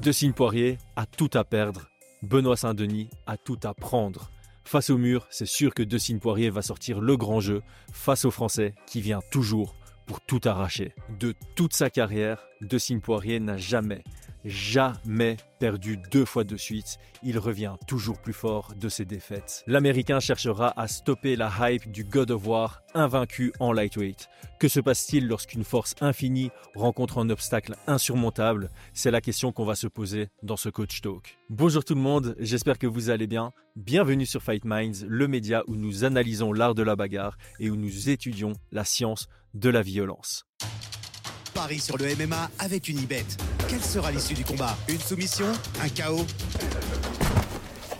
Dessine 0.00 0.34
Poirier 0.34 0.78
a 0.96 1.06
tout 1.06 1.30
à 1.34 1.44
perdre. 1.44 1.88
Benoît 2.22 2.56
Saint-Denis 2.56 3.08
a 3.26 3.36
tout 3.36 3.58
à 3.62 3.74
prendre. 3.74 4.30
Face 4.64 4.90
au 4.90 4.98
mur, 4.98 5.26
c'est 5.30 5.46
sûr 5.46 5.74
que 5.74 5.82
Dessine 5.82 6.20
Poirier 6.20 6.50
va 6.50 6.62
sortir 6.62 7.00
le 7.00 7.16
grand 7.16 7.40
jeu 7.40 7.62
face 7.92 8.24
aux 8.24 8.30
Français 8.30 8.74
qui 8.86 9.00
vient 9.00 9.20
toujours 9.30 9.74
pour 10.06 10.20
tout 10.20 10.40
arracher. 10.44 10.94
De 11.18 11.34
toute 11.54 11.74
sa 11.74 11.90
carrière, 11.90 12.46
Dessine 12.60 13.00
Poirier 13.00 13.40
n'a 13.40 13.56
jamais, 13.56 14.04
jamais 14.44 15.36
perdu 15.58 15.98
deux 16.10 16.24
fois 16.24 16.44
de 16.44 16.56
suite. 16.56 16.98
Il 17.22 17.38
revient 17.38 17.74
toujours 17.86 18.20
plus 18.20 18.32
fort 18.32 18.74
de 18.74 18.88
ses 18.88 19.04
défaites. 19.04 19.64
L'Américain 19.66 20.20
cherchera 20.20 20.78
à 20.78 20.88
stopper 20.88 21.36
la 21.36 21.50
hype 21.60 21.90
du 21.90 22.04
God 22.04 22.30
of 22.30 22.46
War 22.46 22.82
invaincu 22.94 23.52
en 23.60 23.72
lightweight. 23.72 24.28
Que 24.60 24.68
se 24.68 24.80
passe-t-il 24.80 25.26
lorsqu'une 25.26 25.64
force 25.64 25.94
infinie 26.00 26.50
rencontre 26.74 27.18
un 27.18 27.30
obstacle 27.30 27.74
insurmontable? 27.86 28.70
C'est 28.92 29.10
la 29.10 29.20
question 29.20 29.52
qu'on 29.52 29.64
va 29.64 29.74
se 29.74 29.86
poser 29.86 30.28
dans 30.42 30.56
ce 30.56 30.68
Coach 30.68 31.00
Talk. 31.00 31.38
Bonjour 31.50 31.84
tout 31.84 31.94
le 31.94 32.00
monde, 32.00 32.36
j'espère 32.38 32.78
que 32.78 32.86
vous 32.86 33.10
allez 33.10 33.26
bien. 33.26 33.52
Bienvenue 33.76 34.26
sur 34.26 34.42
Fight 34.42 34.64
Minds, 34.64 35.04
le 35.06 35.28
média 35.28 35.62
où 35.66 35.74
nous 35.74 36.04
analysons 36.04 36.52
l'art 36.52 36.74
de 36.74 36.82
la 36.82 36.96
bagarre 36.96 37.36
et 37.58 37.70
où 37.70 37.76
nous 37.76 38.08
étudions 38.10 38.52
la 38.72 38.84
science 38.84 39.26
de 39.54 39.70
la 39.70 39.82
violence. 39.82 40.46
Paris 41.54 41.80
sur 41.80 41.96
le 41.96 42.06
MMA 42.16 42.50
avec 42.58 42.88
une 42.88 42.98
ibet. 42.98 43.24
Quelle 43.74 43.82
sera 43.82 44.12
l'issue 44.12 44.34
du 44.34 44.44
combat? 44.44 44.76
Une 44.88 45.00
soumission? 45.00 45.46
Un 45.82 45.88
chaos? 45.88 46.24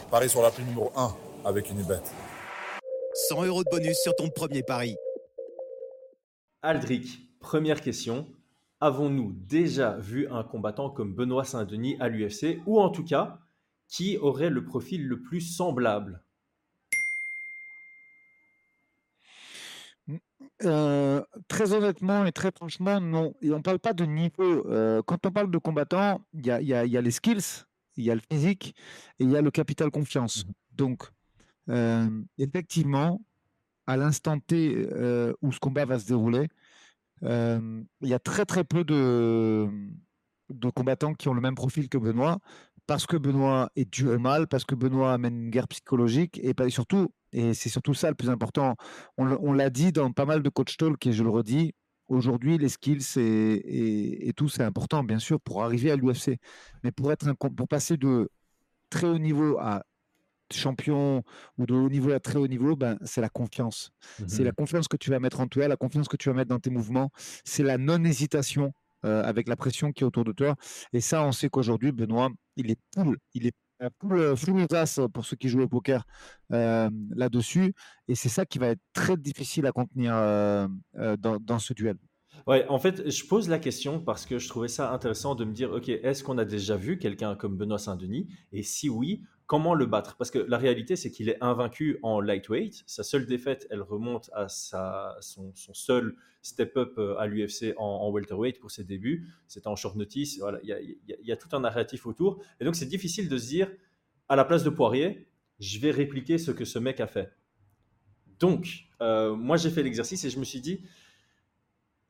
Paris 0.09 0.29
sur 0.29 0.41
la 0.41 0.53
prime 0.53 0.67
numéro 0.67 0.93
1 0.95 1.17
avec 1.45 1.69
une 1.69 1.81
ibet. 1.81 2.01
100 3.29 3.45
euros 3.47 3.65
de 3.65 3.71
bonus 3.71 3.97
sur 4.01 4.15
ton 4.15 4.31
premier 4.31 4.63
pari. 4.63 4.95
Aldric, 6.63 7.19
première 7.41 7.81
question. 7.81 8.29
Avons-nous 8.81 9.33
déjà 9.33 9.97
vu 9.97 10.29
un 10.29 10.45
combattant 10.45 10.91
comme 10.91 11.13
Benoît 11.13 11.43
Saint-Denis 11.43 11.97
à 11.99 12.09
l'UFC 12.09 12.61
ou 12.67 12.81
en 12.81 12.91
tout 12.91 13.05
cas 13.05 13.41
qui 13.89 14.17
aurait 14.19 14.51
le 14.51 14.65
profil 14.65 15.05
le 15.09 15.23
plus 15.23 15.41
semblable? 15.41 16.24
Euh, 20.65 21.23
très 21.49 21.73
honnêtement 21.73 22.25
et 22.25 22.33
très 22.33 22.51
franchement, 22.51 23.01
non. 23.01 23.35
Et 23.43 23.51
on 23.53 23.59
ne 23.59 23.63
parle 23.63 23.79
pas 23.79 23.93
de 23.93 24.05
niveau. 24.05 24.67
Euh, 24.69 25.03
quand 25.03 25.27
on 25.27 25.31
parle 25.31 25.51
de 25.51 25.59
combattant, 25.59 26.21
il 26.33 26.47
y 26.47 26.51
a, 26.51 26.61
y 26.61 26.97
a, 26.97 27.01
les 27.01 27.11
skills, 27.11 27.65
il 27.97 28.05
y 28.05 28.11
a 28.11 28.15
le 28.15 28.21
physique 28.31 28.75
et 29.19 29.25
il 29.25 29.31
y 29.31 29.37
a 29.37 29.43
le 29.43 29.51
capital 29.51 29.91
confiance. 29.91 30.45
Mmh 30.45 30.53
Donc, 30.73 31.03
euh, 31.71 32.09
effectivement, 32.39 33.21
à 33.87 33.97
l'instant 33.97 34.39
T 34.41 34.87
où 35.43 35.53
ce 35.53 35.61
combat 35.61 35.85
va 35.85 35.99
se 35.99 36.07
dérouler, 36.07 36.49
il 37.23 38.09
y 38.09 38.15
a 38.15 38.19
très 38.19 38.45
très 38.45 38.65
peu 38.65 38.85
de, 38.85 39.69
de 40.51 40.71
combattants 40.71 41.15
qui 41.15 41.29
ont 41.29 41.35
le 41.35 41.41
même 41.41 41.55
profil 41.55 41.89
que 41.89 41.99
Benoît, 41.99 42.39
parce 42.87 43.07
que 43.07 43.17
Benoît 43.17 43.71
est 43.77 43.91
dû 43.91 44.09
au 44.09 44.19
mal, 44.19 44.47
parce 44.47 44.65
que 44.65 44.75
Benoît 44.75 45.13
amène 45.13 45.45
une 45.45 45.51
guerre 45.51 45.69
psychologique 45.69 46.41
et 46.43 46.55
surtout 46.71 47.11
et 47.35 47.53
c'est 47.53 47.69
surtout 47.69 47.95
ça 47.95 48.09
le 48.09 48.15
plus 48.15 48.31
important. 48.31 48.77
On, 49.19 49.53
l'a 49.53 49.69
dit 49.69 49.93
dans 49.93 50.13
pas 50.13 50.25
mal 50.25 50.43
de 50.43 50.49
coach 50.49 50.77
talk 50.77 51.05
et 51.07 51.13
je 51.13 51.23
le 51.23 51.31
redis, 51.31 51.75
aujourd'hui 52.09 52.59
les 52.59 52.69
skills 52.69 53.05
et, 53.17 54.33
tout 54.37 54.49
c'est 54.49 54.63
important 54.63 55.03
bien 55.05 55.19
sûr 55.19 55.41
pour 55.41 55.63
arriver 55.63 55.91
à 55.91 55.97
l'UFC. 55.97 56.39
Mais 56.83 56.93
pour, 56.93 57.13
être 57.13 57.29
un, 57.29 57.35
pour 57.35 57.69
passer 57.69 57.97
de 57.97 58.31
très 58.89 59.07
haut 59.07 59.19
niveau 59.19 59.59
à 59.59 59.85
champion 60.53 61.25
ou 61.59 61.67
de 61.67 61.75
haut 61.75 61.89
niveau 61.89 62.13
à 62.13 62.21
très 62.21 62.39
haut 62.39 62.47
niveau, 62.47 62.77
ben, 62.77 62.97
c'est 63.05 63.21
la 63.21 63.29
confiance. 63.29 63.91
C'est 64.29 64.45
la 64.45 64.51
mmh 64.51 64.55
confiance 64.55 64.89
que 64.89 64.97
tu 64.97 65.11
vas 65.11 65.19
mettre 65.19 65.41
en 65.41 65.49
toi, 65.49 65.67
la 65.67 65.77
confiance 65.77 66.07
que 66.07 66.17
tu 66.17 66.29
vas 66.29 66.35
mettre 66.35 66.51
dans 66.51 66.61
tes 66.61 66.71
mouvements, 66.71 67.11
c'est 67.45 67.65
la 67.65 67.79
non-hésitation 67.79 68.73
euh, 69.05 69.25
avec 69.25 69.49
la 69.49 69.57
pression 69.57 69.91
qui 69.93 70.05
est 70.05 70.07
autour 70.07 70.25
de 70.25 70.33
toi. 70.33 70.55
Et 70.93 71.01
ça, 71.01 71.25
on 71.25 71.33
sait 71.33 71.49
qu'aujourd'hui, 71.49 71.91
Benoît, 71.91 72.31
il 72.57 72.71
est 72.71 72.79
il 73.35 73.47
est 73.47 73.55
full, 74.01 74.37
full 74.37 74.67
pour 75.13 75.25
ceux 75.25 75.37
qui 75.37 75.49
jouent 75.49 75.63
au 75.63 75.69
poker 75.69 76.07
euh, 76.53 76.91
là-dessus. 77.15 77.75
Et 78.09 78.15
c'est 78.15 78.29
ça 78.29 78.45
qui 78.47 78.59
va 78.59 78.69
être 78.69 78.81
très 78.93 79.17
difficile 79.17 79.67
à 79.67 79.73
contenir 79.73 80.15
euh, 80.15 80.69
euh, 80.97 81.17
dans, 81.17 81.59
ce 81.59 81.73
duel. 81.75 81.97
Ouais, 82.47 82.67
en 82.69 82.79
fait, 82.79 83.11
je 83.11 83.27
pose 83.27 83.49
la 83.49 83.59
question 83.59 84.01
parce 84.01 84.27
que 84.27 84.39
je 84.39 84.49
trouvais 84.49 84.69
ça 84.69 84.93
intéressant 84.93 85.35
de 85.35 85.45
me 85.45 85.53
dire, 85.53 85.73
ok, 85.73 85.89
est-ce 85.89 86.23
qu'on 86.23 86.37
a 86.39 86.45
déjà 86.45 86.77
vu 86.77 86.99
quelqu'un 86.99 87.37
comme 87.37 87.57
Benoît 87.57 87.79
Saint-Denis? 87.79 88.29
Et 88.53 88.63
si 88.63 88.91
oui, 88.91 89.23
comment 89.47 89.75
le 89.75 89.87
battre? 89.87 90.17
Parce 90.17 90.31
que 90.31 90.39
la 90.39 90.59
réalité, 90.59 90.97
c'est 90.97 91.11
qu'il 91.11 91.29
est 91.29 91.43
invaincu 91.43 91.99
en 92.03 92.21
lightweight. 92.21 92.83
Sa 92.87 93.03
seule 93.03 93.27
défaite, 93.27 93.67
elle 93.71 93.83
remonte 93.83 94.31
à 94.35 94.49
sa, 94.49 95.17
son, 95.21 95.53
seul 95.55 96.17
step-up 96.43 96.95
euh, 96.99 97.17
à 97.19 97.27
l'UFC 97.27 97.75
en, 97.79 98.11
welterweight 98.11 98.61
pour 98.61 98.71
ses 98.71 98.85
débuts. 98.85 99.27
C'était 99.49 99.69
en 99.69 99.77
short 99.77 99.97
notice. 99.97 100.39
Il 100.63 100.97
y, 101.23 101.33
a, 101.33 101.37
tout 101.37 101.49
un 101.53 101.61
narratif 101.61 102.07
autour. 102.07 102.43
Et 102.61 102.65
donc, 102.65 102.77
c'est 102.77 102.87
difficile 102.87 103.29
de 103.29 103.39
se 103.39 103.47
dire, 103.47 103.71
à 104.29 104.37
la 104.37 104.45
place 104.45 104.65
de 104.65 104.71
Poirier, 104.71 105.29
je 105.61 105.79
vais 105.79 105.91
répliquer 105.91 106.37
ce 106.37 106.51
que 106.51 106.65
ce 106.65 106.79
mec 106.79 107.01
a 107.01 107.07
fait. 107.07 107.33
Donc, 108.39 108.87
euh, 109.01 109.35
moi, 109.35 109.57
j'ai 109.57 109.71
fait 109.71 109.83
l'exercice 109.83 110.25
et 110.25 110.31
je 110.31 110.39
me 110.39 110.45
suis 110.45 110.61
dit, 110.61 110.85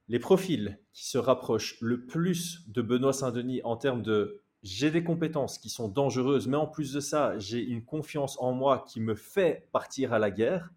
les 0.09 0.19
profils 0.19 0.79
qui 0.93 1.07
se 1.07 1.19
rapprochent 1.19 1.77
le 1.81 2.05
plus 2.05 2.69
de 2.69 2.83
Benoît 2.83 3.13
Saint-Denis 3.13 3.61
en 3.65 3.77
termes 3.77 4.03
de 4.03 4.43
j'ai 4.63 4.91
des 4.91 5.05
compétences 5.05 5.59
qui 5.59 5.69
sont 5.69 5.89
dangereuses, 5.89 6.49
mais 6.49 6.57
en 6.57 6.67
plus 6.67 6.93
de 6.95 7.01
ça, 7.01 7.39
j'ai 7.39 7.63
une 7.63 7.85
confiance 7.85 8.39
en 8.41 8.53
moi 8.53 8.87
qui 8.89 9.01
me 9.01 9.15
fait 9.15 9.69
partir 9.73 10.15
à 10.15 10.19
la 10.19 10.31
guerre. 10.31 10.73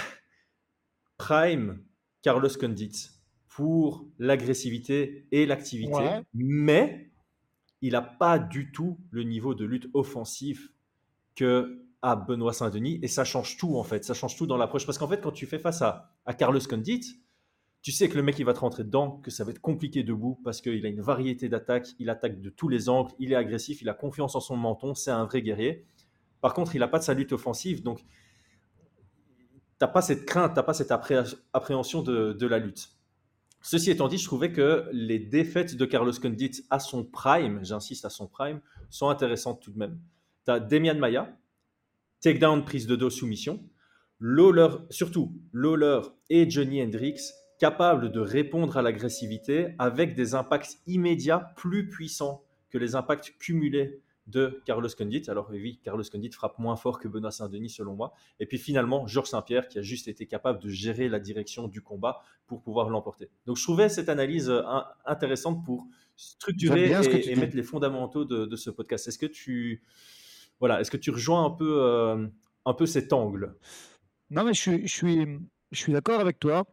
Prime, 1.18 1.84
Carlos 2.22 2.48
Condit, 2.58 3.10
pour 3.46 4.06
l'agressivité 4.18 5.28
et 5.32 5.44
l'activité, 5.44 6.22
mais 6.32 7.10
il 7.82 7.92
n'a 7.92 8.02
pas 8.02 8.38
du 8.38 8.72
tout 8.72 8.98
le 9.10 9.22
niveau 9.22 9.54
de 9.54 9.66
lutte 9.66 9.90
offensif 9.92 10.70
que 11.34 11.82
a 12.00 12.16
Benoît 12.16 12.52
Saint-Denis, 12.54 13.00
et 13.02 13.08
ça 13.08 13.24
change 13.24 13.58
tout 13.58 13.76
en 13.76 13.82
fait, 13.82 14.04
ça 14.04 14.14
change 14.14 14.36
tout 14.36 14.46
dans 14.46 14.56
l'approche, 14.56 14.86
parce 14.86 14.96
qu'en 14.96 15.08
fait, 15.08 15.20
quand 15.20 15.32
tu 15.32 15.46
fais 15.46 15.58
face 15.58 15.82
à, 15.82 16.14
à 16.24 16.32
Carlos 16.32 16.60
Condit, 16.60 17.20
tu 17.86 17.92
sais 17.92 18.08
que 18.08 18.16
le 18.16 18.22
mec, 18.24 18.36
il 18.41 18.44
va 18.44 18.52
te 18.52 18.58
rentrer 18.58 18.82
dedans, 18.82 19.20
que 19.22 19.30
ça 19.30 19.44
va 19.44 19.52
être 19.52 19.60
compliqué 19.60 20.02
debout 20.02 20.41
parce 20.42 20.60
qu'il 20.60 20.84
a 20.84 20.88
une 20.88 21.00
variété 21.00 21.48
d'attaques, 21.48 21.91
il 22.00 22.10
attaque 22.10 22.41
de 22.41 22.50
tous 22.50 22.69
les 22.69 22.88
angles, 22.88 23.12
il 23.20 23.30
est 23.30 23.36
agressif, 23.36 23.80
il 23.80 23.88
a 23.88 23.94
confiance 23.94 24.34
en 24.34 24.41
son 24.41 24.56
menton, 24.56 24.97
c'est 24.97 25.12
un 25.12 25.24
vrai 25.24 25.41
guerrier. 25.41 25.86
Par 26.41 26.52
contre, 26.52 26.74
il 26.74 26.80
n'a 26.80 26.88
pas 26.88 26.98
de 26.98 27.04
sa 27.04 27.14
lutte 27.14 27.30
offensive, 27.30 27.84
donc 27.84 28.00
tu 28.00 28.04
n'as 29.80 29.86
pas 29.86 30.02
cette 30.02 30.26
crainte, 30.26 30.54
tu 30.54 30.56
n'as 30.56 30.64
pas 30.64 30.74
cette 30.74 30.91
appréhension 30.91 32.02
de, 32.02 32.47
la 32.48 32.58
lutte. 32.58 32.91
Ceci 33.62 33.92
étant 33.92 34.08
dit, 34.08 34.18
je 34.18 34.24
trouvais 34.24 34.50
que 34.50 34.88
les 34.91 35.20
défaites 35.20 35.76
de 35.76 35.84
Carlos 35.84 36.10
Condit 36.20 36.64
à 36.70 36.80
son 36.80 37.04
prime, 37.04 37.64
j'insiste 37.64 38.04
à 38.04 38.10
son 38.10 38.26
prime, 38.26 38.60
sont 38.91 39.10
intéressantes 39.10 39.62
tout 39.62 39.70
de 39.70 39.78
même. 39.78 40.00
Tu 40.44 40.50
as 40.50 40.58
Demian 40.58 40.98
Maya, 40.98 41.38
takedown, 42.20 42.64
prise 42.64 42.88
de 42.88 42.97
dos, 42.97 43.10
soumission. 43.10 43.62
Lawler, 44.18 44.70
surtout 44.91 45.41
Lawler 45.53 46.00
et 46.30 46.50
Johnny 46.50 46.82
Hendricks 46.82 47.22
capable 47.58 48.12
de 48.12 48.20
répondre 48.20 48.76
à 48.76 48.82
l'agressivité 48.82 49.74
avec 49.78 50.14
des 50.14 50.34
impacts 50.34 50.78
immédiats 50.86 51.52
plus 51.56 51.88
puissants 51.88 52.44
que 52.70 52.78
les 52.78 52.94
impacts 52.94 53.34
cumulés 53.38 54.02
de 54.26 54.60
Carlos 54.64 54.88
Condit. 54.96 55.22
Alors 55.28 55.48
oui, 55.50 55.80
Carlos 55.84 56.02
Condit 56.10 56.30
frappe 56.32 56.58
moins 56.58 56.76
fort 56.76 56.98
que 56.98 57.08
Benoît 57.08 57.30
Saint-Denis 57.30 57.70
selon 57.70 57.94
moi. 57.94 58.12
Et 58.40 58.46
puis 58.46 58.58
finalement, 58.58 59.06
Georges 59.06 59.28
Saint-Pierre 59.28 59.68
qui 59.68 59.78
a 59.78 59.82
juste 59.82 60.08
été 60.08 60.26
capable 60.26 60.60
de 60.60 60.68
gérer 60.68 61.08
la 61.08 61.20
direction 61.20 61.68
du 61.68 61.80
combat 61.80 62.20
pour 62.46 62.62
pouvoir 62.62 62.90
l'emporter. 62.90 63.30
Donc 63.46 63.56
je 63.56 63.62
trouvais 63.62 63.88
cette 63.88 64.08
analyse 64.08 64.50
euh, 64.50 64.62
intéressante 65.04 65.64
pour 65.64 65.86
structurer 66.16 66.86
et, 66.86 67.36
mettre 67.36 67.56
les 67.56 67.62
fondamentaux 67.62 68.24
de, 68.24 68.56
ce 68.56 68.70
podcast. 68.70 69.06
Est-ce 69.06 69.18
que 69.18 69.26
tu 69.26 69.82
voilà, 70.58 70.80
est-ce 70.80 70.90
que 70.90 70.96
tu 70.96 71.10
rejoins 71.10 71.44
un 71.44 71.50
peu 71.50 71.82
euh, 71.82 72.26
un 72.64 72.74
peu 72.74 72.86
cet 72.86 73.12
angle? 73.12 73.56
Non 74.30 74.42
mais 74.42 74.54
je 74.54 74.60
suis 74.60 74.88
je 74.88 74.92
suis 74.92 75.26
je 75.70 75.78
suis 75.78 75.92
d'accord 75.92 76.20
avec 76.20 76.40
toi. 76.40 76.64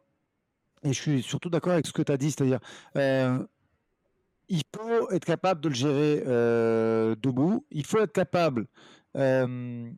Et 0.83 0.91
je 0.91 1.01
suis 1.01 1.23
surtout 1.23 1.49
d'accord 1.49 1.73
avec 1.73 1.87
ce 1.87 1.93
que 1.93 2.01
tu 2.01 2.11
as 2.11 2.17
dit, 2.17 2.31
c'est-à-dire, 2.31 2.59
euh, 2.97 3.39
il 4.49 4.61
faut 4.75 5.09
être 5.11 5.25
capable 5.25 5.61
de 5.61 5.69
le 5.69 5.75
gérer 5.75 6.23
euh, 6.27 7.15
debout, 7.15 7.65
il 7.71 7.85
faut 7.85 7.99
être 7.99 8.11
capable 8.11 8.67
euh, 9.15 9.89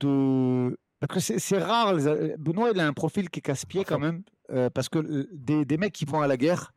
de... 0.00 0.78
Parce 1.00 1.26
que 1.26 1.38
c'est 1.38 1.58
rare, 1.58 1.96
Benoît, 2.38 2.70
il 2.72 2.78
a 2.78 2.86
un 2.86 2.92
profil 2.92 3.28
qui 3.28 3.40
est 3.40 3.42
casse-pied 3.42 3.84
quand 3.84 3.98
même, 3.98 4.22
parce 4.72 4.88
que 4.88 5.28
des, 5.32 5.76
mecs 5.76 5.92
qui 5.92 6.04
vont 6.04 6.20
à 6.20 6.28
la 6.28 6.36
guerre, 6.36 6.72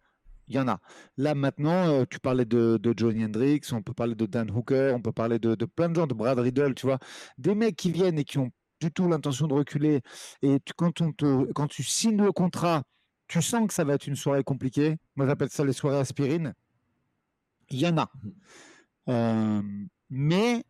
il 0.48 0.56
y 0.56 0.60
en 0.60 0.68
a. 0.68 0.80
Là, 1.18 1.36
maintenant, 1.36 2.06
tu 2.06 2.20
parlais 2.20 2.46
de, 2.46 2.80
Johnny 2.98 3.24
Hendricks, 3.24 3.68
on 3.72 3.84
peut 3.84 3.94
parler 3.94 4.16
de 4.16 4.26
Dan 4.26 4.50
Hooker, 4.50 4.94
on 4.96 5.02
peut 5.02 5.12
parler 5.12 5.38
de, 5.38 5.54
plein 5.66 5.90
de 5.90 5.96
gens, 5.96 6.08
de 6.08 6.16
Brad 6.16 6.40
Riddle, 6.40 6.74
tu 6.74 6.88
vois. 6.88 6.98
Des 7.38 7.54
mecs 7.54 7.76
qui 7.76 7.92
viennent 7.92 8.18
et 8.18 8.24
qui 8.24 8.40
ont 8.40 8.50
du 8.82 8.92
tout 8.92 9.08
l'intention 9.08 9.46
de 9.46 9.54
reculer. 9.54 10.02
Et 10.42 10.58
quand, 10.76 11.02
on 11.02 11.12
te, 11.12 11.52
quand 11.54 11.68
tu 11.68 11.84
signes 11.84 12.24
le 12.24 12.32
contrat 12.32 12.82
tu 13.28 13.42
sens 13.42 13.68
que 13.68 13.74
ça 13.74 13.84
va 13.84 13.94
être 13.94 14.08
une 14.08 14.16
soirée 14.16 14.44
compliquée. 14.44 14.98
Moi, 15.16 15.26
j'appelle 15.26 15.50
ça 15.50 15.64
les 15.64 15.74
soirées 15.74 16.00
aspirine. 16.00 16.54
Il 17.70 17.80
y 17.80 17.88
en 17.88 17.98
a. 17.98 18.06
Mmh. 18.06 18.30
Euh, 19.10 19.62
mais 20.10 20.64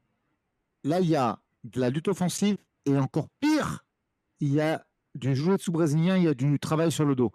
là, 0.84 1.00
il 1.00 1.10
y 1.10 1.16
a 1.16 1.40
de 1.64 1.80
la 1.80 1.90
lutte 1.90 2.08
offensive 2.08 2.58
et 2.86 2.98
encore 2.98 3.28
pire, 3.40 3.86
il 4.40 4.54
y 4.54 4.62
a 4.62 4.86
du 5.16 5.34
jiu-jitsu 5.34 5.72
brésilien, 5.72 6.18
il 6.18 6.24
y 6.24 6.28
a 6.28 6.34
du 6.34 6.60
travail 6.60 6.92
sur 6.92 7.06
le 7.06 7.16
dos. 7.16 7.32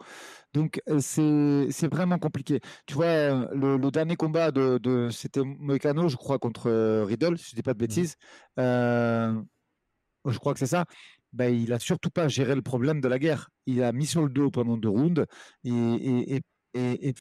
Donc, 0.53 0.83
c'est 1.01 1.89
vraiment 1.91 2.19
compliqué. 2.19 2.61
Tu 2.87 2.95
vois, 2.95 3.47
le, 3.55 3.79
dernier 3.91 4.17
combat 4.17 4.51
de, 4.51 4.79
de 4.79 5.09
c'était 5.11 5.43
Moicano, 5.43 6.09
je 6.09 6.17
crois, 6.17 6.39
contre 6.39 6.71
Riddle, 7.07 7.39
si 7.39 7.51
je 7.51 7.53
ne 7.53 7.57
dis 7.57 7.63
pas 7.63 7.73
de 7.73 7.79
mmh. 7.79 7.87
bêtises. 7.87 8.17
je 8.59 10.39
crois 10.39 10.53
que 10.53 10.59
c'est 10.59 10.67
ça. 10.67 10.85
Ben, 11.33 11.55
il 11.55 11.73
a 11.73 11.79
surtout 11.79 12.11
pas 12.11 12.29
géré 12.29 12.55
le 12.55 12.63
problème 12.63 13.01
de 13.01 13.09
la 13.09 13.19
guerre. 13.19 13.51
Il 13.67 13.83
a 13.83 13.93
mis 13.93 14.07
sur 14.07 14.23
le 14.23 14.31
dos 14.31 14.51
pendant 14.51 14.77
deux 14.77 14.89
rounds 14.89 15.25
et, 15.65 15.71
et, 15.71 16.41
et, 16.75 17.09
et 17.09 17.15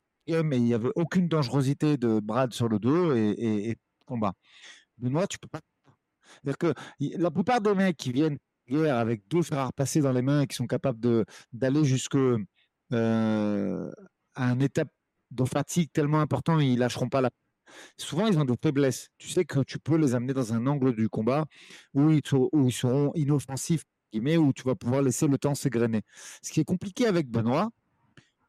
mais 0.43 0.57
il 0.57 0.63
n'y 0.63 0.73
avait 0.73 0.91
aucune 0.95 1.27
dangerosité 1.27 1.97
de 1.97 2.19
Brad 2.19 2.53
sur 2.53 2.69
le 2.69 2.79
dos 2.79 3.13
et, 3.15 3.77
combat. 4.05 4.33
Benoît, 4.97 5.27
tu 5.27 5.37
peux 5.39 5.47
pas. 5.47 5.61
C'est-à-dire 6.43 6.57
que 6.57 6.73
la 7.17 7.31
plupart 7.31 7.61
des 7.61 7.73
mecs 7.73 7.97
qui 7.97 8.11
viennent 8.11 8.37
guerre 8.67 8.97
avec 8.97 9.27
deux 9.27 9.41
frères 9.41 9.69
à 9.75 9.99
dans 10.01 10.11
les 10.11 10.21
mains 10.21 10.41
et 10.41 10.47
qui 10.47 10.55
sont 10.55 10.67
capables 10.67 11.25
d'aller 11.53 11.83
jusque 11.83 12.15
euh, 12.93 13.91
à 14.35 14.45
un 14.49 14.59
étape 14.59 14.89
de 15.31 15.45
fatigue 15.45 15.91
tellement 15.91 16.21
important, 16.21 16.59
ils 16.59 16.77
lâcheront 16.77 17.09
pas 17.09 17.21
la. 17.21 17.29
Souvent, 17.97 18.27
ils 18.27 18.37
ont 18.39 18.45
des 18.45 18.55
faiblesses. 18.61 19.09
Tu 19.19 19.29
sais 19.29 19.45
que 19.45 19.59
tu 19.61 19.77
peux 19.77 19.95
les 19.97 20.15
amener 20.15 20.33
dans 20.33 20.53
un 20.53 20.65
angle 20.65 20.95
du 20.95 21.07
combat 21.07 21.45
où 21.93 22.09
ils, 22.09 22.21
où 22.51 22.67
ils 22.67 22.73
seront 22.73 23.11
inoffensifs 23.13 23.83
où 24.13 24.53
tu 24.53 24.63
vas 24.63 24.75
pouvoir 24.75 25.01
laisser 25.01 25.27
le 25.27 25.37
temps 25.37 25.55
s'égrener. 25.55 26.01
Ce 26.41 26.51
qui 26.51 26.59
est 26.59 26.65
compliqué 26.65 27.05
avec 27.05 27.29
Benoît, 27.29 27.69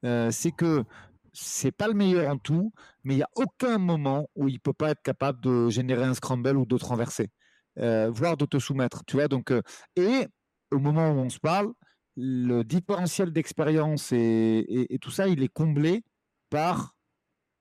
euh, 0.04 0.30
c'est 0.30 0.52
que 0.52 0.84
c'est 1.32 1.72
pas 1.72 1.86
le 1.86 1.94
meilleur 1.94 2.32
en 2.32 2.38
tout, 2.38 2.72
mais 3.04 3.14
il 3.14 3.16
n'y 3.18 3.22
a 3.22 3.30
aucun 3.36 3.78
moment 3.78 4.28
où 4.34 4.48
il 4.48 4.58
peut 4.60 4.72
pas 4.72 4.90
être 4.90 5.02
capable 5.02 5.40
de 5.40 5.68
générer 5.68 6.04
un 6.04 6.14
scramble 6.14 6.56
ou 6.56 6.66
de 6.66 6.76
te 6.76 6.84
renverser, 6.84 7.30
euh, 7.78 8.10
voire 8.10 8.36
de 8.36 8.46
te 8.46 8.58
soumettre. 8.58 9.04
Tu 9.06 9.16
vois, 9.16 9.28
donc, 9.28 9.52
euh, 9.52 9.62
et 9.96 10.26
au 10.72 10.78
moment 10.78 11.10
où 11.10 11.18
on 11.18 11.30
se 11.30 11.38
parle, 11.38 11.72
le 12.16 12.62
différentiel 12.62 13.32
d'expérience 13.32 14.12
et, 14.12 14.98
tout 15.00 15.10
ça, 15.10 15.28
il 15.28 15.42
est 15.42 15.48
comblé 15.48 16.02
par 16.50 16.96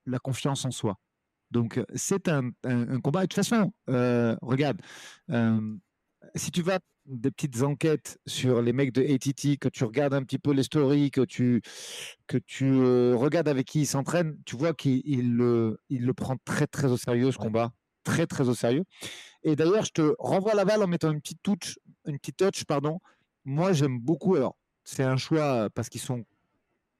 la 0.05 0.19
confiance 0.19 0.65
en 0.65 0.71
soi. 0.71 0.95
Donc, 1.51 1.79
c'est 1.95 2.27
un, 2.27 2.51
combat. 3.03 3.21
de 3.21 3.27
toute 3.27 3.35
façon, 3.35 3.71
regarde, 3.87 4.81
si 6.35 6.51
tu 6.51 6.61
vas 6.61 6.79
des 7.09 7.31
petites 7.31 7.63
enquêtes 7.63 8.19
sur 8.27 8.61
les 8.61 8.71
mecs 8.71 8.93
de 8.93 9.01
ATT, 9.01 9.57
que 9.57 9.67
tu 9.67 9.83
regardes 9.83 10.13
un 10.13 10.23
petit 10.23 10.39
peu 10.39 10.51
les 10.51 10.63
stories, 10.63 11.11
que 11.11 11.21
tu, 11.21 11.61
que 12.27 12.37
tu 12.37 12.65
euh, 12.65 13.15
regardes 13.15 13.47
avec 13.47 13.67
qui 13.67 13.81
ils 13.81 13.87
s'entraînent, 13.87 14.37
tu 14.45 14.55
vois 14.55 14.73
qu'il 14.73 15.35
le, 15.35 15.79
il 15.89 16.05
le 16.05 16.13
prend 16.13 16.37
très 16.45 16.67
très 16.67 16.87
au 16.87 16.97
sérieux 16.97 17.31
ce 17.31 17.37
combat, 17.37 17.71
très 18.03 18.27
très 18.27 18.47
au 18.47 18.53
sérieux. 18.53 18.85
Et 19.43 19.55
d'ailleurs, 19.55 19.85
je 19.85 19.91
te 19.91 20.15
renvoie 20.19 20.53
la 20.53 20.65
balle 20.65 20.83
en 20.83 20.87
mettant 20.87 21.11
une 21.11 21.21
petite 21.21 21.41
touch, 21.41 21.79
une 22.05 22.19
petite 22.19 22.37
touch, 22.37 22.63
pardon. 22.65 22.99
Moi, 23.45 23.73
j'aime 23.73 23.99
beaucoup. 23.99 24.35
Alors, 24.35 24.55
c'est 24.83 25.03
un 25.03 25.17
choix 25.17 25.69
parce 25.71 25.89
qu'ils 25.89 26.01
sont 26.01 26.23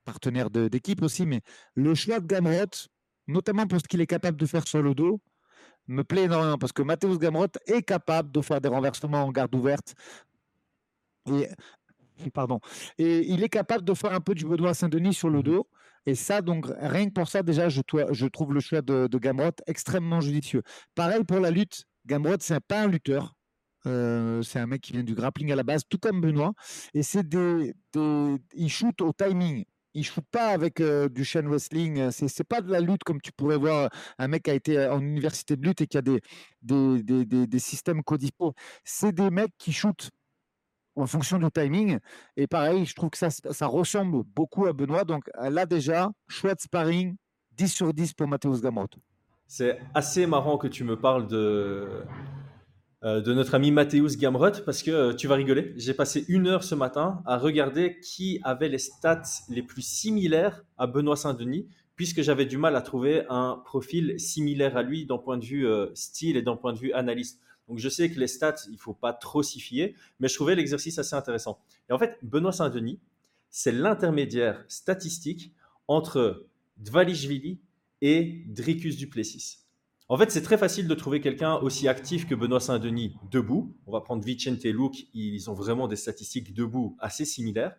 partenaires 0.06 0.50
d'équipe 0.50 1.02
aussi, 1.04 1.26
mais 1.26 1.42
le 1.76 1.94
choix 1.94 2.20
de 2.20 2.26
Gamrot, 2.26 2.88
notamment 3.28 3.68
pour 3.68 3.80
ce 3.80 3.88
qu'il 3.88 4.02
est 4.02 4.08
capable 4.08 4.38
de 4.38 4.46
faire 4.46 4.68
sur 4.68 4.82
le 4.82 4.96
dos, 4.96 5.22
me 5.90 6.04
plaît 6.04 6.24
énormément 6.24 6.58
parce 6.58 6.72
que 6.72 6.82
Mathéus 6.82 7.18
Gamrot 7.18 7.48
est 7.66 7.82
capable 7.82 8.32
de 8.32 8.42
faire 8.42 8.62
des 8.62 8.70
renversements 8.70 9.24
en 9.24 9.32
garde 9.32 9.54
ouverte. 9.56 9.96
Et, 11.28 11.50
pardon. 12.34 12.60
Et 12.98 13.32
il 13.32 13.44
est 13.44 13.50
capable 13.50 13.84
de 13.84 13.94
faire 13.94 14.14
un 14.14 14.20
peu 14.22 14.36
du 14.36 14.46
Benoît 14.46 14.74
Saint-Denis 14.74 15.14
sur 15.14 15.30
le 15.30 15.40
mmh 15.40 15.44
dos. 15.44 15.68
Et 16.06 16.16
ça, 16.16 16.42
donc, 16.42 16.66
rien 16.80 17.08
que 17.08 17.14
pour 17.14 17.28
ça, 17.28 17.44
déjà, 17.44 17.70
je, 17.70 17.82
je 18.12 18.26
trouve 18.28 18.54
le 18.54 18.62
choix 18.62 18.82
de, 18.82 19.08
de 19.08 19.18
Gamrot 19.18 19.52
extrêmement 19.68 20.22
judicieux. 20.22 20.64
Pareil 20.96 21.24
pour 21.24 21.40
la 21.40 21.52
lutte. 21.52 21.84
Gamrot, 22.06 22.38
c'est 22.40 22.60
pas 22.62 22.84
un 22.84 22.88
lutteur. 22.88 23.36
Euh, 23.86 24.42
c'est 24.42 24.60
un 24.60 24.68
mec 24.68 24.82
qui 24.82 24.94
vient 24.94 25.04
du 25.04 25.16
grappling 25.16 25.52
à 25.52 25.56
la 25.56 25.64
base, 25.64 25.84
tout 25.88 25.98
comme 25.98 26.22
Benoît. 26.22 26.54
Et 26.94 27.04
c'est 27.04 27.28
des, 27.28 27.74
des, 27.94 28.36
il 28.54 28.70
shoot 28.70 29.02
au 29.02 29.14
timing 29.14 29.66
il 29.94 30.04
joue 30.04 30.22
pas 30.32 30.48
avec 30.48 30.82
du 30.82 31.24
chain 31.24 31.48
wrestling. 31.48 32.12
C'est, 32.12 32.28
c'est 32.28 32.44
pas 32.44 32.62
de 32.62 32.72
la 32.72 32.80
lutte 32.80 33.04
comme 33.04 33.22
tu 33.22 33.32
pourrais 33.32 33.58
voir 33.58 33.90
un 34.18 34.28
mec 34.28 34.44
qui 34.44 34.52
a 34.52 34.54
été 34.54 34.88
en 34.88 35.02
université 35.02 35.56
de 35.56 35.66
lutte 35.66 35.82
et 35.82 35.88
qui 35.88 35.98
a 35.98 36.02
des, 36.02 36.22
des, 36.62 37.04
des, 37.04 37.48
des, 37.48 37.60
systèmes 37.60 38.04
codifiés. 38.04 38.52
C'est 38.84 39.12
des 39.12 39.30
mecs 39.30 39.54
qui 39.58 39.72
shootent 39.74 40.10
en 40.96 41.08
fonction 41.08 41.40
du 41.40 41.50
timing. 41.52 42.00
Et 42.36 42.48
pareil, 42.48 42.86
je 42.86 42.94
trouve 42.94 43.10
que 43.10 43.18
ça, 43.18 43.30
ça 43.30 43.68
ressemble 43.68 44.24
beaucoup 44.24 44.66
à 44.66 44.74
Benoît. 44.74 45.04
Donc 45.04 45.30
là 45.40 45.66
déjà, 45.66 46.12
chouette 46.28 46.62
sparring, 46.62 47.16
10 47.54 47.68
sur 47.68 47.94
10 47.94 48.14
pour 48.14 48.28
Mathéus 48.28 48.62
Gamrot. 48.62 48.88
C'est 49.48 49.80
assez 49.96 50.28
marrant 50.28 50.58
que 50.58 50.68
tu 50.68 50.84
me 50.84 51.00
parles 51.00 51.28
de, 51.28 52.04
euh, 53.06 53.22
de 53.22 53.34
notre 53.34 53.56
ami 53.56 53.72
Mathéus 53.72 54.18
Gamrot 54.18 54.62
parce 54.66 54.84
que 54.84 54.92
euh, 54.92 55.14
tu 55.14 55.28
vas 55.28 55.36
rigoler. 55.36 55.74
J'ai 55.78 55.94
passé 55.94 56.26
une 56.28 56.48
heure 56.48 56.66
ce 56.66 56.76
matin 56.76 57.22
à 57.26 57.38
regarder 57.38 57.98
qui 58.02 58.42
avait 58.44 58.68
les 58.68 58.78
stats 58.78 59.22
les 59.48 59.64
plus 59.64 59.82
similaires 59.82 60.66
à 60.78 60.86
Benoît 60.86 61.16
Saint-Denis, 61.16 61.66
puisque 61.96 62.22
j'avais 62.22 62.46
du 62.46 62.58
mal 62.58 62.76
à 62.76 62.82
trouver 62.82 63.24
un 63.30 63.62
profil 63.64 64.20
similaire 64.20 64.76
à 64.76 64.84
lui 64.84 65.06
d'un 65.06 65.18
point 65.18 65.38
de 65.38 65.46
vue 65.46 65.66
euh, 65.66 65.88
style 65.94 66.36
et 66.36 66.42
d'un 66.42 66.58
point 66.58 66.74
de 66.74 66.78
vue 66.78 66.92
analyste. 66.92 67.40
Donc 67.70 67.80
je 67.80 67.88
sais 67.88 68.12
que 68.12 68.20
les 68.20 68.28
stats, 68.28 68.68
il 68.70 68.78
faut 68.78 68.94
pas 68.94 69.14
trop 69.14 69.44
s'y 69.44 69.62
fier, 69.62 69.96
mais 70.20 70.28
je 70.28 70.36
trouvais 70.36 70.56
l'exercice 70.56 71.00
assez 71.00 71.16
intéressant. 71.16 71.58
Et 71.90 71.94
en 71.94 72.00
fait, 72.00 72.18
Benoît 72.22 72.52
Saint-Denis, 72.52 73.00
c'est 73.50 73.72
l'intermédiaire 73.72 74.66
statistique 74.68 75.54
entre 75.88 76.46
Dvalishvili 76.78 77.60
et 78.02 78.44
Dricus 78.48 78.98
Duplessis. 78.98 79.59
En 80.12 80.18
fait, 80.18 80.32
c'est 80.32 80.42
très 80.42 80.58
facile 80.58 80.88
de 80.88 80.96
trouver 80.96 81.22
quelqu'un 81.22 81.58
aussi 81.58 81.88
actif 81.88 82.26
que 82.28 82.34
Benoît 82.34 82.60
Saint-Denis 82.60 83.16
debout. 83.30 83.78
On 83.86 83.92
va 83.92 84.02
prendre 84.02 84.24
Vicente 84.24 84.64
Luke, 84.64 85.08
ils 85.14 85.52
ont 85.52 85.54
vraiment 85.54 85.88
des 85.88 85.96
statistiques 85.96 86.52
debout 86.52 86.98
assez 87.00 87.26
similaires. 87.26 87.76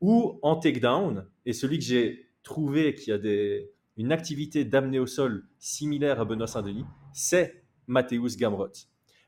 Ou 0.00 0.38
en 0.42 0.54
takedown, 0.54 1.26
et 1.44 1.52
celui 1.52 1.80
que 1.80 1.84
j'ai 1.84 2.28
trouvé 2.44 2.94
qui 2.94 3.10
a 3.10 3.18
une 3.96 4.12
activité 4.12 4.64
d'amener 4.64 5.00
au 5.00 5.08
sol 5.08 5.48
similaire 5.58 6.20
à 6.20 6.24
Benoît 6.24 6.46
Saint-Denis, 6.46 6.84
c'est 7.12 7.64
Mathéus 7.88 8.36
Gamrot. 8.36 8.68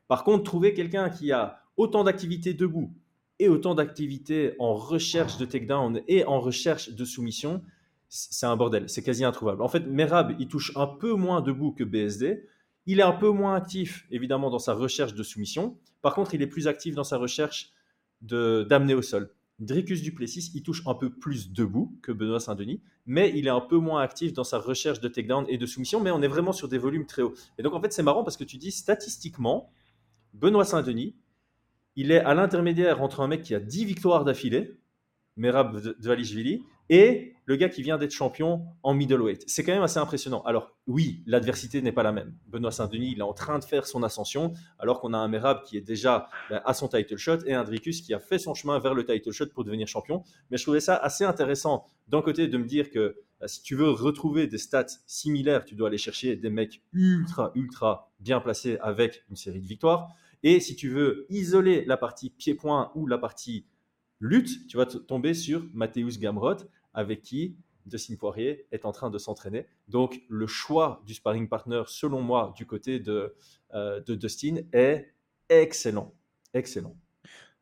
Par 0.07 0.23
contre, 0.23 0.43
trouver 0.45 0.73
quelqu'un 0.73 1.09
qui 1.09 1.33
a 1.33 1.59
autant 1.75 2.05
d'activités 2.05 2.53
debout 2.53 2.93
et 3.37 3.49
autant 3.49 3.75
d'activités 3.75 4.53
en 4.59 4.75
recherche 4.75 5.37
de 5.37 5.45
takedown 5.45 6.01
et 6.07 6.23
en 6.23 6.39
recherche 6.39 6.89
de 6.89 7.03
soumission, 7.03 7.61
c'est 8.09 8.45
un 8.45 8.55
bordel, 8.55 8.89
c'est 8.89 9.03
quasi 9.03 9.23
introuvable. 9.23 9.61
En 9.61 9.67
fait, 9.67 9.81
Merab, 9.81 10.35
il 10.39 10.47
touche 10.47 10.71
un 10.75 10.87
peu 10.87 11.13
moins 11.13 11.41
debout 11.41 11.71
que 11.71 11.83
BSD. 11.83 12.47
Il 12.85 12.99
est 12.99 13.03
un 13.03 13.13
peu 13.13 13.29
moins 13.29 13.55
actif, 13.55 14.05
évidemment, 14.11 14.49
dans 14.49 14.59
sa 14.59 14.73
recherche 14.73 15.13
de 15.13 15.23
soumission. 15.23 15.77
Par 16.01 16.13
contre, 16.13 16.35
il 16.35 16.41
est 16.41 16.47
plus 16.47 16.67
actif 16.67 16.95
dans 16.95 17.03
sa 17.03 17.17
recherche 17.17 17.73
d'amener 18.21 18.93
au 18.93 19.01
sol. 19.01 19.31
Dricus 19.59 20.01
Duplessis, 20.01 20.51
il 20.53 20.63
touche 20.63 20.83
un 20.85 20.93
peu 20.93 21.09
plus 21.09 21.51
debout 21.51 21.97
que 22.01 22.11
Benoît 22.11 22.39
Saint-Denis, 22.39 22.81
mais 23.05 23.31
il 23.35 23.47
est 23.47 23.51
un 23.51 23.61
peu 23.61 23.77
moins 23.77 24.01
actif 24.01 24.33
dans 24.33 24.43
sa 24.43 24.59
recherche 24.59 24.99
de 24.99 25.07
takedown 25.07 25.45
et 25.47 25.57
de 25.57 25.65
soumission, 25.65 26.01
mais 26.01 26.11
on 26.11 26.21
est 26.21 26.27
vraiment 26.27 26.51
sur 26.51 26.67
des 26.67 26.77
volumes 26.77 27.05
très 27.05 27.21
hauts. 27.21 27.33
Et 27.57 27.63
donc, 27.63 27.73
en 27.73 27.81
fait, 27.81 27.93
c'est 27.93 28.03
marrant 28.03 28.23
parce 28.23 28.35
que 28.37 28.43
tu 28.43 28.57
dis 28.57 28.71
statistiquement, 28.71 29.71
Benoît 30.33 30.65
Saint-Denis, 30.65 31.15
il 31.95 32.11
est 32.11 32.19
à 32.19 32.33
l'intermédiaire 32.33 33.01
entre 33.01 33.21
un 33.21 33.27
mec 33.27 33.41
qui 33.43 33.55
a 33.55 33.59
10 33.59 33.85
victoires 33.85 34.25
d'affilée, 34.25 34.77
Merab 35.37 35.79
Dvalishvili, 35.99 36.61
et 36.89 37.34
le 37.45 37.55
gars 37.55 37.69
qui 37.69 37.81
vient 37.81 37.97
d'être 37.97 38.11
champion 38.11 38.65
en 38.83 38.93
middleweight. 38.93 39.43
C'est 39.47 39.63
quand 39.63 39.73
même 39.73 39.83
assez 39.83 39.99
impressionnant. 39.99 40.41
Alors 40.43 40.71
oui, 40.87 41.23
l'adversité 41.25 41.81
n'est 41.81 41.91
pas 41.91 42.03
la 42.03 42.11
même. 42.11 42.35
Benoît 42.47 42.71
Saint-Denis, 42.71 43.11
il 43.13 43.19
est 43.19 43.23
en 43.23 43.33
train 43.33 43.59
de 43.59 43.63
faire 43.63 43.85
son 43.85 44.03
ascension, 44.03 44.53
alors 44.79 44.99
qu'on 44.99 45.13
a 45.13 45.17
un 45.17 45.27
Merab 45.27 45.63
qui 45.63 45.77
est 45.77 45.81
déjà 45.81 46.29
ben, 46.49 46.61
à 46.65 46.73
son 46.73 46.87
title 46.87 47.17
shot 47.17 47.39
et 47.45 47.53
un 47.53 47.63
Dricus 47.63 48.01
qui 48.01 48.13
a 48.13 48.19
fait 48.19 48.39
son 48.39 48.53
chemin 48.53 48.79
vers 48.79 48.93
le 48.93 49.05
title 49.05 49.31
shot 49.31 49.47
pour 49.53 49.63
devenir 49.63 49.87
champion. 49.87 50.23
Mais 50.49 50.57
je 50.57 50.63
trouvais 50.63 50.79
ça 50.79 50.95
assez 50.95 51.23
intéressant 51.23 51.87
d'un 52.07 52.21
côté 52.21 52.47
de 52.47 52.57
me 52.57 52.65
dire 52.65 52.89
que 52.89 53.17
ben, 53.39 53.47
si 53.47 53.61
tu 53.61 53.75
veux 53.75 53.89
retrouver 53.89 54.47
des 54.47 54.57
stats 54.57 54.85
similaires, 55.05 55.65
tu 55.65 55.75
dois 55.75 55.89
aller 55.89 55.97
chercher 55.97 56.35
des 56.35 56.49
mecs 56.49 56.81
ultra, 56.93 57.51
ultra 57.53 58.11
bien 58.19 58.39
placés 58.39 58.77
avec 58.81 59.23
une 59.29 59.35
série 59.35 59.61
de 59.61 59.67
victoires. 59.67 60.09
Et 60.43 60.59
si 60.59 60.75
tu 60.75 60.89
veux 60.89 61.25
isoler 61.29 61.85
la 61.85 61.97
partie 61.97 62.29
pied-point 62.29 62.91
ou 62.95 63.07
la 63.07 63.17
partie 63.17 63.65
lutte, 64.19 64.67
tu 64.67 64.77
vas 64.77 64.85
tomber 64.85 65.33
sur 65.33 65.65
Mathéus 65.73 66.19
Gamrot, 66.19 66.57
avec 66.95 67.21
qui 67.21 67.55
Dustin 67.85 68.15
Poirier 68.15 68.65
est 68.71 68.85
en 68.85 68.91
train 68.91 69.09
de 69.09 69.17
s'entraîner. 69.17 69.67
Donc, 69.87 70.21
le 70.27 70.47
choix 70.47 71.03
du 71.05 71.13
sparring 71.13 71.47
partner, 71.47 71.83
selon 71.87 72.21
moi, 72.21 72.53
du 72.57 72.65
côté 72.65 72.99
de, 72.99 73.35
euh, 73.73 74.01
Dustin, 74.01 74.55
est 74.73 75.13
excellent. 75.49 76.13
Excellent. 76.53 76.95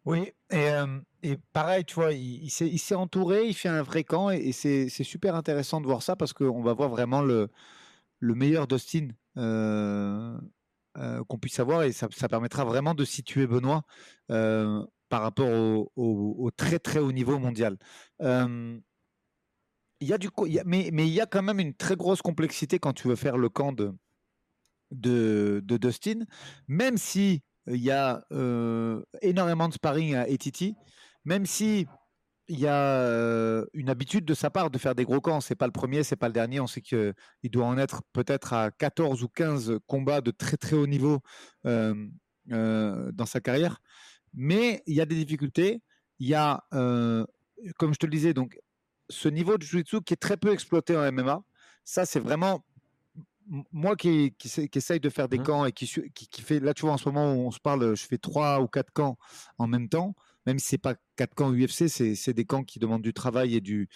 Oui, 0.05 0.31
et, 0.51 0.69
euh, 0.69 1.35
pareil, 1.51 1.85
tu 1.85 1.95
vois, 1.95 2.13
il, 2.13 2.49
s'est 2.49 2.95
entouré, 2.95 3.47
il 3.47 3.53
fait 3.53 3.69
un 3.69 3.83
vrai 3.83 4.03
camp, 4.03 4.29
et, 4.29 4.51
c'est 4.51 4.89
super 4.89 5.35
intéressant 5.35 5.81
de 5.81 5.85
voir 5.85 6.03
ça 6.03 6.15
parce 6.15 6.33
qu'on 6.33 6.61
va 6.61 6.73
voir 6.73 6.89
vraiment 6.89 7.21
le, 7.21 7.49
le 8.19 8.35
meilleur 8.35 8.67
Dustin 8.67 9.09
euh, 9.37 10.37
qu'on 11.27 11.37
puisse 11.37 11.59
avoir, 11.59 11.83
et 11.83 11.91
ça, 11.91 12.07
ça, 12.11 12.27
permettra 12.27 12.65
vraiment 12.65 12.93
de 12.93 13.05
situer 13.05 13.47
Benoît 13.47 13.83
par 14.27 15.21
rapport 15.21 15.89
au, 15.95 16.51
très 16.55 16.79
très 16.79 16.99
haut 16.99 17.11
niveau 17.11 17.39
mondial. 17.39 17.77
Il 20.03 20.09
y 20.09 20.13
a 20.13 20.17
du, 20.17 20.29
mais, 20.65 20.89
mais 20.91 21.07
il 21.07 21.13
y 21.13 21.21
a 21.21 21.25
quand 21.25 21.41
même 21.41 21.59
une 21.59 21.73
très 21.73 21.95
grosse 21.95 22.21
complexité 22.21 22.77
quand 22.77 22.93
tu 22.93 23.07
veux 23.07 23.15
faire 23.15 23.37
le 23.37 23.49
camp 23.49 23.71
de, 23.71 23.93
de, 24.91 25.77
Dustin, 25.77 26.25
même 26.67 26.97
si 26.97 27.41
il 27.67 27.81
y 27.81 27.91
a 27.91 28.25
énormément 29.21 29.69
de 29.69 29.73
sparring 29.73 30.15
à 30.15 30.27
Etiti, 30.27 30.75
même 31.23 31.45
si 31.45 31.87
il 32.49 32.59
y 32.59 32.67
a 32.67 33.63
une 33.73 33.89
habitude 33.89 34.25
de 34.25 34.33
sa 34.33 34.49
part 34.49 34.69
de 34.69 34.77
faire 34.77 34.93
des 34.93 35.05
gros 35.05 35.21
camps. 35.21 35.39
C'est 35.39 35.55
pas 35.55 35.67
le 35.67 35.71
premier, 35.71 36.03
c'est 36.03 36.17
pas 36.17 36.27
le 36.27 36.33
dernier. 36.33 36.59
On 36.59 36.67
sait 36.67 36.81
qu'il 36.81 37.13
doit 37.45 37.65
en 37.65 37.77
être 37.77 38.01
peut-être 38.11 38.51
à 38.51 38.71
14 38.71 39.23
ou 39.23 39.29
15 39.29 39.79
combats 39.87 40.19
de 40.19 40.31
très 40.31 40.57
très 40.57 40.75
haut 40.75 40.87
niveau 40.87 41.21
dans 41.63 43.25
sa 43.25 43.39
carrière. 43.39 43.79
Mais 44.33 44.83
il 44.85 44.95
y 44.95 45.01
a 45.01 45.05
des 45.05 45.15
difficultés. 45.15 45.81
Il 46.19 46.27
y 46.27 46.35
a, 46.35 46.65
comme 46.71 47.93
je 47.93 47.99
te 47.99 48.05
le 48.05 48.11
disais, 48.11 48.33
donc 48.33 48.59
ce 49.13 49.29
niveau 49.29 49.57
de 49.57 49.63
jiu-jitsu 49.63 50.01
qui 50.01 50.13
est 50.13 50.17
très 50.17 50.37
peu 50.37 50.51
exploité 50.51 50.97
en 50.97 51.11
MMA. 51.11 51.43
Ça, 51.83 52.05
c'est 52.05 52.19
vraiment 52.19 52.63
moi 53.71 53.95
qui, 53.95 54.33
qui, 54.37 54.69
essaye 54.73 54.99
de 54.99 55.09
faire 55.09 55.27
des 55.27 55.39
mmh. 55.39 55.43
camps 55.43 55.65
et 55.65 55.71
qui, 55.73 55.85
qui, 55.85 56.27
qui, 56.29 56.41
fait, 56.41 56.61
là 56.61 56.73
tu 56.73 56.83
vois 56.83 56.93
en 56.93 56.97
ce 56.97 57.09
moment 57.09 57.33
où 57.33 57.39
on 57.45 57.51
se 57.51 57.59
parle, 57.59 57.93
je 57.95 58.05
fais 58.05 58.17
trois 58.17 58.61
ou 58.61 58.67
quatre 58.67 58.91
camps 58.93 59.17
en 59.57 59.67
même 59.67 59.89
temps 59.89 60.15
même 60.45 60.59
si 60.59 60.67
c'est 60.67 60.77
pas 60.77 60.95
quatre 61.15 61.33
camps 61.35 61.51
UFC, 61.51 61.87
c'est 61.87 62.33
des 62.33 62.45
camps 62.45 62.63
qui 62.63 62.79
demandent 62.79 63.01
du 63.01 63.13
travail 63.13 63.55
et, 63.55 63.61
du, 63.61 63.89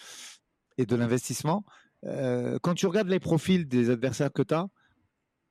et 0.76 0.86
de 0.86 0.96
l'investissement. 0.96 1.64
Euh, 2.04 2.58
quand 2.62 2.74
tu 2.74 2.86
regardes 2.86 3.08
les 3.08 3.20
profils 3.20 3.66
des 3.66 3.90
adversaires 3.90 4.32
que 4.32 4.42
tu 4.42 4.54
as, 4.54 4.68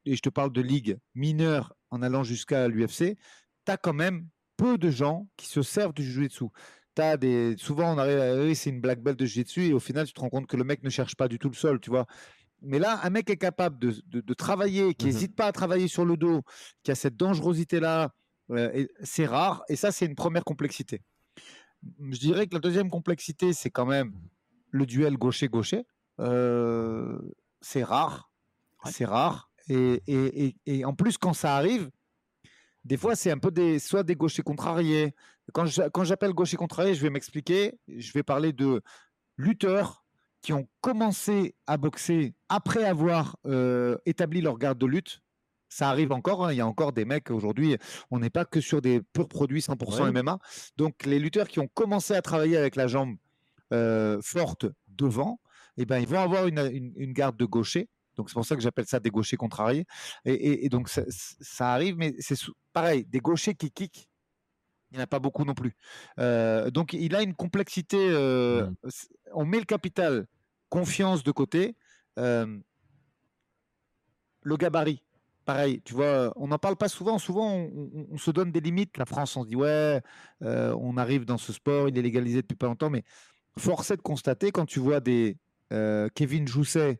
et 0.05 0.15
je 0.15 0.21
te 0.21 0.29
parle 0.29 0.51
de 0.51 0.61
ligue 0.61 0.97
mineure 1.15 1.75
en 1.91 2.01
allant 2.01 2.23
jusqu'à 2.23 2.67
l'UFC, 2.67 3.17
tu 3.65 3.71
as 3.71 3.77
quand 3.77 3.93
même 3.93 4.27
peu 4.55 4.77
de 4.77 4.89
gens 4.89 5.27
qui 5.35 5.47
se 5.47 5.61
servent 5.61 5.93
du 5.93 6.03
jiu-jitsu. 6.03 6.45
Des... 7.19 7.55
Souvent, 7.57 7.93
on 7.93 7.97
arrive 7.97 8.19
à 8.19 8.55
c'est 8.55 8.69
une 8.69 8.81
black 8.81 9.01
belt 9.01 9.17
de 9.19 9.25
jiu-jitsu 9.25 9.65
et 9.67 9.73
au 9.73 9.79
final, 9.79 10.07
tu 10.07 10.13
te 10.13 10.19
rends 10.19 10.29
compte 10.29 10.47
que 10.47 10.57
le 10.57 10.63
mec 10.63 10.83
ne 10.83 10.89
cherche 10.89 11.15
pas 11.15 11.27
du 11.27 11.39
tout 11.39 11.49
le 11.49 11.55
sol, 11.55 11.79
tu 11.79 11.89
vois. 11.89 12.07
Mais 12.61 12.79
là, 12.79 12.99
un 13.03 13.09
mec 13.09 13.29
est 13.29 13.37
capable 13.37 13.77
de, 13.77 13.93
de, 14.07 14.33
travailler, 14.33 14.95
qui 14.95 15.05
n'hésite 15.05 15.33
mmh 15.33 15.35
pas 15.35 15.45
à 15.45 15.51
travailler 15.51 15.87
sur 15.87 16.05
le 16.05 16.17
dos, 16.17 16.41
qui 16.81 16.89
a 16.89 16.95
cette 16.95 17.15
dangerosité-là, 17.15 18.13
c'est 19.03 19.25
rare, 19.27 19.63
et 19.69 19.75
ça, 19.75 19.91
c'est 19.91 20.07
une 20.07 20.15
première 20.15 20.43
complexité. 20.43 21.01
Je 21.83 22.17
dirais 22.17 22.47
que 22.47 22.55
la 22.55 22.59
deuxième 22.59 22.89
complexité, 22.89 23.53
c'est 23.53 23.69
quand 23.69 23.85
même 23.85 24.11
le 24.71 24.87
duel 24.87 25.17
gaucher-gaucher. 25.17 25.85
c'est 27.61 27.83
rare, 27.83 28.31
c'est 28.85 29.05
rare, 29.05 29.51
et, 29.69 30.01
et, 30.07 30.55
et, 30.65 30.85
en 30.85 30.93
plus, 30.93 31.19
quand 31.19 31.33
ça 31.33 31.55
arrive, 31.55 31.91
des 32.85 32.97
fois, 32.97 33.15
c'est 33.15 33.31
un 33.31 33.37
peu 33.37 33.51
des, 33.51 33.79
soit 33.79 34.03
des 34.03 34.15
gauchers 34.15 34.43
contrariés. 34.43 35.13
Quand, 35.53 36.03
j'appelle 36.03 36.33
gaucher 36.33 36.57
contrarié, 36.57 36.93
je 36.93 37.01
vais 37.01 37.09
m'expliquer. 37.09 37.79
Je 37.87 38.11
vais 38.13 38.23
parler 38.23 38.53
de 38.53 38.81
lutteurs 39.37 40.05
qui 40.41 40.53
ont 40.53 40.67
commencé 40.81 41.55
à 41.67 41.77
boxer 41.77 42.35
après 42.49 42.83
avoir 42.83 43.37
établi 44.05 44.41
leur 44.41 44.57
garde 44.57 44.77
de 44.77 44.85
lutte 44.85 45.21
ça 45.69 45.89
arrive 45.89 46.11
encore. 46.11 46.45
Hein, 46.45 46.53
il 46.53 46.57
y 46.57 46.61
a 46.61 46.67
encore 46.67 46.93
des 46.93 47.05
mecs 47.05 47.29
aujourd'hui. 47.31 47.77
On 48.11 48.19
n'est 48.19 48.29
pas 48.29 48.45
que 48.45 48.61
sur 48.61 48.81
des 48.81 49.01
purs 49.01 49.27
produits 49.27 49.61
100% 49.61 50.11
MMA. 50.11 50.39
Donc 50.77 51.05
les 51.05 51.19
lutteurs 51.19 51.47
qui 51.47 51.59
ont 51.59 51.67
commencé 51.67 52.13
à 52.13 52.21
travailler 52.21 52.57
avec 52.57 52.75
la 52.75 52.87
jambe 52.87 53.15
euh, 53.73 54.19
forte 54.21 54.65
devant, 54.87 55.39
eh 55.77 55.85
ben, 55.85 55.99
ils 55.99 56.07
vont 56.07 56.19
avoir 56.19 56.47
une, 56.47 57.13
garde 57.13 57.37
de 57.37 57.45
gaucher. 57.45 57.89
Donc 58.15 58.29
c'est 58.29 58.33
pour 58.33 58.45
ça 58.45 58.55
que 58.55 58.61
j'appelle 58.61 58.87
ça 58.87 58.99
des 58.99 59.11
gauchers 59.11 59.37
contrariés. 59.37 59.85
Et, 60.25 60.69
donc 60.69 60.89
ça, 60.89 61.73
arrive, 61.73 61.97
mais 61.97 62.15
c'est 62.19 62.37
pareil, 62.73 63.05
des 63.05 63.19
gauchers 63.19 63.53
qui 63.53 63.71
kick. 63.71 64.09
Il 64.91 64.95
n'y 64.95 65.01
en 65.01 65.03
a 65.03 65.07
pas 65.07 65.19
beaucoup 65.19 65.43
non 65.43 65.53
plus. 65.53 65.75
Euh, 66.19 66.69
donc 66.71 66.93
il 66.93 67.15
a 67.15 67.21
une 67.21 67.33
complexité. 67.33 67.97
Euh, 67.99 68.67
mmh. 68.67 68.89
On 69.33 69.45
met 69.45 69.59
le 69.59 69.65
capital 69.65 70.27
confiance 70.69 71.23
de 71.23 71.31
côté. 71.31 71.75
le 72.15 72.61
gabarit 74.57 75.03
pareil, 75.47 75.81
tu 75.85 75.93
vois, 75.93 76.33
on 76.35 76.49
n'en 76.49 76.59
parle 76.59 76.75
pas 76.75 76.89
souvent. 76.89 77.17
Souvent, 77.17 77.69
on, 78.11 78.17
se 78.17 78.29
donne 78.29 78.51
des 78.51 78.59
limites. 78.59 78.97
La 78.97 79.05
France, 79.05 79.35
on 79.37 79.43
se 79.43 79.47
dit, 79.47 79.55
ouais, 79.55 80.01
euh, 80.43 80.75
on 80.79 80.97
arrive 80.97 81.23
dans 81.25 81.37
ce 81.37 81.53
sport, 81.53 81.87
il 81.87 81.97
est 81.97 82.01
légalisé 82.01 82.41
depuis 82.41 82.57
pas 82.57 82.67
longtemps. 82.67 82.89
Mais 82.89 83.03
force 83.57 83.89
est 83.89 83.97
de 83.97 84.01
constater, 84.01 84.51
quand 84.51 84.65
tu 84.65 84.79
vois 84.79 84.99
des 84.99 85.37
euh, 85.71 86.09
Kevin 86.13 86.47
Jousset, 86.47 86.99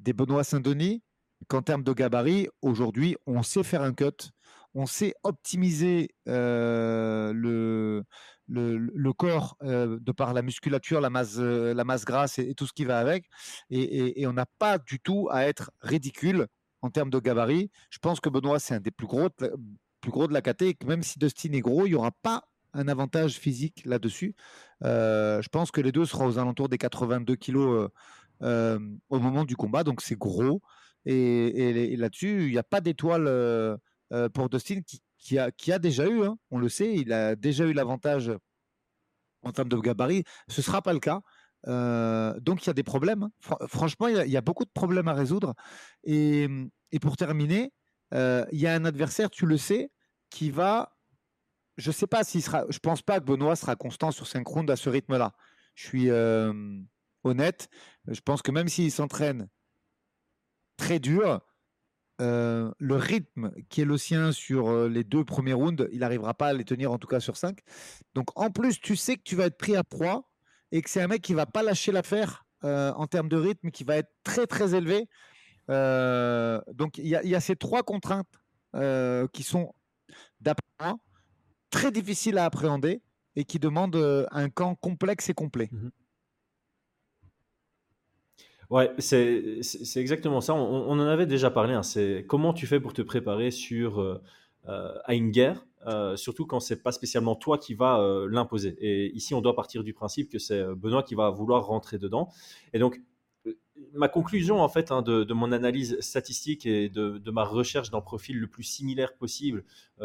des 0.00 0.12
Benoît 0.12 0.42
Saint-Denis, 0.42 1.00
qu'en 1.46 1.62
termes 1.62 1.84
de 1.84 1.92
gabarit, 1.92 2.48
aujourd'hui, 2.60 3.16
on 3.26 3.42
sait 3.44 3.62
faire 3.62 3.82
un 3.82 3.94
cut, 3.94 4.32
on 4.74 4.86
sait 4.86 5.14
optimiser 5.22 6.10
le, 6.26 8.02
le, 8.48 9.12
corps 9.12 9.56
de 9.62 10.12
par 10.12 10.34
la 10.34 10.42
musculature, 10.42 11.00
la 11.00 11.10
masse, 11.10 11.38
la 11.38 11.84
masse 11.84 12.04
grasse 12.04 12.38
et, 12.38 12.54
tout 12.54 12.66
ce 12.66 12.72
qui 12.72 12.84
va 12.84 12.98
avec. 12.98 13.26
et 13.70 14.26
on 14.26 14.32
n'a 14.32 14.46
pas 14.58 14.78
du 14.78 15.00
tout 15.00 15.28
à 15.30 15.46
être 15.46 15.70
ridicule 15.80 16.46
en 16.82 16.90
termes 16.90 17.10
de 17.10 17.18
gabarit. 17.18 17.70
Je 17.90 17.98
pense 17.98 18.20
que 18.20 18.28
Benoît, 18.28 18.58
c'est 18.58 18.74
un 18.74 18.80
des 18.80 18.90
plus 18.90 19.06
gros, 19.06 19.28
de, 19.38 19.54
plus 20.00 20.10
gros 20.10 20.26
de 20.26 20.32
la 20.32 20.42
KT. 20.42 20.84
même 20.84 21.02
si 21.02 21.18
Dustin 21.18 21.52
est 21.52 21.60
gros, 21.60 21.86
il 21.86 21.90
n'y 21.90 21.94
aura 21.94 22.12
pas 22.22 22.44
un 22.72 22.88
avantage 22.88 23.34
physique 23.34 23.82
là-dessus. 23.84 24.34
Je 24.82 25.48
pense 25.48 25.70
que 25.70 25.80
les 25.80 25.92
deux 25.92 26.06
seront 26.06 26.26
aux 26.26 26.38
alentours 26.38 26.68
des 26.68 26.78
82 26.78 27.36
kilos 27.36 27.90
au 28.40 29.18
moment 29.18 29.44
du 29.44 29.56
combat, 29.56 29.84
donc 29.84 30.00
c'est 30.00 30.18
gros. 30.18 30.62
Et, 31.06 31.96
là-dessus, 31.96 32.46
il 32.46 32.52
n'y 32.52 32.58
a 32.58 32.62
pas 32.62 32.80
d'étoile 32.80 33.78
pour 34.34 34.48
Dustin 34.48 34.80
qui, 35.18 35.38
a, 35.38 35.78
déjà 35.78 36.06
eu, 36.06 36.24
hein, 36.24 36.38
on 36.50 36.58
le 36.58 36.68
sait, 36.68 36.94
il 36.94 37.12
a 37.12 37.36
déjà 37.36 37.64
eu 37.64 37.72
l'avantage 37.72 38.32
en 39.42 39.52
termes 39.52 39.68
de 39.68 39.76
gabarit. 39.76 40.24
Ce 40.48 40.60
ne 40.60 40.64
sera 40.64 40.82
pas 40.82 40.92
le 40.92 41.00
cas. 41.00 41.20
Euh, 41.66 42.38
donc 42.40 42.64
il 42.64 42.68
y 42.68 42.70
a 42.70 42.74
des 42.74 42.82
problèmes. 42.82 43.28
Franchement, 43.40 44.08
il 44.08 44.30
y, 44.30 44.36
a, 44.36 44.40
beaucoup 44.40 44.64
de 44.64 44.70
problèmes 44.70 45.08
à 45.08 45.12
résoudre. 45.12 45.54
Et, 46.04 46.48
pour 47.00 47.16
terminer, 47.16 47.72
euh, 48.14 48.44
il 48.52 48.60
y 48.60 48.66
a 48.66 48.74
un 48.74 48.84
adversaire, 48.84 49.30
tu 49.30 49.46
le 49.46 49.56
sais, 49.56 49.90
qui 50.30 50.50
va. 50.50 50.96
Je 51.76 51.90
sais 51.90 52.06
pas 52.06 52.24
s'il 52.24 52.42
sera. 52.42 52.64
Je 52.68 52.78
pense 52.78 53.02
pas 53.02 53.20
que 53.20 53.24
Benoît 53.24 53.56
sera 53.56 53.76
constant 53.76 54.10
sur 54.10 54.26
5 54.26 54.46
rounds 54.46 54.72
à 54.72 54.76
ce 54.76 54.88
rythme-là. 54.88 55.32
Je 55.74 55.86
suis 55.86 56.10
euh, 56.10 56.52
honnête. 57.24 57.68
Je 58.06 58.20
pense 58.20 58.42
que 58.42 58.50
même 58.50 58.68
s'il 58.68 58.90
s'entraîne 58.90 59.48
très 60.76 60.98
dur, 60.98 61.40
le 62.20 62.96
rythme 62.96 63.50
qui 63.68 63.80
est 63.80 63.84
le 63.84 63.96
sien 63.96 64.32
sur 64.32 64.88
les 64.88 65.04
deux 65.04 65.24
premiers 65.24 65.52
rounds, 65.54 65.88
il 65.92 66.00
n'arrivera 66.00 66.34
pas 66.34 66.48
à 66.48 66.52
les 66.52 66.64
tenir 66.64 66.92
en 66.92 66.98
tout 66.98 67.08
cas 67.08 67.20
sur 67.20 67.36
5. 67.36 67.58
Donc 68.14 68.28
en 68.36 68.50
plus, 68.50 68.80
tu 68.80 68.94
sais 68.94 69.16
que 69.16 69.22
tu 69.24 69.36
vas 69.36 69.46
être 69.46 69.58
pris 69.58 69.74
à 69.74 69.84
proie 69.84 70.30
et 70.72 70.82
que 70.82 70.90
c'est 70.90 71.00
un 71.00 71.08
mec 71.08 71.22
qui 71.22 71.34
va 71.34 71.46
pas 71.46 71.62
lâcher 71.62 71.92
l'affaire 71.92 72.44
euh, 72.64 72.92
en 72.92 73.06
termes 73.06 73.28
de 73.28 73.36
rythme, 73.36 73.70
qui 73.70 73.84
va 73.84 73.96
être 73.96 74.10
très 74.22 74.46
très 74.46 74.74
élevé. 74.74 75.08
Euh, 75.70 76.60
donc 76.74 76.98
il 76.98 77.06
y, 77.06 77.34
a 77.34 77.40
ces 77.40 77.56
trois 77.56 77.82
contraintes 77.82 78.40
euh, 78.74 79.26
qui 79.32 79.42
sont, 79.42 79.72
d'après 80.40 80.66
moi, 80.80 80.96
très 81.70 81.90
difficiles 81.90 82.38
à 82.38 82.44
appréhender 82.44 83.00
et 83.36 83.44
qui 83.44 83.58
demandent 83.58 84.28
un 84.30 84.48
camp 84.50 84.74
complexe 84.74 85.28
et 85.30 85.34
complet. 85.34 85.68
Mhm. 85.72 85.90
Ouais, 88.70 88.90
c'est 88.98 89.60
exactement 89.96 90.40
ça. 90.40 90.54
On, 90.54 90.90
en 90.90 91.00
avait 91.00 91.26
déjà 91.26 91.50
parlé. 91.50 91.74
Hein. 91.74 91.82
C'est 91.82 92.24
comment 92.28 92.52
tu 92.52 92.66
fais 92.66 92.80
pour 92.80 92.92
te 92.92 93.02
préparer 93.02 93.50
sur, 93.50 94.20
à 94.66 95.14
une 95.14 95.30
guerre 95.30 95.64
euh, 95.86 96.14
surtout 96.16 96.44
quand 96.44 96.60
c'est 96.60 96.82
pas 96.82 96.92
spécialement 96.92 97.34
toi 97.34 97.56
qui 97.56 97.74
va 97.74 98.00
euh, 98.00 98.28
l'imposer. 98.30 98.76
Et 98.80 99.14
ici, 99.16 99.32
on 99.34 99.40
doit 99.40 99.54
partir 99.54 99.82
du 99.82 99.94
principe 99.94 100.30
que 100.30 100.38
c'est 100.38 100.60
euh, 100.60 100.74
Benoît 100.74 101.02
qui 101.02 101.14
va 101.14 101.30
vouloir 101.30 101.64
rentrer 101.66 101.98
dedans. 101.98 102.28
Et 102.74 102.78
donc, 102.78 103.00
ma 103.94 104.08
conclusion 104.08 104.60
en 104.60 104.68
fait 104.68 104.92
hein, 104.92 105.00
de, 105.00 105.32
mon 105.32 105.52
analyse 105.52 105.98
statistique 106.00 106.66
et 106.66 106.90
de, 106.90 107.30
ma 107.30 107.44
recherche 107.44 107.90
d'un 107.90 108.02
profil 108.02 108.38
le 108.38 108.46
plus 108.46 108.62
similaire 108.62 109.14
possible 109.14 109.64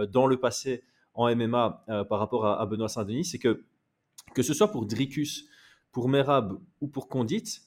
dans 0.10 0.28
le 0.28 0.40
passé 0.40 0.82
en 1.14 1.34
MMA 1.36 1.84
par 2.10 2.20
rapport 2.20 2.46
à, 2.46 2.66
Benoît 2.66 2.88
Saint-Denis, 2.88 3.26
c'est 3.26 3.38
que 3.38 3.66
que 4.34 4.44
ce 4.44 4.54
soit 4.54 4.72
pour 4.72 4.86
Dricus, 4.86 5.46
pour 5.92 6.08
Merab 6.08 6.58
ou 6.80 6.88
pour 6.88 7.10
Condit, 7.10 7.60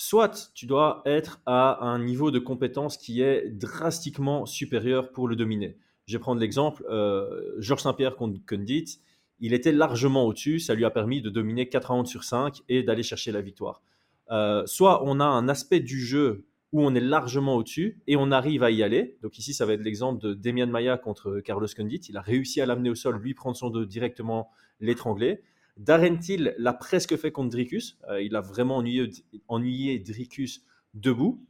soit 0.00 0.50
tu 0.54 0.64
dois 0.64 1.02
être 1.04 1.42
à 1.44 1.84
un 1.84 1.98
niveau 1.98 2.30
de 2.30 2.38
compétence 2.38 2.96
qui 2.96 3.20
est 3.20 3.50
drastiquement 3.50 4.46
supérieur 4.46 5.12
pour 5.12 5.28
le 5.28 5.36
dominer. 5.36 5.76
Je 6.06 6.16
vais 6.16 6.20
prendre 6.20 6.40
l'exemple, 6.40 6.82
euh, 6.88 7.52
Georges 7.58 7.82
Saint-Pierre 7.82 8.16
contre 8.16 8.40
Condit, 8.48 8.98
il 9.40 9.52
était 9.52 9.72
largement 9.72 10.24
au-dessus, 10.24 10.58
ça 10.58 10.74
lui 10.74 10.86
a 10.86 10.90
permis 10.90 11.20
de 11.20 11.28
dominer 11.28 11.68
4 11.68 11.90
rounds 11.92 12.08
sur 12.08 12.24
5 12.24 12.62
et 12.70 12.82
d'aller 12.82 13.02
chercher 13.02 13.30
la 13.30 13.42
victoire. 13.42 13.82
Euh, 14.30 14.62
soit 14.64 15.04
on 15.04 15.20
a 15.20 15.24
un 15.26 15.50
aspect 15.50 15.80
du 15.80 16.00
jeu 16.00 16.46
où 16.72 16.80
on 16.82 16.94
est 16.94 17.00
largement 17.00 17.56
au-dessus 17.56 18.00
et 18.06 18.16
on 18.16 18.32
arrive 18.32 18.62
à 18.62 18.70
y 18.70 18.82
aller. 18.82 19.18
Donc 19.22 19.38
ici, 19.38 19.52
ça 19.52 19.66
va 19.66 19.74
être 19.74 19.82
l'exemple 19.82 20.22
de 20.22 20.32
Demian 20.32 20.68
Maya 20.68 20.96
contre 20.96 21.40
Carlos 21.40 21.68
Condit. 21.76 22.00
Il 22.08 22.16
a 22.16 22.22
réussi 22.22 22.62
à 22.62 22.66
l'amener 22.66 22.88
au 22.88 22.94
sol, 22.94 23.18
lui 23.20 23.34
prendre 23.34 23.56
son 23.56 23.68
dos 23.68 23.84
directement, 23.84 24.50
l'étrangler. 24.80 25.42
Darren 25.80 26.18
Till 26.18 26.54
l'a 26.58 26.74
presque 26.74 27.16
fait 27.16 27.32
contre 27.32 27.50
Dricus. 27.50 27.98
Euh, 28.10 28.20
il 28.20 28.36
a 28.36 28.42
vraiment 28.42 28.76
ennuyé, 28.76 29.10
ennuyé 29.48 29.98
Dricus 29.98 30.62
debout. 30.92 31.42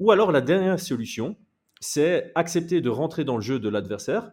Ou 0.00 0.10
alors 0.10 0.32
la 0.32 0.40
dernière 0.40 0.80
solution, 0.80 1.36
c'est 1.80 2.32
accepter 2.34 2.80
de 2.80 2.90
rentrer 2.90 3.24
dans 3.24 3.36
le 3.36 3.42
jeu 3.42 3.60
de 3.60 3.68
l'adversaire, 3.68 4.32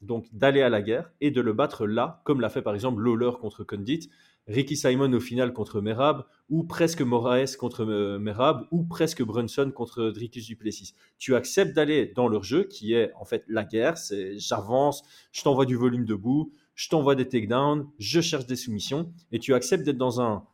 donc 0.00 0.26
d'aller 0.32 0.62
à 0.62 0.68
la 0.68 0.82
guerre 0.82 1.12
et 1.20 1.30
de 1.30 1.40
le 1.40 1.52
battre 1.52 1.86
là, 1.86 2.22
comme 2.24 2.40
l'a 2.40 2.48
fait 2.48 2.60
par 2.60 2.74
exemple 2.74 3.00
Lawler 3.00 3.30
contre 3.40 3.62
Condit, 3.62 4.10
Ricky 4.48 4.76
Simon 4.76 5.12
au 5.12 5.20
final 5.20 5.52
contre 5.52 5.80
Merab, 5.80 6.24
ou 6.50 6.64
presque 6.64 7.02
Moraes 7.02 7.56
contre 7.56 7.84
euh, 7.84 8.18
Merab, 8.18 8.66
ou 8.72 8.82
presque 8.82 9.22
Brunson 9.22 9.70
contre 9.72 10.10
Dricus 10.10 10.46
Duplessis. 10.46 10.94
Tu 11.18 11.36
acceptes 11.36 11.72
d'aller 11.72 12.06
dans 12.16 12.26
leur 12.26 12.42
jeu, 12.42 12.64
qui 12.64 12.94
est 12.94 13.12
en 13.14 13.24
fait 13.24 13.44
la 13.46 13.62
guerre, 13.62 13.96
c'est 13.96 14.36
j'avance, 14.38 15.04
je 15.30 15.42
t'envoie 15.42 15.66
du 15.66 15.76
volume 15.76 16.04
debout, 16.04 16.52
je 16.82 16.88
t'envoie 16.88 17.14
des 17.14 17.28
takedowns, 17.28 17.88
je 18.00 18.20
cherche 18.20 18.44
des 18.46 18.56
soumissions, 18.56 19.12
et 19.30 19.38
tu 19.38 19.54
acceptes 19.54 19.84
d'être 19.84 19.98
dans 19.98 20.20
un 20.20 20.44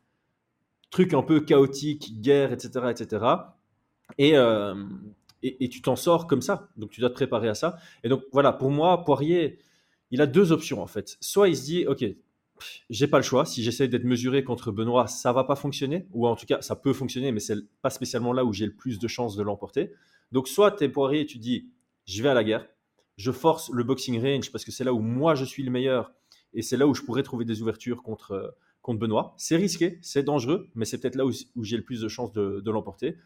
truc 0.90 1.14
un 1.14 1.22
peu 1.22 1.40
chaotique, 1.40 2.20
guerre, 2.20 2.52
etc., 2.52 2.90
etc. 2.90 3.24
Euh, 4.20 4.84
et, 5.42 5.64
et, 5.64 5.68
tu 5.70 5.80
t'en 5.80 5.96
sors 5.96 6.26
comme 6.26 6.42
ça. 6.42 6.68
Donc 6.76 6.90
tu 6.90 7.00
dois 7.00 7.08
te 7.08 7.14
préparer 7.14 7.48
à 7.48 7.54
ça. 7.54 7.78
Et 8.04 8.10
donc 8.10 8.24
voilà, 8.30 8.52
pour 8.52 8.70
moi, 8.70 9.06
Poirier, 9.06 9.58
il 10.10 10.20
a 10.20 10.26
deux 10.26 10.52
options 10.52 10.82
en 10.82 10.86
fait. 10.86 11.16
Soit 11.22 11.48
il 11.48 11.56
se 11.56 11.64
dit, 11.64 11.86
ok, 11.86 12.04
j'ai 12.90 13.06
pas 13.06 13.16
le 13.16 13.22
choix. 13.22 13.46
Si 13.46 13.62
j'essaie 13.62 13.88
d'être 13.88 14.04
mesuré 14.04 14.44
contre 14.44 14.70
Benoît, 14.70 15.06
ça 15.06 15.32
va 15.32 15.44
pas 15.44 15.56
fonctionner. 15.56 16.06
Ou 16.12 16.26
en 16.26 16.36
tout 16.36 16.44
cas, 16.44 16.60
ça 16.60 16.76
peut 16.76 16.92
fonctionner, 16.92 17.32
mais 17.32 17.40
c'est 17.40 17.56
pas 17.80 17.90
spécialement 17.90 18.34
là 18.34 18.44
où 18.44 18.52
j'ai 18.52 18.66
le 18.66 18.74
plus 18.74 18.98
de 18.98 19.08
chances 19.08 19.34
de 19.34 19.42
l'emporter. 19.42 19.92
Donc, 20.30 20.46
soit 20.46 20.72
tu 20.72 20.84
es 20.84 20.90
poirier 20.90 21.22
et 21.22 21.26
tu 21.26 21.38
dis, 21.38 21.70
je 22.04 22.22
vais 22.22 22.28
à 22.28 22.34
la 22.34 22.44
guerre, 22.44 22.66
je 23.16 23.32
force 23.32 23.70
le 23.72 23.82
boxing 23.82 24.20
range 24.22 24.52
parce 24.52 24.66
que 24.66 24.72
c'est 24.72 24.84
là 24.84 24.92
où 24.92 25.00
moi 25.00 25.34
je 25.34 25.46
suis 25.46 25.62
le 25.62 25.70
meilleur 25.70 26.12
et 26.54 26.62
c'est 26.62 26.76
là 26.76 26.86
où 26.86 26.94
je 26.94 27.02
pourrais 27.02 27.22
trouver 27.22 27.44
des 27.44 27.62
ouvertures 27.62 28.02
contre, 28.02 28.56
contre 28.82 29.00
Benoît. 29.00 29.34
C'est 29.36 29.56
risqué, 29.56 29.98
c'est 30.02 30.22
dangereux, 30.22 30.68
mais 30.74 30.84
c'est 30.84 30.98
peut-être 30.98 31.16
là 31.16 31.26
où, 31.26 31.32
j'ai 31.62 31.76
le 31.76 31.84
plus 31.84 32.00
de 32.00 32.08
chances 32.08 32.32
de, 32.32 32.70
l'emporter. 32.70 33.16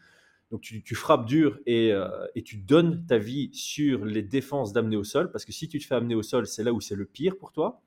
Donc 0.51 0.61
tu, 0.61 0.95
frappes 0.95 1.25
dur 1.25 1.59
et, 1.65 1.91
euh, 1.91 2.07
et, 2.35 2.43
tu 2.43 2.57
donnes 2.57 3.05
ta 3.07 3.17
vie 3.17 3.49
sur 3.53 4.05
les 4.05 4.21
défenses 4.21 4.71
d'amener 4.71 4.97
au 4.97 5.03
sol, 5.03 5.31
parce 5.31 5.45
que 5.45 5.51
si 5.51 5.67
tu 5.67 5.79
te 5.79 5.85
fais 5.85 5.95
amener 5.95 6.15
au 6.15 6.21
sol, 6.21 6.45
c'est 6.45 6.63
là 6.63 6.73
où 6.73 6.81
c'est 6.81 6.95
le 6.95 7.05
pire 7.05 7.37
pour 7.37 7.51
toi. 7.51 7.81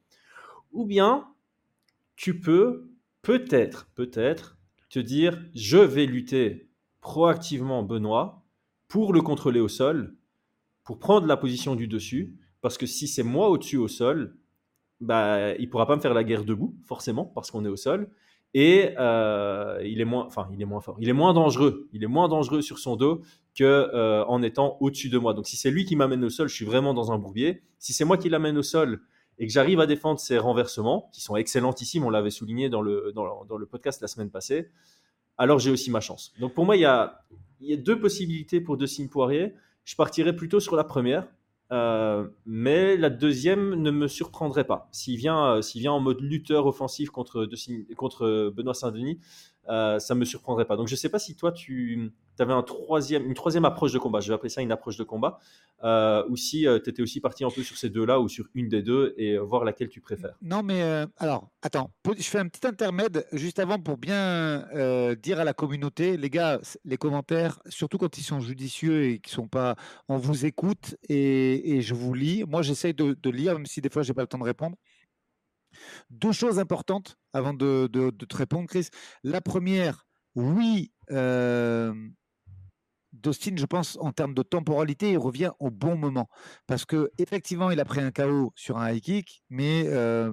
Ou 0.72 0.84
bien 0.84 1.28
tu 2.16 2.40
peux 2.40 2.90
peut-être, 3.22 3.86
peut-être 3.94 4.56
te 4.88 4.98
dire, 4.98 5.40
je 5.54 5.78
vais 5.78 6.06
lutter 6.06 6.70
proactivement 7.00 7.82
Benoît 7.82 8.42
pour 8.88 9.12
le 9.12 9.20
contrôler 9.20 9.60
au 9.60 9.68
sol, 9.68 10.16
pour 10.84 10.98
prendre 10.98 11.26
la 11.26 11.36
position 11.36 11.76
du 11.76 11.88
dessus, 11.88 12.36
parce 12.62 12.78
que 12.78 12.86
si 12.86 13.06
c'est 13.06 13.22
moi 13.22 13.48
au-dessus 13.48 13.76
au 13.76 13.88
sol, 13.88 14.36
bah, 15.00 15.54
il 15.56 15.68
pourra 15.68 15.86
pas 15.86 15.96
me 15.96 16.00
faire 16.00 16.14
la 16.14 16.24
guerre 16.24 16.44
debout, 16.44 16.74
forcément, 16.84 17.24
parce 17.24 17.50
qu'on 17.50 17.64
est 17.64 17.68
au 17.68 17.76
sol. 17.76 18.10
Et 18.54 18.94
euh, 18.98 19.82
il 19.84 20.00
est 20.00 20.06
moins, 20.06 20.24
enfin, 20.24 20.48
il 20.50 20.62
est 20.62 20.64
moins 20.64 20.80
fort, 20.80 20.96
il 20.98 21.08
est 21.08 21.12
moins 21.12 21.34
dangereux, 21.34 21.88
il 21.92 22.02
est 22.02 22.06
moins 22.06 22.26
dangereux 22.26 22.62
sur 22.62 22.78
son 22.78 22.96
dos 22.96 23.20
que 23.54 23.64
euh, 23.64 24.24
en 24.26 24.42
étant 24.42 24.78
au-dessus 24.80 25.10
de 25.10 25.18
moi. 25.18 25.34
Donc, 25.34 25.46
si 25.46 25.56
c'est 25.56 25.70
lui 25.70 25.84
qui 25.84 25.94
m'amène 25.94 26.24
au 26.24 26.30
sol, 26.30 26.48
je 26.48 26.54
suis 26.54 26.64
vraiment 26.64 26.94
dans 26.94 27.12
un 27.12 27.18
bourbier. 27.18 27.62
Si 27.78 27.92
c'est 27.92 28.04
moi 28.04 28.16
qui 28.16 28.30
l'amène 28.30 28.56
au 28.56 28.62
sol 28.62 29.02
et 29.38 29.46
que 29.46 29.52
j'arrive 29.52 29.80
à 29.80 29.86
défendre 29.86 30.18
ces 30.18 30.38
renversements, 30.38 31.10
qui 31.12 31.20
sont 31.20 31.36
excellentissimes, 31.36 32.04
on 32.04 32.10
l'avait 32.10 32.30
souligné 32.30 32.70
dans 32.70 32.80
le, 32.80 33.12
dans, 33.14 33.26
le 33.58 33.66
podcast 33.66 34.00
la 34.00 34.08
semaine 34.08 34.30
passée, 34.30 34.70
alors 35.36 35.58
j'ai 35.58 35.70
aussi 35.70 35.90
ma 35.90 36.00
chance. 36.00 36.32
Donc 36.40 36.54
pour 36.54 36.64
moi, 36.64 36.76
il 36.76 36.80
y 36.80 36.86
a, 36.86 37.20
il 37.60 37.68
y 37.68 37.74
a 37.74 37.76
deux 37.76 38.00
possibilités 38.00 38.62
pour 38.62 38.78
Dustin 38.78 39.06
Poirier. 39.08 39.54
Je 39.84 39.94
partirais 39.96 40.34
plutôt 40.34 40.60
sur 40.60 40.76
la 40.76 40.84
première, 40.84 41.28
euh, 41.72 42.28
mais 42.44 42.96
la 42.96 43.10
deuxième 43.10 43.74
ne 43.74 43.90
me 43.90 44.08
surprendrait 44.08 44.66
pas. 44.66 44.88
S'il 44.92 45.16
vient, 45.16 45.56
euh, 45.56 45.88
en 45.88 46.00
mode 46.00 46.20
lutteur 46.20 46.66
offensif 46.66 47.10
contre 47.10 48.50
Benoît 48.50 48.74
Saint-Denis, 48.74 49.18
euh, 49.68 49.98
ça 49.98 50.14
ne 50.14 50.20
me 50.20 50.24
surprendrait 50.24 50.64
pas. 50.64 50.76
Donc 50.76 50.88
je 50.88 50.94
ne 50.94 50.98
sais 50.98 51.08
pas 51.08 51.18
si 51.18 51.34
toi, 51.36 51.52
tu 51.52 52.12
avais 52.38 52.52
une 52.52 53.34
troisième 53.34 53.64
approche 53.64 53.92
de 53.92 53.98
combat, 53.98 54.20
je 54.20 54.28
vais 54.28 54.34
appeler 54.34 54.48
ça 54.48 54.62
une 54.62 54.72
approche 54.72 54.96
de 54.96 55.04
combat, 55.04 55.38
euh, 55.84 56.22
ou 56.28 56.36
si 56.36 56.66
euh, 56.66 56.78
tu 56.82 56.90
étais 56.90 57.02
aussi 57.02 57.20
parti 57.20 57.44
un 57.44 57.50
peu 57.50 57.62
sur 57.62 57.76
ces 57.76 57.88
deux-là 57.88 58.20
ou 58.20 58.28
sur 58.28 58.46
une 58.54 58.68
des 58.68 58.82
deux 58.82 59.14
et 59.16 59.38
voir 59.38 59.64
laquelle 59.64 59.88
tu 59.88 60.00
préfères. 60.00 60.34
Non, 60.42 60.62
mais 60.62 61.06
alors, 61.18 61.50
attends, 61.62 61.90
je 62.16 62.22
fais 62.22 62.38
un 62.38 62.48
petit 62.48 62.66
intermède 62.66 63.26
juste 63.32 63.58
avant 63.58 63.78
pour 63.78 63.96
bien 63.96 64.66
dire 65.22 65.40
à 65.40 65.44
la 65.44 65.54
communauté, 65.54 66.16
les 66.16 66.30
gars, 66.30 66.60
les 66.84 66.96
commentaires, 66.96 67.58
surtout 67.68 67.98
quand 67.98 68.18
ils 68.18 68.22
sont 68.22 68.40
judicieux 68.40 69.04
et 69.04 69.18
qui 69.18 69.32
sont 69.32 69.48
pas, 69.48 69.76
on 70.08 70.18
vous 70.18 70.46
écoute 70.46 70.96
et, 71.08 71.80
je 71.80 71.94
vous 71.94 72.14
lis. 72.14 72.44
Moi, 72.44 72.62
j'essaye 72.62 72.94
de, 72.94 73.16
de, 73.20 73.30
lire, 73.30 73.54
même 73.54 73.66
si 73.66 73.80
des 73.80 73.90
fois, 73.90 74.02
j'ai 74.02 74.14
pas 74.14 74.22
le 74.22 74.26
temps 74.26 74.38
de 74.38 74.44
répondre. 74.44 74.76
Deux 76.10 76.32
choses 76.32 76.58
importantes 76.58 77.16
avant 77.32 77.54
de, 77.54 77.86
te 77.88 78.36
répondre, 78.36 78.68
Chris. 78.68 78.88
La 79.22 79.40
première, 79.40 80.06
oui, 80.34 80.92
euh, 81.10 81.94
Dustin, 83.12 83.56
je 83.56 83.66
pense, 83.66 83.96
en 84.00 84.12
termes 84.12 84.34
de 84.34 84.42
temporalité, 84.42 85.12
il 85.12 85.18
revient 85.18 85.50
au 85.58 85.70
bon 85.70 85.96
moment. 85.96 86.28
Parce 86.66 86.84
que 86.84 87.10
effectivement, 87.18 87.70
il 87.70 87.80
a 87.80 87.84
pris 87.84 88.00
un 88.00 88.10
KO 88.10 88.52
sur 88.54 88.78
un 88.78 88.92
high 88.92 89.00
kick, 89.02 89.42
mais 89.48 89.84
euh, 89.86 90.32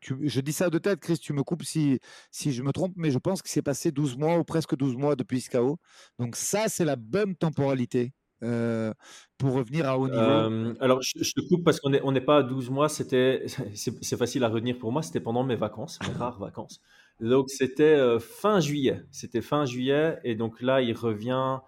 je 0.00 0.40
dis 0.40 0.52
ça 0.52 0.70
de 0.70 0.78
tête, 0.78 1.00
Chris, 1.00 1.18
tu 1.18 1.32
me 1.32 1.42
coupes 1.42 1.62
si, 1.62 1.98
si 2.30 2.52
je 2.52 2.62
me 2.62 2.72
trompe, 2.72 2.92
mais 2.96 3.10
je 3.10 3.18
pense 3.18 3.42
qu'il 3.42 3.50
s'est 3.50 3.62
passé 3.62 3.92
12 3.92 4.16
mois 4.16 4.38
ou 4.38 4.44
presque 4.44 4.76
12 4.76 4.96
mois 4.96 5.16
depuis 5.16 5.40
ce 5.40 5.50
KO. 5.50 5.78
Donc 6.18 6.36
ça, 6.36 6.68
c'est 6.68 6.84
la 6.84 6.96
bonne 6.96 7.36
temporalité 7.36 8.12
euh, 8.42 8.92
pour 9.38 9.54
revenir 9.54 9.88
à 9.88 9.98
haut 9.98 10.08
niveau 10.08 10.20
euh, 10.20 10.74
Alors, 10.80 11.00
je, 11.02 11.32
te 11.32 11.48
coupe 11.48 11.64
parce 11.64 11.80
qu'on 11.80 11.90
n'est 11.90 12.00
on 12.02 12.12
pas 12.20 12.38
à 12.38 12.42
12 12.42 12.70
mois. 12.70 12.88
C'était, 12.88 13.46
c'est 13.74 14.16
facile 14.16 14.44
à 14.44 14.48
retenir 14.48 14.78
pour 14.78 14.92
moi. 14.92 15.02
C'était 15.02 15.20
pendant 15.20 15.44
mes 15.44 15.56
vacances, 15.56 15.98
mes 16.06 16.14
rares 16.14 16.38
vacances. 16.38 16.80
Donc, 17.20 17.50
c'était 17.50 17.82
euh, 17.84 18.18
fin 18.18 18.60
juillet. 18.60 19.02
C'était 19.10 19.42
fin 19.42 19.64
juillet. 19.64 20.18
Et 20.24 20.34
donc 20.34 20.60
là, 20.60 20.80
il 20.80 20.96
revient 20.96 21.58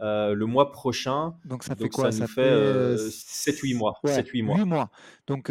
le 0.00 0.44
mois 0.44 0.72
prochain. 0.72 1.34
Donc, 1.46 1.62
ça 1.62 1.74
fait 1.74 1.88
quoi? 1.88 2.12
Ça, 2.12 2.24
nous 2.24 2.28
fait 2.28 2.96
7-8 2.96 3.76
mois. 3.76 3.94
7-8 4.04 4.42
mois. 4.42 4.56
8 4.58 4.64
mois. 4.64 4.90
Donc, 5.26 5.50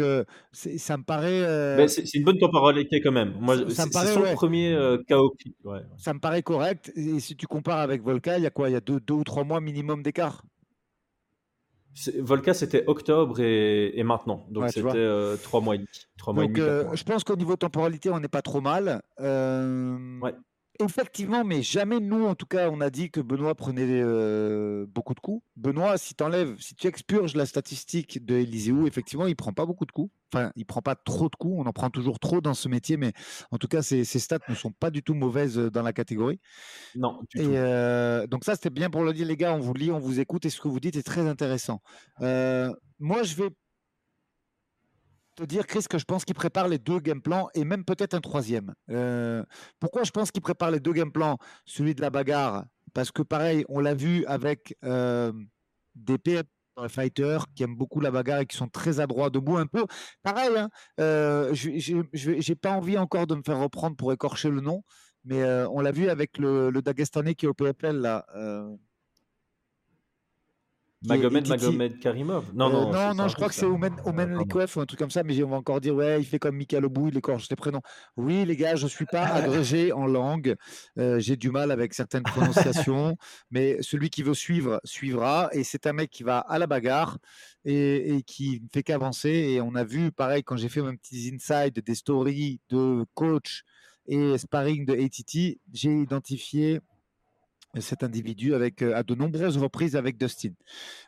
ça 0.52 0.96
me 0.96 1.02
paraît. 1.02 1.88
C'est 1.88 2.14
une 2.14 2.24
bonne 2.24 2.38
temporalité 2.38 3.00
quand 3.00 3.12
même. 3.12 3.34
Moi, 3.40 3.56
c'est 3.70 3.92
son 3.92 4.34
premier 4.34 4.98
KO. 5.08 5.34
Ça 5.96 6.14
me 6.14 6.20
paraît 6.20 6.42
correct. 6.42 6.92
Et 6.96 7.18
si 7.18 7.34
tu 7.34 7.46
compares 7.46 7.80
avec 7.80 8.02
Volca, 8.02 8.38
il 8.38 8.44
y 8.44 8.46
a 8.46 8.50
quoi? 8.50 8.68
Il 8.68 8.72
y 8.72 8.76
a 8.76 8.80
2 8.80 9.00
deux, 9.00 9.14
ou 9.14 9.24
3 9.24 9.44
mois 9.44 9.60
minimum 9.60 10.02
d'écart? 10.02 10.42
Volca, 12.18 12.54
c'était 12.54 12.84
octobre 12.86 13.40
et, 13.40 14.02
maintenant. 14.04 14.46
Donc, 14.50 14.68
c'était 14.70 14.96
euh, 14.96 15.36
trois 15.36 15.60
mois 15.60 15.76
et 15.76 15.78
demi. 15.78 15.88
mois 16.34 16.44
et 16.44 16.48
demi 16.48 16.60
euh, 16.60 16.94
je 16.94 17.04
pense 17.04 17.24
qu'au 17.24 17.36
niveau 17.36 17.56
temporalité, 17.56 18.10
on 18.10 18.20
n'est 18.20 18.28
pas 18.28 18.42
trop 18.42 18.60
mal. 18.60 19.02
Euh, 19.20 20.18
ouais. 20.20 20.34
Effectivement, 20.78 21.44
mais 21.44 21.62
jamais 21.62 22.00
nous, 22.00 22.26
en 22.26 22.34
tout 22.34 22.46
cas, 22.46 22.68
on 22.70 22.80
a 22.80 22.90
dit 22.90 23.10
que 23.10 23.20
Benoît 23.20 23.54
prenait 23.54 23.86
euh, 23.86 24.86
beaucoup 24.86 25.14
de 25.14 25.20
coups. 25.20 25.42
Benoît, 25.56 25.96
si 25.96 26.14
tu 26.14 26.22
enlèves, 26.22 26.56
si 26.58 26.74
tu 26.74 26.86
expurges 26.86 27.34
la 27.34 27.46
statistique 27.46 28.24
de 28.24 28.36
Eliseu, 28.36 28.86
effectivement, 28.86 29.26
il 29.26 29.36
prend 29.36 29.52
pas 29.52 29.64
beaucoup 29.64 29.86
de 29.86 29.92
coups. 29.92 30.10
Enfin, 30.32 30.52
il 30.56 30.66
prend 30.66 30.82
pas 30.82 30.94
trop 30.94 31.28
de 31.28 31.36
coups. 31.36 31.54
On 31.58 31.66
en 31.66 31.72
prend 31.72 31.88
toujours 31.88 32.18
trop 32.18 32.40
dans 32.40 32.54
ce 32.54 32.68
métier, 32.68 32.96
mais 32.96 33.12
en 33.50 33.58
tout 33.58 33.68
cas, 33.68 33.82
ses, 33.82 34.04
stats 34.04 34.38
ne 34.48 34.54
sont 34.54 34.72
pas 34.72 34.90
du 34.90 35.02
tout 35.02 35.14
mauvaises 35.14 35.56
dans 35.56 35.82
la 35.82 35.92
catégorie. 35.92 36.40
Non, 36.94 37.20
du 37.30 37.40
et 37.40 37.46
euh, 37.58 38.26
donc 38.26 38.44
ça, 38.44 38.54
c'était 38.54 38.70
bien 38.70 38.90
pour 38.90 39.02
le 39.02 39.12
dire, 39.12 39.26
les 39.26 39.36
gars. 39.36 39.54
On 39.54 39.60
vous 39.60 39.74
lit, 39.74 39.90
on 39.90 39.98
vous 39.98 40.20
écoute, 40.20 40.44
et 40.44 40.50
ce 40.50 40.60
que 40.60 40.68
vous 40.68 40.80
dites 40.80 40.96
est 40.96 41.06
très 41.06 41.26
intéressant. 41.26 41.80
Euh, 42.20 42.72
moi, 42.98 43.22
je 43.22 43.34
vais 43.36 43.50
te 45.36 45.44
dire, 45.44 45.66
Chris, 45.66 45.84
que 45.88 45.98
je 45.98 46.04
pense 46.04 46.24
qu'il 46.24 46.34
prépare 46.34 46.66
les 46.66 46.78
deux 46.78 46.98
game 46.98 47.22
plans 47.22 47.48
et 47.54 47.64
même 47.64 47.84
peut-être 47.84 48.14
un 48.14 48.20
troisième. 48.20 48.74
Euh, 48.90 49.44
pourquoi 49.78 50.02
je 50.02 50.10
pense 50.10 50.30
qu'il 50.30 50.42
prépare 50.42 50.70
les 50.70 50.80
deux 50.80 50.92
game 50.92 51.12
plans 51.12 51.38
Celui 51.64 51.94
de 51.94 52.00
la 52.00 52.10
bagarre, 52.10 52.64
parce 52.94 53.12
que 53.12 53.22
pareil, 53.22 53.64
on 53.68 53.80
l'a 53.80 53.94
vu 53.94 54.24
avec 54.26 54.76
euh, 54.84 55.32
des 55.94 56.18
PF 56.18 56.44
fighters 56.88 57.46
qui 57.54 57.62
aiment 57.62 57.76
beaucoup 57.76 58.00
la 58.00 58.10
bagarre 58.10 58.40
et 58.40 58.46
qui 58.46 58.56
sont 58.56 58.68
très 58.68 59.00
adroits 59.00 59.30
debout 59.30 59.56
un 59.56 59.66
peu. 59.66 59.86
Pareil, 60.22 60.50
hein, 60.56 60.68
euh, 61.00 61.54
j'ai 61.54 62.54
pas 62.54 62.72
envie 62.72 62.98
encore 62.98 63.26
de 63.26 63.34
me 63.34 63.42
faire 63.42 63.58
reprendre 63.58 63.96
pour 63.96 64.12
écorcher 64.12 64.50
le 64.50 64.60
nom, 64.60 64.82
mais 65.24 65.42
on 65.70 65.80
l'a 65.80 65.92
vu 65.92 66.08
avec 66.08 66.38
le, 66.38 66.70
le 66.70 66.82
Dagestanais 66.82 67.34
qui 67.34 67.46
est 67.46 67.48
au 67.48 67.54
PFL 67.54 67.96
là. 67.96 68.26
Magomed, 71.06 71.48
Magomed 71.48 71.98
Karimov 71.98 72.52
Non, 72.54 72.70
non, 72.70 72.88
euh, 72.88 73.08
non, 73.08 73.14
non 73.14 73.28
je 73.28 73.34
crois 73.34 73.48
que 73.48 73.54
c'est 73.54 73.66
Omen, 73.66 73.94
Omen 74.04 74.36
ou 74.36 74.80
un 74.80 74.86
truc 74.86 74.98
comme 74.98 75.10
ça, 75.10 75.22
mais 75.22 75.42
on 75.42 75.48
va 75.48 75.56
encore 75.56 75.80
dire, 75.80 75.94
ouais, 75.94 76.20
il 76.20 76.24
fait 76.24 76.38
comme 76.38 76.56
Michael 76.56 76.84
Obou, 76.84 77.08
il 77.08 77.16
écorche 77.16 77.48
les 77.48 77.56
prénoms. 77.56 77.82
Oui, 78.16 78.44
les 78.44 78.56
gars, 78.56 78.76
je 78.76 78.84
ne 78.84 78.88
suis 78.88 79.06
pas 79.06 79.24
agrégé 79.24 79.92
en 79.92 80.06
langue. 80.06 80.56
Euh, 80.98 81.18
j'ai 81.20 81.36
du 81.36 81.50
mal 81.50 81.70
avec 81.70 81.94
certaines 81.94 82.22
prononciations, 82.22 83.16
mais 83.50 83.78
celui 83.82 84.10
qui 84.10 84.22
veut 84.22 84.34
suivre, 84.34 84.80
suivra. 84.84 85.48
Et 85.52 85.64
c'est 85.64 85.86
un 85.86 85.92
mec 85.92 86.10
qui 86.10 86.22
va 86.22 86.38
à 86.38 86.58
la 86.58 86.66
bagarre 86.66 87.18
et, 87.64 88.22
qui 88.26 88.60
ne 88.62 88.68
fait 88.72 88.82
qu'avancer. 88.82 89.30
Et 89.30 89.60
on 89.60 89.74
a 89.74 89.84
vu, 89.84 90.12
pareil, 90.12 90.42
quand 90.42 90.56
j'ai 90.56 90.68
fait 90.68 90.82
mes 90.82 90.96
petits 90.96 91.32
insides 91.34 91.80
des 91.84 91.94
stories 91.94 92.60
de 92.70 93.04
coach 93.14 93.62
et 94.08 94.38
sparring 94.38 94.86
de 94.86 94.94
ATT, 94.94 95.60
j'ai 95.72 95.92
identifié 95.92 96.80
cet 97.80 98.02
individu 98.02 98.54
avec, 98.54 98.82
à 98.82 99.02
de 99.02 99.14
nombreuses 99.14 99.56
reprises 99.58 99.96
avec 99.96 100.16
Dustin. 100.18 100.52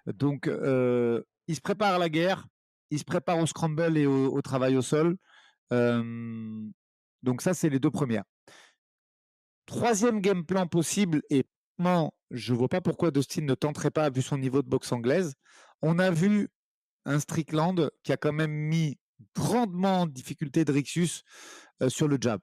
Donc, 0.07 0.47
il 0.47 1.55
se 1.55 1.61
prépare 1.61 1.95
à 1.95 1.99
la 1.99 2.09
guerre, 2.09 2.47
il 2.91 2.99
se 2.99 3.05
prépare 3.05 3.39
au 3.39 3.47
scramble 3.47 3.97
et 3.97 4.07
au, 4.07 4.41
travail 4.43 4.77
au 4.77 4.83
sol. 4.83 5.17
donc 5.71 7.43
ça, 7.43 7.55
c'est 7.55 7.69
les 7.69 7.79
deux 7.79 7.91
premières. 7.91 8.25
Troisième 9.67 10.21
game 10.21 10.45
plan 10.45 10.67
possible, 10.67 11.23
et 11.31 11.45
non, 11.79 12.11
je 12.31 12.55
vois 12.55 12.69
pas 12.69 12.81
pourquoi 12.81 13.11
Dustin 13.11 13.43
ne 13.43 13.55
tenterait 13.55 13.91
pas 13.91 14.11
vu 14.11 14.23
son 14.23 14.39
niveau 14.39 14.63
de 14.63 14.69
boxe 14.69 14.93
anglaise. 14.93 15.35
On 15.83 15.99
a 15.99 16.11
vu 16.11 16.49
un 17.05 17.21
Strickland 17.21 17.91
qui 18.03 18.13
a 18.13 18.17
quand 18.17 18.33
même 18.33 18.53
mis 18.53 18.99
grandement 19.35 20.03
en 20.03 20.07
difficulté 20.07 20.65
Drixus 20.65 21.23
sur 21.89 22.09
le 22.09 22.19
jab 22.21 22.41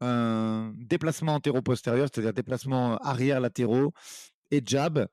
un 0.00 0.72
déplacement 0.76 1.34
antéro-postérieur, 1.34 2.08
c'est-à-dire 2.12 2.32
déplacement 2.32 2.96
arrière 2.98 3.40
latéraux 3.40 3.92
et 4.50 4.62
jab. 4.64 5.06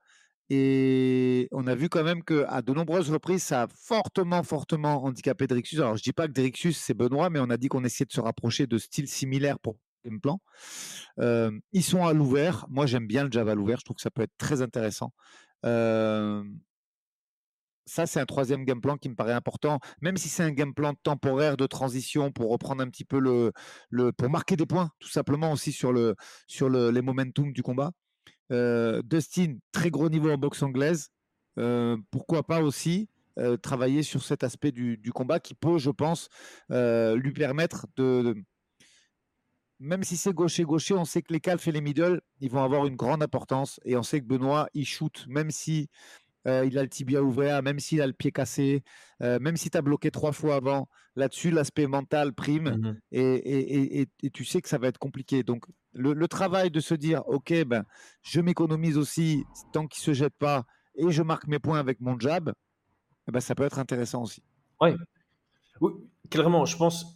Et 0.50 1.48
on 1.52 1.66
a 1.66 1.74
vu 1.74 1.90
quand 1.90 2.04
même 2.04 2.24
qu'à 2.24 2.62
de 2.62 2.72
nombreuses 2.72 3.10
reprises, 3.10 3.44
ça 3.44 3.64
a 3.64 3.68
fortement, 3.68 4.44
fortement 4.44 5.04
handicapé 5.04 5.48
Drixus. 5.48 5.80
Alors, 5.80 5.98
je 5.98 6.04
dis 6.04 6.14
pas 6.14 6.28
que 6.28 6.34
Drixus, 6.34 6.74
c'est 6.74 6.94
Benoît, 6.94 7.32
mais 7.32 7.40
on 7.40 7.50
a 7.50 7.58
dit 7.58 7.68
qu'on 7.68 7.84
essayait 7.84 8.06
de 8.06 8.12
se 8.12 8.22
rapprocher 8.22 8.68
de 8.68 8.78
styles 8.78 9.08
similaires 9.08 9.60
pour 9.60 9.78
le 10.04 10.20
plan. 10.20 10.40
ils 11.18 11.84
sont 11.84 12.06
à 12.06 12.14
l'ouvert. 12.14 12.66
Moi, 12.70 12.86
j'aime 12.86 13.08
bien 13.08 13.24
le 13.24 13.32
Java 13.32 13.54
à 13.54 13.56
l'ouvert. 13.56 13.80
Je 13.80 13.86
trouve 13.86 13.96
que 13.96 14.04
ça 14.04 14.12
peut 14.12 14.22
être 14.22 14.38
très 14.38 14.62
intéressant. 14.62 15.14
Ça, 17.86 18.06
c'est 18.06 18.20
un 18.20 18.26
troisième 18.26 18.66
game 18.66 18.82
plan 18.82 18.98
qui 18.98 19.10
me 19.10 19.16
paraît 19.16 19.34
important, 19.34 19.80
même 20.02 20.18
si 20.18 20.30
c'est 20.30 20.44
un 20.44 20.52
game 20.52 20.74
plan 20.74 20.94
temporaire 21.04 21.58
de 21.58 21.68
transition 21.68 22.32
pour 22.32 22.52
reprendre 22.52 22.82
un 22.82 22.90
petit 22.90 23.06
peu 23.06 23.20
le, 23.20 23.52
pour 24.14 24.30
marquer 24.30 24.56
des 24.56 24.66
points, 24.66 24.90
tout 25.00 25.10
simplement 25.10 25.52
aussi 25.52 25.72
sur 25.72 25.94
le 25.94 26.16
sur 26.48 26.70
le, 26.70 26.90
les 26.92 27.02
momentum 27.02 27.52
du 27.54 27.64
combat. 27.64 27.92
Dustin, 28.50 29.58
très 29.72 29.90
gros 29.92 30.10
niveau 30.10 30.32
en 30.32 30.38
boxe 30.38 30.64
anglaise. 30.64 31.10
pourquoi 32.12 32.44
pas 32.44 32.62
aussi 32.62 33.10
travailler 33.62 34.04
sur 34.04 34.24
cet 34.24 34.44
aspect 34.44 34.72
du, 34.72 35.12
combat 35.14 35.40
qui 35.40 35.56
peut, 35.56 35.78
je 35.78 35.92
pense, 35.92 36.30
lui 36.70 37.34
permettre 37.34 37.88
de, 37.98 38.36
même 39.80 40.04
si 40.04 40.16
c'est 40.16 40.34
gaucher-gaucher, 40.34 40.94
on 40.94 41.06
sait 41.06 41.22
que 41.22 41.34
les 41.34 41.40
calfs 41.40 41.68
et 41.68 41.72
les 41.72 41.82
middle, 41.82 42.22
ils 42.40 42.50
vont 42.50 42.64
avoir 42.64 42.86
une 42.86 42.96
grande 42.96 43.22
importance. 43.22 43.80
Et 43.84 43.98
on 43.98 44.04
sait 44.04 44.22
que 44.22 44.26
Benoît, 44.26 44.70
il 44.74 44.86
shoot, 44.86 45.26
même 45.28 45.52
si 45.52 45.90
il 46.46 46.78
a 46.78 46.84
le 46.84 46.90
tibia 46.90 47.24
ouvert, 47.24 47.64
même 47.64 47.80
s'il 47.80 48.02
a 48.02 48.08
le 48.08 48.14
pied 48.14 48.32
cassé, 48.32 48.84
même 49.20 49.58
si 49.58 49.70
tu 49.70 49.78
as 49.78 49.82
bloqué 49.82 50.12
trois 50.12 50.32
fois 50.32 50.56
avant. 50.56 50.88
Là-dessus, 51.16 51.50
l'aspect 51.50 51.88
mental 51.88 52.34
prime 52.34 52.78
mmh 52.78 53.00
et, 53.12 54.08
tu 54.34 54.44
sais 54.46 54.62
que 54.62 54.70
ça 54.70 54.78
va 54.78 54.88
être 54.88 54.98
compliqué. 54.98 55.44
Donc, 55.44 55.66
le, 55.94 56.28
travail 56.28 56.72
de 56.72 56.80
se 56.80 56.94
dire, 56.94 57.24
OK, 57.28 57.54
ben, 57.66 57.84
je 58.22 58.42
m'économise 58.42 58.98
aussi 58.98 59.46
tant 59.72 59.88
qu'il 59.88 60.02
ne 60.02 60.16
se 60.16 60.20
jette 60.20 60.36
pas 60.38 60.66
et 60.96 61.10
je 61.12 61.24
marque 61.24 61.48
mes 61.48 61.60
points 61.60 61.80
avec 61.80 62.00
mon 62.02 62.20
jab, 62.20 62.54
eh 63.28 63.32
ben, 63.32 63.40
ça 63.40 63.56
peut 63.56 63.64
être 63.64 63.80
intéressant 63.80 64.22
aussi. 64.24 64.44
Oui, 65.82 65.92
clairement, 66.30 66.66
je 66.66 66.78
pense. 66.78 67.14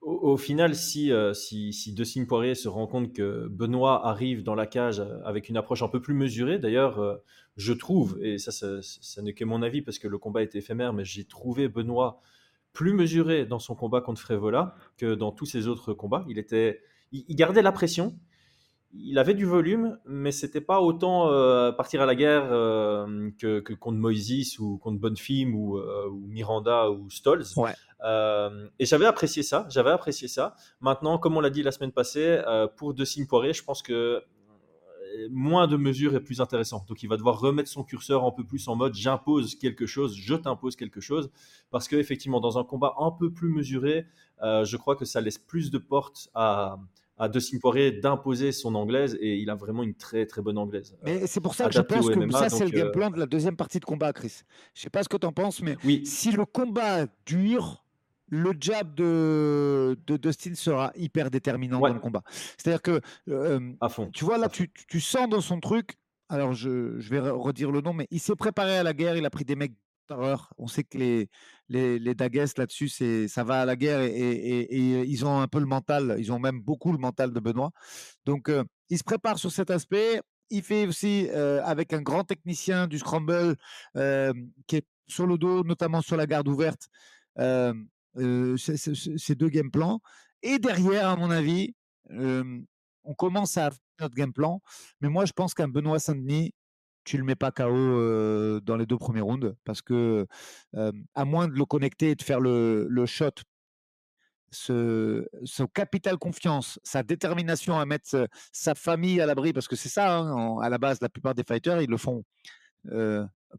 Au, 0.00 0.38
final, 0.38 0.74
si, 0.74 1.12
euh, 1.12 1.34
si, 1.34 1.74
si 1.74 2.26
Poirier 2.26 2.54
se 2.54 2.68
rend 2.68 2.86
compte 2.86 3.12
que 3.12 3.48
Benoît 3.48 4.06
arrive 4.06 4.42
dans 4.42 4.54
la 4.54 4.66
cage 4.66 5.02
avec 5.24 5.50
une 5.50 5.58
approche 5.58 5.82
un 5.82 5.88
peu 5.88 6.00
plus 6.00 6.14
mesurée, 6.14 6.58
d'ailleurs, 6.58 6.98
euh, 7.00 7.16
je 7.58 7.74
trouve, 7.74 8.18
et 8.22 8.38
ça, 8.38 8.50
ça, 8.50 9.22
n'est 9.22 9.34
que 9.34 9.44
mon 9.44 9.60
avis 9.60 9.82
parce 9.82 9.98
que 9.98 10.08
le 10.08 10.16
combat 10.16 10.42
est 10.42 10.54
éphémère, 10.54 10.94
mais 10.94 11.04
j'ai 11.04 11.24
trouvé 11.24 11.68
Benoît 11.68 12.22
plus 12.72 12.94
mesuré 12.94 13.44
dans 13.44 13.58
son 13.58 13.74
combat 13.74 14.00
contre 14.00 14.22
Frévola 14.22 14.74
que 14.96 15.14
dans 15.14 15.32
tous 15.32 15.46
ses 15.46 15.66
autres 15.66 15.92
combats. 15.92 16.24
Il, 16.28 16.38
était, 16.38 16.80
il 17.12 17.34
gardait 17.34 17.62
la 17.62 17.72
pression, 17.72 18.16
il 18.92 19.18
avait 19.18 19.34
du 19.34 19.44
volume, 19.44 19.98
mais 20.04 20.32
c'était 20.32 20.60
pas 20.60 20.80
autant 20.80 21.30
euh, 21.30 21.70
partir 21.72 22.02
à 22.02 22.06
la 22.06 22.14
guerre 22.14 22.48
euh, 22.50 23.30
que, 23.38 23.60
contre 23.74 23.98
Moïse 23.98 24.58
ou 24.58 24.78
contre 24.78 24.98
Bonfim 24.98 25.52
ou, 25.54 25.78
euh, 25.78 26.08
ou 26.08 26.26
Miranda 26.26 26.90
ou 26.90 27.08
Stolz. 27.10 27.54
Et 28.04 28.84
j'avais 28.84 29.06
apprécié 29.06 29.42
ça, 29.42 29.66
j'avais 29.68 29.90
apprécié 29.90 30.28
ça. 30.28 30.54
Maintenant, 30.80 31.18
comme 31.18 31.36
on 31.36 31.40
l'a 31.40 31.50
dit 31.50 31.62
la 31.62 31.72
semaine 31.72 31.92
passée, 31.92 32.40
pour 32.76 32.94
De 32.94 33.04
Poirier, 33.26 33.52
je 33.52 33.62
pense 33.62 33.82
que 33.82 34.22
moins 35.30 35.66
de 35.66 35.76
mesures 35.76 36.14
est 36.14 36.20
plus 36.20 36.40
intéressant. 36.40 36.84
Donc 36.88 37.02
il 37.02 37.08
va 37.08 37.16
devoir 37.16 37.40
remettre 37.40 37.68
son 37.68 37.82
curseur 37.82 38.24
un 38.24 38.30
peu 38.30 38.44
plus 38.44 38.68
en 38.68 38.76
mode 38.76 38.94
j'impose 38.94 39.54
quelque 39.56 39.84
chose, 39.84 40.16
je 40.16 40.34
t'impose 40.34 40.76
quelque 40.76 41.00
chose, 41.00 41.30
parce 41.70 41.88
que 41.88 41.96
effectivement 41.96 42.40
dans 42.40 42.58
un 42.58 42.64
combat 42.64 42.94
un 42.98 43.10
peu 43.10 43.32
plus 43.32 43.50
mesuré, 43.50 44.06
je 44.40 44.76
crois 44.76 44.96
que 44.96 45.04
ça 45.04 45.20
laisse 45.20 45.38
plus 45.38 45.70
de 45.70 45.78
portes 45.78 46.30
à 46.34 46.78
à 47.20 47.28
De 47.28 47.58
Poirier 47.58 47.92
d'imposer 47.92 48.50
son 48.50 48.74
anglaise 48.74 49.16
et 49.20 49.36
il 49.36 49.50
a 49.50 49.54
vraiment 49.54 49.82
une 49.82 49.94
très 49.94 50.24
très 50.24 50.40
bonne 50.40 50.56
anglaise. 50.56 50.96
Mais 51.04 51.26
c'est 51.26 51.40
pour 51.40 51.54
ça 51.54 51.68
que 51.68 51.74
je 51.74 51.80
pense 51.82 52.08
que 52.08 52.30
ça 52.30 52.48
c'est 52.48 52.64
le 52.64 52.70
game 52.70 52.88
euh, 52.88 52.92
plan 52.92 53.10
de 53.10 53.18
la 53.18 53.26
deuxième 53.26 53.56
partie 53.56 53.78
de 53.78 53.84
combat, 53.84 54.14
Chris. 54.14 54.40
Je 54.74 54.80
sais 54.80 54.90
pas 54.90 55.02
ce 55.02 55.08
que 55.08 55.18
tu 55.18 55.26
en 55.26 55.32
penses, 55.32 55.60
mais 55.60 55.76
oui. 55.84 56.00
si 56.06 56.32
le 56.32 56.46
combat 56.46 57.06
dure, 57.26 57.84
le 58.30 58.52
jab 58.58 58.94
de, 58.94 59.98
de 60.06 60.16
Dustin 60.16 60.54
sera 60.54 60.92
hyper 60.96 61.30
déterminant 61.30 61.80
dans 61.80 61.92
le 61.92 62.00
combat. 62.00 62.22
C'est-à-dire 62.56 62.82
que, 62.82 63.00
euh, 63.28 63.72
à 63.80 63.88
fond. 63.88 64.10
tu 64.12 64.24
vois, 64.24 64.38
là, 64.38 64.48
tu, 64.48 64.72
tu, 64.88 65.00
sens 65.00 65.28
dans 65.28 65.40
son 65.40 65.60
truc, 65.60 65.96
alors 66.28 66.54
je, 66.54 66.98
je 66.98 67.10
vais 67.10 67.18
redire 67.18 67.70
le 67.70 67.80
nom, 67.80 67.92
mais 67.92 68.06
il 68.10 68.20
s'est 68.20 68.36
préparé 68.36 68.78
à 68.78 68.82
la 68.82 68.94
guerre, 68.94 69.16
il 69.16 69.26
a 69.26 69.30
pris 69.30 69.44
des 69.44 69.56
mecs 69.56 69.74
on 70.58 70.66
sait 70.66 70.84
que 70.84 70.98
les, 70.98 71.28
les, 71.68 71.98
les 71.98 72.14
là-dessus, 72.14 72.88
c'est, 72.88 73.28
ça 73.28 73.44
va 73.44 73.60
à 73.60 73.64
la 73.64 73.76
guerre 73.76 74.00
et, 74.00 75.04
ils 75.08 75.24
ont 75.24 75.40
un 75.40 75.46
peu 75.46 75.60
le 75.60 75.66
mental, 75.66 76.16
ils 76.18 76.32
ont 76.32 76.38
même 76.38 76.60
beaucoup 76.60 76.92
le 76.92 76.98
mental 76.98 77.32
de 77.32 77.40
Benoît. 77.40 77.70
Donc, 78.24 78.50
il 78.88 78.98
se 78.98 79.04
prépare 79.04 79.38
sur 79.38 79.52
cet 79.52 79.70
aspect. 79.70 80.20
Il 80.50 80.62
fait 80.62 80.86
aussi 80.86 81.28
avec 81.30 81.92
un 81.92 82.02
grand 82.02 82.24
technicien 82.24 82.86
du 82.86 82.98
scramble 82.98 83.54
qui 83.94 84.76
est 84.76 84.86
sur 85.06 85.26
le 85.26 85.38
dos, 85.38 85.62
notamment 85.64 86.02
sur 86.02 86.16
la 86.16 86.26
garde 86.26 86.48
ouverte, 86.48 86.88
ces 88.16 89.34
deux 89.34 89.48
game 89.48 89.70
plans. 89.70 90.00
Et 90.42 90.58
derrière, 90.58 91.08
à 91.08 91.16
mon 91.16 91.30
avis, 91.30 91.74
on 92.10 93.14
commence 93.16 93.56
à 93.56 93.70
faire 93.70 93.78
notre 94.00 94.14
game 94.14 94.32
plan. 94.32 94.60
Mais 95.00 95.08
moi, 95.08 95.24
je 95.24 95.32
pense 95.32 95.54
qu'un 95.54 95.68
Benoît 95.68 95.98
Saint-Denis, 95.98 96.52
tu 97.04 97.16
le 97.16 97.24
mets 97.24 97.34
pas 97.34 97.50
KO 97.50 98.60
dans 98.60 98.76
les 98.76 98.86
deux 98.86 98.98
premiers 98.98 99.20
rounds 99.20 99.54
parce 99.64 99.82
que 99.82 100.26
à 100.74 101.24
moins 101.24 101.48
de 101.48 101.54
le 101.54 101.64
connecter 101.64 102.10
et 102.10 102.14
de 102.14 102.22
faire 102.22 102.40
le, 102.40 103.06
shot, 103.06 103.30
ce, 104.50 105.24
capital 105.74 106.18
confiance, 106.18 106.78
sa 106.82 107.02
détermination 107.02 107.78
à 107.78 107.86
mettre 107.86 108.28
sa 108.52 108.74
famille 108.74 109.20
à 109.20 109.26
l'abri, 109.26 109.52
parce 109.52 109.68
que 109.68 109.76
c'est 109.76 109.88
ça, 109.88 110.18
hein, 110.18 110.58
à 110.60 110.68
la 110.68 110.78
base, 110.78 111.00
la 111.00 111.08
plupart 111.08 111.34
des 111.34 111.44
fighters, 111.44 111.82
ils 111.82 111.90
le 111.90 111.96
font 111.96 112.24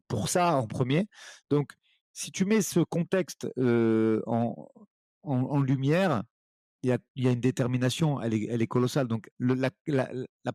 pour 0.08 0.30
ça 0.30 0.56
en 0.56 0.68
premier. 0.68 1.08
Donc, 1.50 1.72
si 2.14 2.32
tu 2.32 2.46
mets 2.46 2.62
ce 2.62 2.80
contexte 2.80 3.48
en, 3.58 5.62
lumière, 5.62 6.24
il 6.84 6.98
y, 7.16 7.28
a, 7.28 7.32
une 7.32 7.40
détermination, 7.40 8.22
elle 8.22 8.34
est, 8.34 8.68
colossale. 8.68 9.08
Donc, 9.08 9.30
la, 9.40 9.72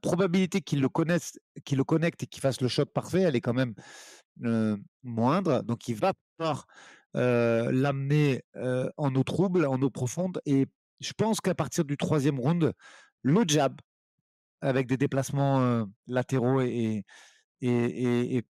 probabilité 0.01 0.61
qu'il 0.61 0.81
le 0.81 0.89
connaisse, 0.89 1.39
qu'il 1.65 1.79
le 1.79 1.85
connecte 1.85 2.25
et 2.25 2.27
qu'il 2.27 2.41
fasse 2.41 2.61
le 2.61 2.69
shot 2.69 2.87
parfait, 2.87 3.23
elle 3.23 3.37
est 3.37 3.41
quand 3.41 3.55
même 3.55 3.75
moindre. 5.03 5.63
Donc, 5.63 5.89
il 5.89 5.95
va 5.95 6.13
pouvoir 6.37 6.67
l'amener 7.15 8.43
en 8.97 9.15
eau 9.15 9.23
trouble, 9.23 9.67
en 9.67 9.81
eau 9.81 9.91
profonde. 9.91 10.41
Et 10.47 10.67
je 11.01 11.13
pense 11.13 11.41
qu'à 11.41 11.55
partir 11.55 11.85
du 11.85 11.97
troisième 11.97 12.41
round, 12.41 12.73
le 13.23 13.45
jab, 13.47 13.81
avec 14.61 14.87
des 14.87 14.97
déplacements 14.97 15.87
latéraux 16.07 16.61
et, 16.61 17.05
et, 17.61 18.37
et, 18.37 18.45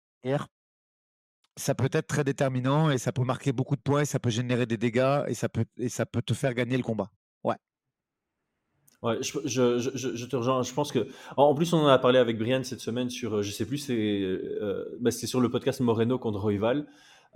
ça 1.56 1.74
peut 1.74 1.88
être 1.92 2.06
très 2.06 2.24
déterminant 2.24 2.90
et 2.90 2.98
ça 2.98 3.12
peut 3.12 3.24
marquer 3.24 3.52
beaucoup 3.52 3.76
de 3.76 3.80
points, 3.80 4.02
et 4.02 4.04
ça 4.04 4.18
peut 4.18 4.30
générer 4.30 4.66
des 4.66 4.76
dégâts 4.76 5.22
et 5.26 5.34
ça 5.34 5.48
peut, 5.48 5.64
et 5.78 5.88
ça 5.88 6.06
peut 6.06 6.22
te 6.22 6.34
faire 6.34 6.54
gagner 6.54 6.76
le 6.76 6.82
combat. 6.82 7.10
Ouais. 7.44 7.56
Ouais, 9.02 9.18
je, 9.22 9.38
je, 9.44 9.78
je, 9.94 10.26
te 10.26 10.36
rejoins. 10.36 10.62
Je 10.62 10.72
pense 10.72 10.92
que. 10.92 11.08
En 11.36 11.54
plus, 11.54 11.72
on 11.72 11.78
en 11.78 11.86
a 11.86 11.98
parlé 11.98 12.18
avec 12.18 12.38
Brian 12.38 12.62
cette 12.64 12.80
semaine 12.80 13.10
sur. 13.10 13.42
Je 13.42 13.50
sais 13.50 13.66
plus, 13.66 13.78
c'est 13.78 13.94
euh, 13.94 14.96
bah, 15.00 15.10
sur 15.10 15.40
le 15.40 15.50
podcast 15.50 15.80
Moreno 15.80 16.18
contre 16.18 16.40
Royval. 16.40 16.86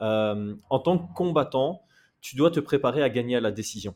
Euh, 0.01 0.55
en 0.71 0.79
tant 0.79 0.99
que 0.99 1.13
combattant, 1.15 1.83
tu 2.21 2.37
dois 2.37 2.51
te 2.51 2.61
préparer 2.61 3.03
à 3.03 3.09
gagner 3.09 3.37
à 3.37 3.41
la 3.41 3.51
décision. 3.51 3.95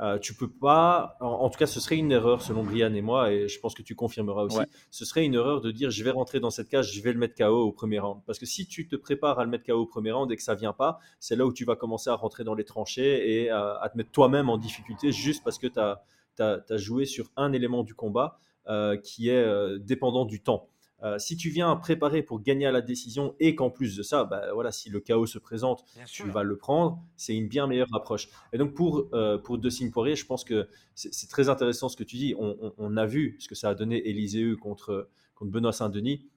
Euh, 0.00 0.18
tu 0.18 0.34
peux 0.34 0.48
pas, 0.50 1.16
en, 1.20 1.50
tout 1.50 1.58
cas, 1.58 1.66
ce 1.66 1.78
serait 1.78 1.96
une 1.96 2.10
erreur 2.10 2.40
selon 2.40 2.64
Brian 2.64 2.92
et 2.94 3.02
moi, 3.02 3.32
et 3.32 3.48
je 3.48 3.60
pense 3.60 3.74
que 3.74 3.82
tu 3.82 3.94
confirmeras 3.94 4.44
aussi. 4.44 4.60
Ce 4.90 5.04
serait 5.04 5.24
une 5.24 5.34
erreur 5.34 5.60
de 5.60 5.70
dire 5.70 5.90
je 5.90 6.02
vais 6.02 6.10
rentrer 6.10 6.40
dans 6.40 6.50
cette 6.50 6.68
cage, 6.68 6.92
je 6.92 7.02
vais 7.02 7.12
le 7.12 7.18
mettre 7.18 7.34
KO 7.34 7.66
au 7.66 7.72
premier 7.72 7.98
round. 7.98 8.22
Parce 8.26 8.38
que 8.38 8.46
si 8.46 8.66
tu 8.66 8.88
te 8.88 8.96
prépares 8.96 9.38
à 9.38 9.44
le 9.44 9.50
mettre 9.50 9.66
KO 9.66 9.74
au 9.74 9.86
premier 9.86 10.12
round 10.12 10.32
et 10.32 10.36
que 10.36 10.42
ça 10.42 10.54
vient 10.54 10.72
pas, 10.72 10.98
c'est 11.18 11.36
là 11.36 11.44
où 11.44 11.52
tu 11.52 11.66
vas 11.66 11.76
commencer 11.76 12.08
à 12.08 12.14
rentrer 12.14 12.44
dans 12.44 12.54
les 12.54 12.64
tranchées 12.64 13.42
et 13.42 13.50
à, 13.50 13.88
te 13.92 13.98
mettre 13.98 14.10
toi-même 14.10 14.48
en 14.48 14.56
difficulté 14.56 15.12
juste 15.12 15.44
parce 15.44 15.58
que 15.58 15.66
tu 15.66 15.78
as, 15.78 16.02
as, 16.38 16.76
joué 16.78 17.04
sur 17.04 17.30
un 17.36 17.52
élément 17.52 17.82
du 17.82 17.94
combat 17.94 18.38
euh, 18.68 18.96
qui 18.96 19.28
est 19.28 19.42
euh, 19.42 19.78
dépendant 19.78 20.24
du 20.24 20.42
temps. 20.42 20.68
Euh, 21.02 21.18
si 21.18 21.36
tu 21.36 21.48
viens 21.48 21.74
préparer 21.76 22.22
pour 22.22 22.42
gagner 22.42 22.66
à 22.66 22.72
la 22.72 22.82
décision 22.82 23.34
et 23.40 23.54
qu'en 23.54 23.70
plus 23.70 23.96
de 23.96 24.02
ça, 24.02 24.24
bah, 24.24 24.52
voilà, 24.52 24.70
si 24.70 24.90
le 24.90 25.00
chaos 25.00 25.26
se 25.26 25.38
présente, 25.38 25.84
tu 26.06 26.28
vas 26.28 26.42
le 26.42 26.56
prendre, 26.56 27.02
c'est 27.16 27.34
une 27.34 27.48
bien 27.48 27.66
meilleure 27.66 27.94
approche. 27.94 28.28
Et 28.52 28.58
donc 28.58 28.74
pour, 28.74 29.08
euh, 29.14 29.38
pour 29.38 29.58
De 29.58 29.70
Poirier, 29.90 30.14
je 30.14 30.26
pense 30.26 30.44
que 30.44 30.68
c'est 30.94 31.28
très 31.30 31.48
intéressant 31.48 31.88
ce 31.88 31.96
que 31.96 32.04
tu 32.04 32.16
dis. 32.16 32.34
On, 32.36 32.96
a 32.96 33.06
vu 33.06 33.36
ce 33.38 33.48
que 33.48 33.54
ça 33.54 33.70
a 33.70 33.74
donné 33.74 34.06
Élisée 34.08 34.54
contre, 34.60 35.08
contre 35.34 35.50
Benoît 35.50 35.72
Saint-Denis. 35.72 36.28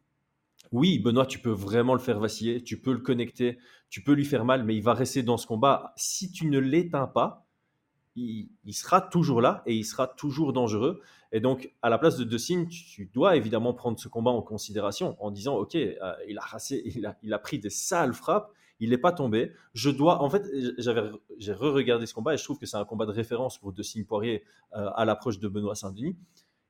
Oui, 0.72 1.00
Benoît, 1.00 1.26
tu 1.26 1.40
peux 1.40 1.52
vraiment 1.52 1.94
le 1.94 2.00
faire 2.00 2.20
vaciller, 2.20 2.64
tu 2.64 2.80
peux 2.80 2.94
le 2.94 3.00
connecter, 3.00 3.58
tu 3.90 4.02
peux 4.02 4.14
lui 4.14 4.26
faire 4.26 4.46
mal, 4.46 4.64
mais 4.64 4.76
il 4.76 4.82
va 4.82 4.94
rester 4.94 5.24
dans 5.24 5.38
ce 5.38 5.46
combat. 5.46 5.94
Si 5.98 6.32
tu 6.32 6.48
ne 6.48 6.58
l'éteins 6.58 7.08
pas, 7.08 7.43
il, 8.16 8.74
sera 8.74 9.02
toujours 9.02 9.42
là 9.42 9.64
et 9.66 9.76
il 9.76 9.84
sera 9.84 10.08
toujours 10.08 10.54
dangereux. 10.54 11.02
Et 11.32 11.40
donc, 11.40 11.74
à 11.82 11.90
la 11.90 11.98
place 11.98 12.18
de 12.18 12.24
De 12.24 12.38
tu, 12.38 13.10
dois 13.14 13.36
évidemment 13.36 13.74
prendre 13.74 14.00
ce 14.00 14.08
combat 14.08 14.32
en 14.32 14.42
considération 14.42 15.18
en 15.20 15.32
disant, 15.32 15.56
OK, 15.56 15.76
euh, 15.76 16.14
il, 16.28 16.38
a 16.38 16.44
il, 17.24 17.34
a, 17.34 17.40
pris 17.40 17.60
des 17.60 17.70
sales 17.70 18.14
frappes, 18.14 18.52
il 18.80 18.92
n'est 18.92 18.98
pas 18.98 19.12
tombé. 19.12 19.54
Je 19.74 19.90
dois, 19.90 20.22
en 20.22 20.30
fait, 20.30 20.46
j'ai 21.38 21.54
re-regardé 21.54 22.06
ce 22.06 22.14
combat 22.14 22.34
et 22.34 22.38
je 22.38 22.44
trouve 22.44 22.60
que 22.60 22.66
c'est 22.66 22.78
un 22.78 22.86
combat 22.86 23.06
de 23.06 23.12
référence 23.12 23.58
pour 23.58 23.74
De 23.74 24.04
Poirier 24.04 24.44
euh, 24.76 24.90
à 24.96 25.06
l'approche 25.06 25.40
de 25.40 25.48
Benoît 25.48 25.76
Saint-Denis. 25.76 26.16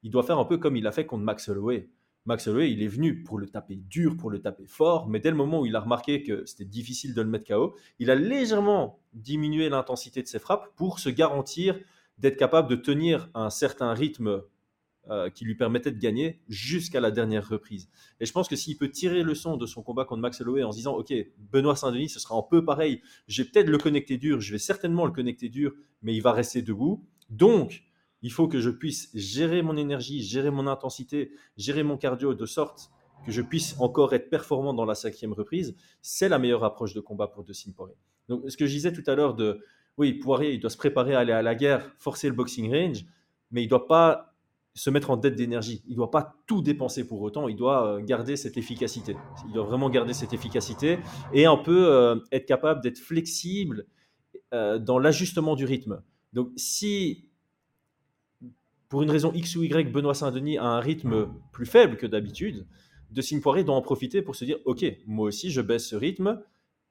Il 0.04 0.12
doit 0.12 0.24
faire 0.24 0.40
un 0.40 0.46
peu 0.46 0.58
comme 0.58 0.76
il 0.76 0.88
a 0.88 0.92
fait 0.92 1.06
contre 1.06 1.24
Max 1.24 1.50
Holloway. 1.50 1.90
Max 2.26 2.48
Holloway, 2.48 2.72
il 2.72 2.82
est 2.82 2.88
venu 2.88 3.24
pour 3.24 3.38
le 3.38 3.48
taper 3.48 3.76
dur, 3.76 4.16
pour 4.16 4.30
le 4.30 4.40
taper 4.40 4.66
fort, 4.66 5.10
mais 5.10 5.20
dès 5.20 5.30
le 5.30 5.36
moment 5.36 5.62
où 5.62 5.66
il 5.66 5.76
a 5.76 5.82
remarqué 5.82 6.24
que 6.24 6.46
c'était 6.46 6.66
difficile 6.66 7.14
de 7.14 7.22
le 7.22 7.28
mettre 7.28 7.54
KO, 7.54 7.76
il 8.00 8.10
a 8.10 8.16
légèrement 8.16 9.02
diminué 9.14 9.68
l'intensité 9.68 10.22
de 10.22 10.28
ses 10.28 10.40
frappes 10.40 10.74
pour 10.76 11.00
se 11.00 11.10
garantir 11.10 11.78
d'être 12.18 12.38
capable 12.38 12.70
de 12.70 12.76
tenir 12.76 13.30
un 13.34 13.50
certain 13.50 13.94
rythme 13.94 14.44
euh, 15.10 15.30
qui 15.30 15.44
lui 15.44 15.56
permettait 15.56 15.92
de 15.92 16.00
gagner 16.00 16.40
jusqu'à 16.48 17.02
la 17.02 17.12
dernière 17.12 17.46
reprise. 17.46 17.90
Et 18.22 18.26
je 18.26 18.32
pense 18.32 18.48
que 18.48 18.56
s'il 18.56 18.78
peut 18.78 18.90
tirer 18.90 19.22
le 19.22 19.36
son 19.36 19.58
de 19.58 19.66
son 19.66 19.84
combat 19.84 20.06
contre 20.06 20.22
Max 20.22 20.40
Holloway 20.40 20.64
en 20.64 20.72
se 20.72 20.78
disant, 20.78 20.96
OK, 20.96 21.14
Benoît 21.52 21.76
Saint-Denis, 21.76 22.08
ce 22.08 22.22
sera 22.22 22.38
un 22.38 22.42
peu 22.42 22.64
pareil, 22.64 23.02
je 23.28 23.44
vais 23.44 23.50
peut-être 23.50 23.68
le 23.68 23.78
connecter 23.78 24.18
dur, 24.18 24.40
je 24.40 24.54
vais 24.54 24.60
certainement 24.60 25.06
le 25.06 25.12
connecter 25.12 25.50
dur, 25.50 25.74
mais 26.04 26.16
il 26.16 26.22
va 26.22 26.32
rester 26.32 26.62
debout. 26.62 27.06
Donc, 27.30 27.84
il 28.24 28.32
faut 28.32 28.48
que 28.48 28.60
je 28.60 28.70
puisse 28.70 29.12
gérer 29.14 29.62
mon 29.62 29.78
énergie, 29.78 30.24
gérer 30.24 30.50
mon 30.50 30.66
intensité, 30.66 31.32
gérer 31.58 31.84
mon 31.84 31.98
cardio 31.98 32.34
de 32.34 32.46
sorte 32.46 32.90
que 33.26 33.32
je 33.32 33.42
puisse 33.42 33.76
encore 33.80 34.14
être 34.14 34.30
performant 34.30 34.74
dans 34.74 34.86
la 34.86 34.96
cinquième 34.96 35.34
reprise. 35.34 35.76
C'est 36.02 36.30
la 36.30 36.40
meilleure 36.40 36.64
approche 36.64 36.94
de 36.94 37.02
combat 37.02 37.28
pour 37.28 37.44
Dustin 37.44 37.72
Poirier. 37.72 37.96
Donc, 38.30 38.50
ce 38.50 38.58
que 38.58 38.66
je 38.66 38.72
disais 38.72 38.94
tout 38.94 39.04
à 39.08 39.16
l'heure 39.16 39.34
de, 39.34 39.62
oui, 39.98 40.14
Poirier, 40.14 40.54
il 40.54 40.60
doit 40.60 40.70
se 40.70 40.78
préparer 40.78 41.14
à 41.14 41.20
aller 41.20 41.34
à 41.34 41.42
la 41.42 41.54
guerre, 41.54 41.94
forcer 42.00 42.28
le 42.28 42.34
boxing 42.34 42.72
range, 42.72 43.06
mais 43.52 43.62
il 43.62 43.66
ne 43.66 43.70
doit 43.70 43.88
pas 43.88 44.34
se 44.74 44.90
mettre 44.90 45.12
en 45.12 45.18
dette 45.18 45.36
d'énergie. 45.36 45.84
Il 45.86 45.92
ne 45.92 45.98
doit 45.98 46.12
pas 46.12 46.36
tout 46.48 46.62
dépenser 46.62 47.06
pour 47.06 47.22
autant, 47.22 47.48
il 47.48 47.56
doit 47.56 47.88
euh, 47.88 48.00
garder 48.00 48.36
cette 48.36 48.58
efficacité. 48.58 49.16
Il 49.48 49.54
doit 49.54 49.66
vraiment 49.66 49.90
garder 49.90 50.14
cette 50.14 50.34
efficacité 50.34 50.98
et 51.34 51.46
un 51.46 51.58
peu 51.58 51.88
euh, 51.88 52.16
être 52.32 52.46
capable 52.46 52.82
d'être 52.82 52.98
flexible 52.98 53.86
euh, 54.54 54.80
dans 54.80 54.98
l'ajustement 54.98 55.56
du 55.56 55.66
rythme. 55.66 56.02
Donc 56.32 56.50
si 56.56 57.30
pour 58.94 59.02
une 59.02 59.10
raison 59.10 59.34
X 59.34 59.56
ou 59.56 59.64
Y, 59.64 59.92
Benoît 59.92 60.14
Saint-Denis 60.14 60.60
a 60.60 60.66
un 60.66 60.80
rythme 60.80 61.28
plus 61.52 61.66
faible 61.66 61.98
que 61.98 62.06
d'habitude, 62.06 62.68
De 63.10 63.24
Signe 63.24 63.42
Poirier 63.42 63.64
doit 63.64 63.74
en 63.74 63.82
profiter 63.82 64.22
pour 64.22 64.36
se 64.36 64.46
dire 64.46 64.60
Ok, 64.66 64.86
moi 65.08 65.26
aussi, 65.26 65.50
je 65.50 65.62
baisse 65.62 65.88
ce 65.88 65.96
rythme 65.96 66.44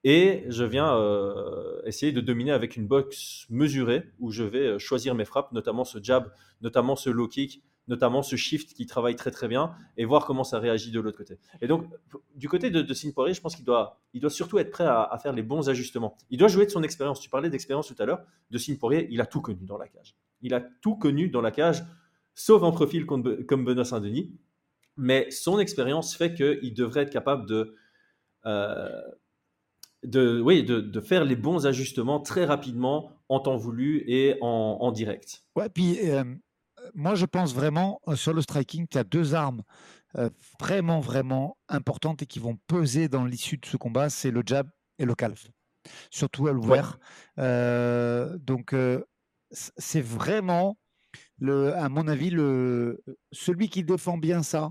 et 0.03 0.43
je 0.49 0.65
viens 0.65 0.97
euh, 0.97 1.81
essayer 1.85 2.11
de 2.11 2.21
dominer 2.21 2.51
avec 2.51 2.77
une 2.77 2.89
boxe 2.89 3.47
mesurée 3.51 4.03
où 4.19 4.33
je 4.33 4.43
vais 4.43 4.67
euh, 4.67 4.79
choisir 4.81 5.15
mes 5.15 5.25
frappes, 5.25 5.53
notamment 5.53 5.85
ce 5.85 6.03
jab, 6.03 6.33
notamment 6.61 6.97
ce 6.97 7.09
low 7.09 7.29
kick, 7.29 7.63
notamment 7.87 8.25
ce 8.25 8.35
shift 8.35 8.75
qui 8.75 8.87
travaille 8.87 9.15
très 9.15 9.31
très 9.31 9.47
bien 9.47 9.73
et 9.97 10.05
voir 10.05 10.27
comment 10.27 10.43
ça 10.43 10.59
réagit 10.59 10.91
de 10.91 10.99
l'autre 10.99 11.19
côté. 11.19 11.39
Et 11.61 11.69
donc, 11.69 11.87
du 12.35 12.49
côté 12.49 12.71
de, 12.71 12.83
de 12.83 12.95
Signe 12.95 13.13
Poirier, 13.13 13.33
je 13.33 13.41
pense 13.41 13.55
qu'il 13.55 13.65
doit, 13.65 14.01
il 14.13 14.21
doit 14.21 14.31
surtout 14.31 14.59
être 14.59 14.73
prêt 14.73 14.87
à, 14.89 15.17
faire 15.23 15.35
les 15.35 15.45
bons 15.45 15.69
ajustements. 15.69 16.17
Il 16.31 16.39
doit 16.39 16.49
jouer 16.49 16.67
de 16.67 16.73
son 16.73 16.83
expérience. 16.83 17.21
Tu 17.21 17.31
parlais 17.31 17.49
d'expérience 17.49 17.87
tout 17.87 18.03
à 18.03 18.07
l'heure. 18.07 18.25
De 18.51 18.59
Signe 18.59 18.77
Poirier, 18.77 19.07
il 19.13 19.21
a 19.21 19.27
tout 19.27 19.41
connu 19.41 19.65
dans 19.67 19.79
la 19.79 19.87
cage. 19.87 20.17
Il 20.43 20.55
a 20.55 20.61
tout 20.61 20.97
connu 20.97 21.29
dans 21.29 21.41
la 21.41 21.51
cage, 21.51 21.85
sauf 22.35 22.63
en 22.63 22.73
profil 22.73 23.07
comme 23.07 23.23
Benoît 23.23 23.85
Saint-Denis. 23.85 24.33
Mais 24.97 25.31
son 25.31 25.59
expérience 25.59 26.15
fait 26.15 26.35
qu'il 26.35 26.75
devrait 26.75 27.03
être 27.03 27.13
capable 27.13 27.47
de, 27.47 27.75
euh, 28.47 29.03
de, 30.03 30.41
oui, 30.41 30.65
de, 30.65 31.01
faire 31.01 31.25
les 31.25 31.37
bons 31.37 31.67
ajustements 31.67 32.21
très 32.21 32.45
rapidement, 32.45 33.13
en 33.29 33.41
temps 33.41 33.57
voulu 33.57 34.05
et 34.07 34.37
en, 34.41 34.93
direct. 34.93 35.45
Ouais, 35.57 35.69
puis 35.69 35.99
euh, 36.11 36.25
moi 36.95 37.15
je 37.15 37.25
pense 37.25 37.55
vraiment 37.55 38.01
euh, 38.09 38.17
sur 38.17 38.35
le 38.35 38.43
striking, 38.43 38.87
tu 38.89 38.99
as 38.99 39.05
deux 39.05 39.35
armes 39.35 39.63
vraiment, 40.61 41.01
vraiment 41.01 41.57
importantes 41.71 42.21
et 42.21 42.27
qui 42.27 42.39
vont 42.39 42.59
peser 42.67 43.09
dans 43.09 43.25
l'issue 43.25 43.57
de 43.57 43.65
ce 43.65 43.79
combat 43.79 44.11
c'est 44.11 44.31
le 44.31 44.43
jab 44.45 44.69
et 44.99 45.07
le 45.07 45.15
calf, 45.15 45.47
surtout 46.11 46.49
à 46.49 46.53
l'ouvert. 46.53 46.99
donc 47.39 48.75
c'est 49.53 50.01
vraiment, 50.01 50.79
le, 51.39 51.75
à 51.75 51.89
mon 51.89 52.09
avis, 52.09 52.31
le, 52.31 53.03
celui 53.33 53.69
qui 53.69 53.85
défend 53.85 54.19
bien 54.19 54.43
ça, 54.43 54.71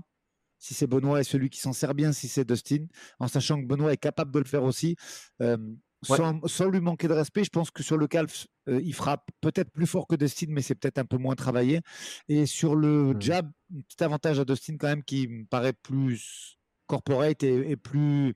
si 0.58 0.74
c'est 0.74 0.86
Benoît, 0.86 1.20
et 1.20 1.24
celui 1.24 1.50
qui 1.50 1.58
s'en 1.58 1.72
sert 1.72 1.94
bien, 1.94 2.12
si 2.12 2.28
c'est 2.28 2.44
Dustin, 2.44 2.86
en 3.18 3.28
sachant 3.28 3.60
que 3.60 3.66
Benoît 3.66 3.92
est 3.92 3.96
capable 3.96 4.32
de 4.32 4.38
le 4.38 4.44
faire 4.44 4.62
aussi. 4.62 4.96
sans, 6.02 6.68
lui 6.70 6.80
manquer 6.80 7.08
de 7.08 7.14
respect, 7.14 7.44
je 7.44 7.50
pense 7.50 7.70
que 7.70 7.82
sur 7.82 7.96
le 7.96 8.06
calf, 8.06 8.46
il 8.68 8.94
frappe 8.94 9.28
peut-être 9.40 9.70
plus 9.70 9.86
fort 9.86 10.06
que 10.06 10.14
Dustin, 10.14 10.46
mais 10.50 10.62
c'est 10.62 10.74
peut-être 10.74 10.98
un 10.98 11.04
peu 11.04 11.16
moins 11.16 11.34
travaillé. 11.34 11.80
Et 12.28 12.46
sur 12.46 12.76
le 12.76 13.14
mmh. 13.14 13.20
jab, 13.20 13.50
petit 13.88 14.04
avantage 14.04 14.38
à 14.38 14.44
Dustin 14.44 14.76
quand 14.78 14.88
même 14.88 15.02
qui 15.02 15.26
me 15.28 15.44
paraît 15.46 15.72
plus 15.72 16.58
corporate 16.86 17.42
et 17.42 17.76
plus 17.76 18.34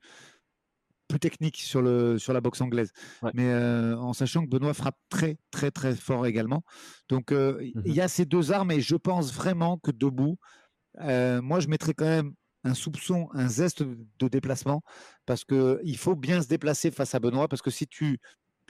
plus 1.06 1.18
technique 1.18 1.58
sur, 1.58 1.82
le, 1.82 2.18
sur 2.18 2.32
la 2.32 2.40
boxe 2.40 2.60
anglaise. 2.60 2.92
Mais 3.34 3.50
euh, 3.50 3.96
en 3.96 4.12
sachant 4.12 4.44
que 4.44 4.48
Benoît 4.48 4.74
frappe 4.74 4.98
très, 5.08 5.36
très, 5.50 5.70
très 5.70 5.94
fort 5.94 6.26
également. 6.26 6.62
Donc, 7.08 7.32
euh, 7.32 7.58
il 7.84 7.94
y 7.94 8.00
a 8.00 8.08
ces 8.08 8.24
deux 8.24 8.52
armes 8.52 8.70
et 8.70 8.80
je 8.80 8.96
pense 8.96 9.32
vraiment 9.32 9.78
que 9.78 9.90
debout, 9.90 10.38
euh, 11.00 11.40
moi, 11.42 11.60
je 11.60 11.68
mettrais 11.68 11.94
quand 11.94 12.06
même 12.06 12.32
un 12.64 12.74
soupçon, 12.74 13.28
un 13.32 13.48
zeste 13.48 13.82
de 13.82 14.28
déplacement 14.28 14.82
parce 15.24 15.44
qu'il 15.44 15.96
faut 15.98 16.16
bien 16.16 16.42
se 16.42 16.48
déplacer 16.48 16.90
face 16.90 17.14
à 17.14 17.20
Benoît 17.20 17.48
parce 17.48 17.62
que 17.62 17.70
si 17.70 17.86
tu 17.86 18.18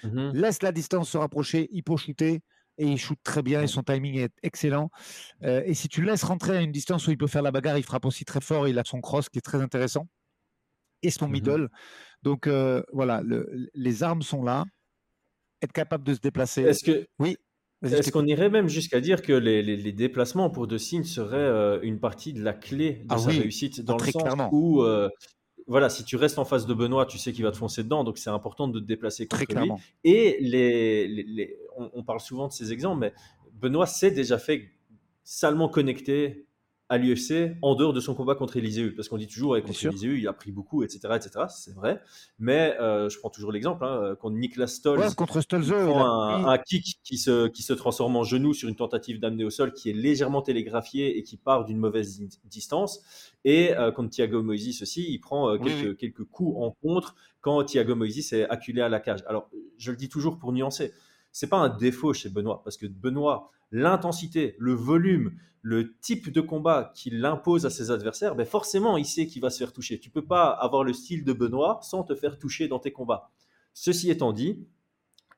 mmh 0.03 0.33
laisses 0.35 0.63
la 0.63 0.73
distance 0.73 1.09
se 1.09 1.17
rapprocher, 1.17 1.69
il 1.73 1.83
peut 1.83 1.97
shooter 1.97 2.43
et 2.77 2.87
il 2.87 2.99
shoot 2.99 3.19
très 3.23 3.43
bien 3.43 3.63
et 3.63 3.67
son 3.67 3.83
timing 3.83 4.19
est 4.19 4.35
excellent. 4.43 4.91
et 5.41 5.73
si 5.73 5.89
tu 5.89 6.03
laisses 6.03 6.25
rentrer 6.25 6.59
à 6.59 6.61
une 6.61 6.73
distance 6.73 7.07
où 7.07 7.11
il 7.11 7.17
peut 7.17 7.27
faire 7.27 7.41
la 7.41 7.51
bagarre, 7.51 7.79
il 7.79 7.85
frappe 7.85 8.05
aussi 8.05 8.27
très 8.27 8.43
fort. 8.43 8.69
Il 8.69 8.79
a 8.79 8.85
son 8.85 9.01
cross 9.01 9.31
qui 9.31 9.39
est 9.39 9.43
très 9.43 9.63
intéressant 9.63 10.07
et 11.03 11.11
son 11.11 11.29
mmh 11.29 11.33
middle. 11.33 11.69
Donc 12.27 12.49
voilà, 12.93 13.23
les 13.75 14.03
armes 14.03 14.23
sont 14.23 14.43
là. 14.43 14.65
Être 15.63 15.73
capable 15.73 16.05
de 16.05 16.13
se 16.13 16.21
déplacer. 16.21 16.63
Est-ce 16.63 16.85
que 16.85 17.07
oui 17.21 17.37
Est-ce 17.83 18.11
qu'on 18.11 18.27
irait 18.27 18.51
même 18.51 18.69
jusqu'à 18.69 19.01
dire 19.01 19.23
que 19.23 19.33
les, 19.33 19.93
déplacements 19.93 20.51
pour 20.51 20.67
De 20.67 20.77
Signe 20.77 21.05
seraient 21.05 21.79
une 21.87 22.01
partie 22.01 22.33
de 22.33 22.43
la 22.43 22.53
clé 22.53 23.05
de 23.05 23.07
ah 23.11 23.19
sa 23.19 23.31
réussite 23.31 23.81
dans 23.81 23.97
ah, 23.97 24.05
le 24.05 24.13
sens 24.13 24.49
où 24.51 24.85
voilà, 25.69 25.89
si 25.89 26.05
tu 26.05 26.17
restes 26.17 26.39
en 26.39 26.45
face 26.45 26.67
de 26.67 26.75
Benoît, 26.75 27.07
tu 27.07 27.19
sais 27.19 27.33
qu'il 27.33 27.45
va 27.45 27.51
te 27.51 27.57
foncer 27.57 27.83
dedans, 27.83 28.05
donc 28.05 28.19
c'est 28.19 28.31
important 28.31 28.69
de 28.69 28.79
te 28.79 28.85
déplacer 28.85 29.27
contre 29.27 29.45
Très 29.47 29.63
lui. 29.63 29.71
Et 30.05 30.37
les, 30.41 31.57
on, 31.77 32.05
parle 32.05 32.21
souvent 32.21 32.49
de 32.49 32.53
ces 32.53 32.73
exemples, 32.73 33.01
mais 33.01 33.13
Benoît 33.53 33.87
s'est 33.87 34.13
déjà 34.13 34.39
fait 34.39 34.71
salement 35.25 35.69
connecter 35.69 36.46
à 36.89 36.99
l'UFC 36.99 37.57
en 37.63 37.75
dehors 37.75 37.93
de 37.93 38.01
son 38.01 38.15
combat 38.15 38.35
contre 38.35 38.57
Eliseu. 38.57 38.95
Parce 38.95 39.09
qu'on 39.09 39.19
dit 39.19 39.27
toujours, 39.27 39.61
contre 39.61 39.87
Eliseu, 39.87 40.19
il 40.19 40.29
a 40.29 40.33
pris 40.33 40.53
beaucoup, 40.53 40.85
etc. 40.85 41.01
etc. 41.17 41.47
C'est 41.49 41.75
vrai. 41.75 42.01
Mais 42.39 42.77
euh, 42.81 43.09
je 43.09 43.19
prends 43.19 43.31
toujours 43.31 43.51
l'exemple, 43.51 43.85
hein, 43.85 44.15
contre 44.21 44.37
Niklas 44.37 44.69
Stolz. 44.69 45.15
contre 45.15 45.41
prend 45.41 46.47
un, 46.47 46.59
kick 46.59 47.01
qui 47.03 47.19
se, 47.19 47.49
qui 47.49 47.63
se 47.63 47.73
transforme 47.73 48.17
en 48.17 48.25
genou 48.25 48.55
sur 48.55 48.69
une 48.69 48.77
tentative 48.77 49.19
d'amener 49.19 49.45
au 49.45 49.51
sol 49.51 49.73
qui 49.73 49.91
est 49.91 49.95
légèrement 49.95 50.43
télégraphié 50.43 51.19
et 51.19 51.23
qui 51.23 51.37
part 51.37 51.65
d'une 51.65 51.79
mauvaise 51.79 52.21
distance. 52.45 53.01
Et 53.45 53.77
euh, 53.77 53.91
contre 53.91 54.11
Thiago 54.11 54.43
Moïse 54.43 54.83
aussi, 54.83 55.07
il 55.11 55.19
prend 55.19 55.51
euh, 55.51 55.59
quelques, 55.59 55.97
quelques 55.97 56.25
coups 56.25 56.57
en 56.59 56.71
contre 56.71 57.17
quand 57.41 57.63
Thiago 57.65 57.95
Moïse 57.95 58.33
est 58.33 58.49
acculé 58.49 58.83
à 58.83 58.89
la 58.89 59.01
cage. 59.01 59.21
Alors, 59.27 59.49
je 59.79 59.91
le 59.91 59.97
dis 59.97 60.09
toujours 60.09 60.39
pour 60.39 60.53
nuancer. 60.53 60.93
C'est 61.39 61.49
pas 61.49 61.59
un 61.59 61.69
défaut 61.69 62.15
chez 62.15 62.31
Benoît, 62.31 62.63
parce 62.65 62.79
que 62.79 62.87
Benoît, 62.87 63.51
l'intensité, 63.71 64.57
le 64.59 64.73
volume, 64.73 65.37
le 65.61 65.95
type 65.99 66.33
de 66.33 66.41
combat 66.41 66.93
qu'il 66.95 67.23
impose 67.27 67.67
à 67.67 67.71
ses 67.71 67.91
adversaires, 67.91 68.35
ben 68.35 68.47
forcément, 68.47 68.97
il 68.97 69.05
sait 69.05 69.27
qu'il 69.27 69.43
va 69.43 69.51
se 69.51 69.59
faire 69.59 69.75
toucher. 69.75 70.01
Tu 70.01 70.09
peux 70.09 70.25
pas 70.25 70.49
avoir 70.49 70.83
le 70.83 70.95
style 70.95 71.27
de 71.27 71.35
Benoît 71.35 71.79
sans 71.83 72.05
te 72.05 72.15
faire 72.15 72.39
toucher 72.39 72.69
dans 72.69 72.79
tes 72.79 72.91
combats. 72.91 73.29
Ceci 73.75 74.11
étant 74.11 74.33
dit, 74.33 74.67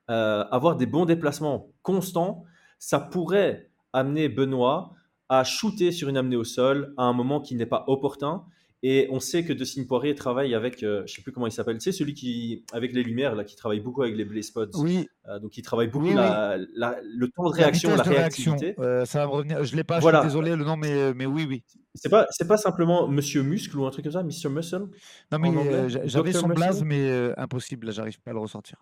euh, 0.09 0.45
avoir 0.51 0.77
des 0.77 0.85
bons 0.85 1.03
déplacements 1.03 1.69
constants, 1.81 2.45
ça 2.77 3.01
pourrait 3.01 3.69
amener 3.91 4.29
Benoît 4.29 4.93
à 5.27 5.43
shooter 5.43 5.91
sur 5.91 6.07
une 6.07 6.15
amenée 6.15 6.37
au 6.37 6.45
sol 6.45 6.93
à 6.95 7.03
un 7.03 7.13
moment 7.13 7.41
qui 7.41 7.55
n'est 7.55 7.65
pas 7.65 7.83
opportun 7.87 8.45
et 8.81 9.07
on 9.11 9.19
sait 9.19 9.43
que 9.43 9.51
Dustin 9.51 9.83
Poirier 9.83 10.15
travaille 10.15 10.55
avec, 10.55 10.83
euh, 10.83 11.03
je 11.05 11.13
sais 11.13 11.21
plus 11.21 11.33
comment 11.33 11.47
il 11.47 11.51
s'appelle, 11.51 11.81
c'est 11.81 11.91
celui 11.91 12.13
qui, 12.13 12.63
avec 12.71 12.93
les 12.93 13.03
lumières, 13.03 13.35
là, 13.35 13.43
qui 13.43 13.57
travaille 13.57 13.81
beaucoup 13.81 14.03
avec 14.03 14.15
les 14.15 14.23
blaze 14.23 14.45
spots. 14.45 14.67
Oui. 14.75 15.09
Euh, 15.27 15.37
donc 15.39 15.57
il 15.57 15.63
travaille 15.63 15.87
beaucoup 15.87 16.07
le 16.07 17.25
temps 17.27 17.49
de 17.49 17.53
réaction, 17.53 17.93
la, 17.95 18.03
réactivité. 18.03 18.75
Euh, 18.79 19.03
ça 19.03 19.19
va 19.19 19.25
me 19.25 19.31
revenir. 19.31 19.63
Je 19.65 19.75
l'ai 19.75 19.83
pas, 19.83 19.99
voilà. 19.99 20.19
je 20.19 20.29
suis 20.29 20.29
désolé 20.29 20.55
le 20.55 20.63
nom, 20.63 20.77
mais, 20.77 21.13
mais 21.13 21.25
oui, 21.25 21.45
oui. 21.47 21.63
C'est 21.93 22.09
pas, 22.09 22.27
c'est 22.29 22.47
pas 22.47 22.55
simplement 22.55 23.07
Monsieur 23.09 23.43
Muscle 23.43 23.77
ou 23.77 23.85
un 23.85 23.91
truc 23.91 24.05
comme 24.05 24.13
ça, 24.13 24.23
Mr. 24.23 24.49
Muscle. 24.49 24.87
Non 25.31 25.39
mais 25.39 25.89
j'avais 26.07 26.31
son 26.31 26.47
blaze, 26.47 26.83
mais 26.83 27.33
impossible, 27.37 27.87
là, 27.87 27.91
j'arrive 27.91 28.21
pas 28.21 28.31
à 28.31 28.33
le 28.33 28.39
ressortir. 28.39 28.77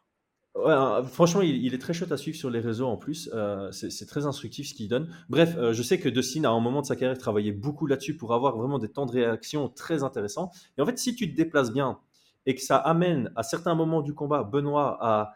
Ouais, 0.57 0.73
franchement, 1.11 1.41
il, 1.41 1.73
est 1.73 1.77
très 1.77 1.93
chouette 1.93 2.11
à 2.11 2.17
suivre 2.17 2.35
sur 2.35 2.49
les 2.49 2.59
réseaux 2.59 2.87
en 2.87 2.97
plus. 2.97 3.29
Euh, 3.33 3.71
c'est 3.71 4.07
très 4.07 4.25
instructif 4.25 4.67
ce 4.67 4.73
qu'il 4.73 4.87
donne. 4.87 5.07
Bref, 5.29 5.55
euh, 5.55 5.71
je 5.71 5.83
sais 5.83 5.99
que 5.99 6.09
Dustin, 6.09 6.45
à 6.45 6.49
un 6.49 6.59
moment 6.59 6.81
de 6.81 6.87
sa 6.87 6.95
carrière, 6.95 7.17
travaillait 7.17 7.51
beaucoup 7.51 7.85
là-dessus 7.85 8.17
pour 8.17 8.33
avoir 8.33 8.57
vraiment 8.57 8.79
des 8.79 8.89
temps 8.89 9.05
de 9.05 9.11
réaction 9.11 9.69
très 9.69 10.03
intéressants. 10.03 10.51
Et 10.77 10.81
en 10.81 10.85
fait, 10.85 10.97
si 10.97 11.15
tu 11.15 11.31
te 11.31 11.35
déplaces 11.35 11.71
bien 11.71 11.99
et 12.47 12.55
que 12.55 12.61
ça 12.61 12.77
amène 12.77 13.31
à 13.35 13.43
certains 13.43 13.75
moments 13.75 14.01
du 14.01 14.15
combat 14.15 14.43
Benoît 14.43 14.97
à 14.99 15.33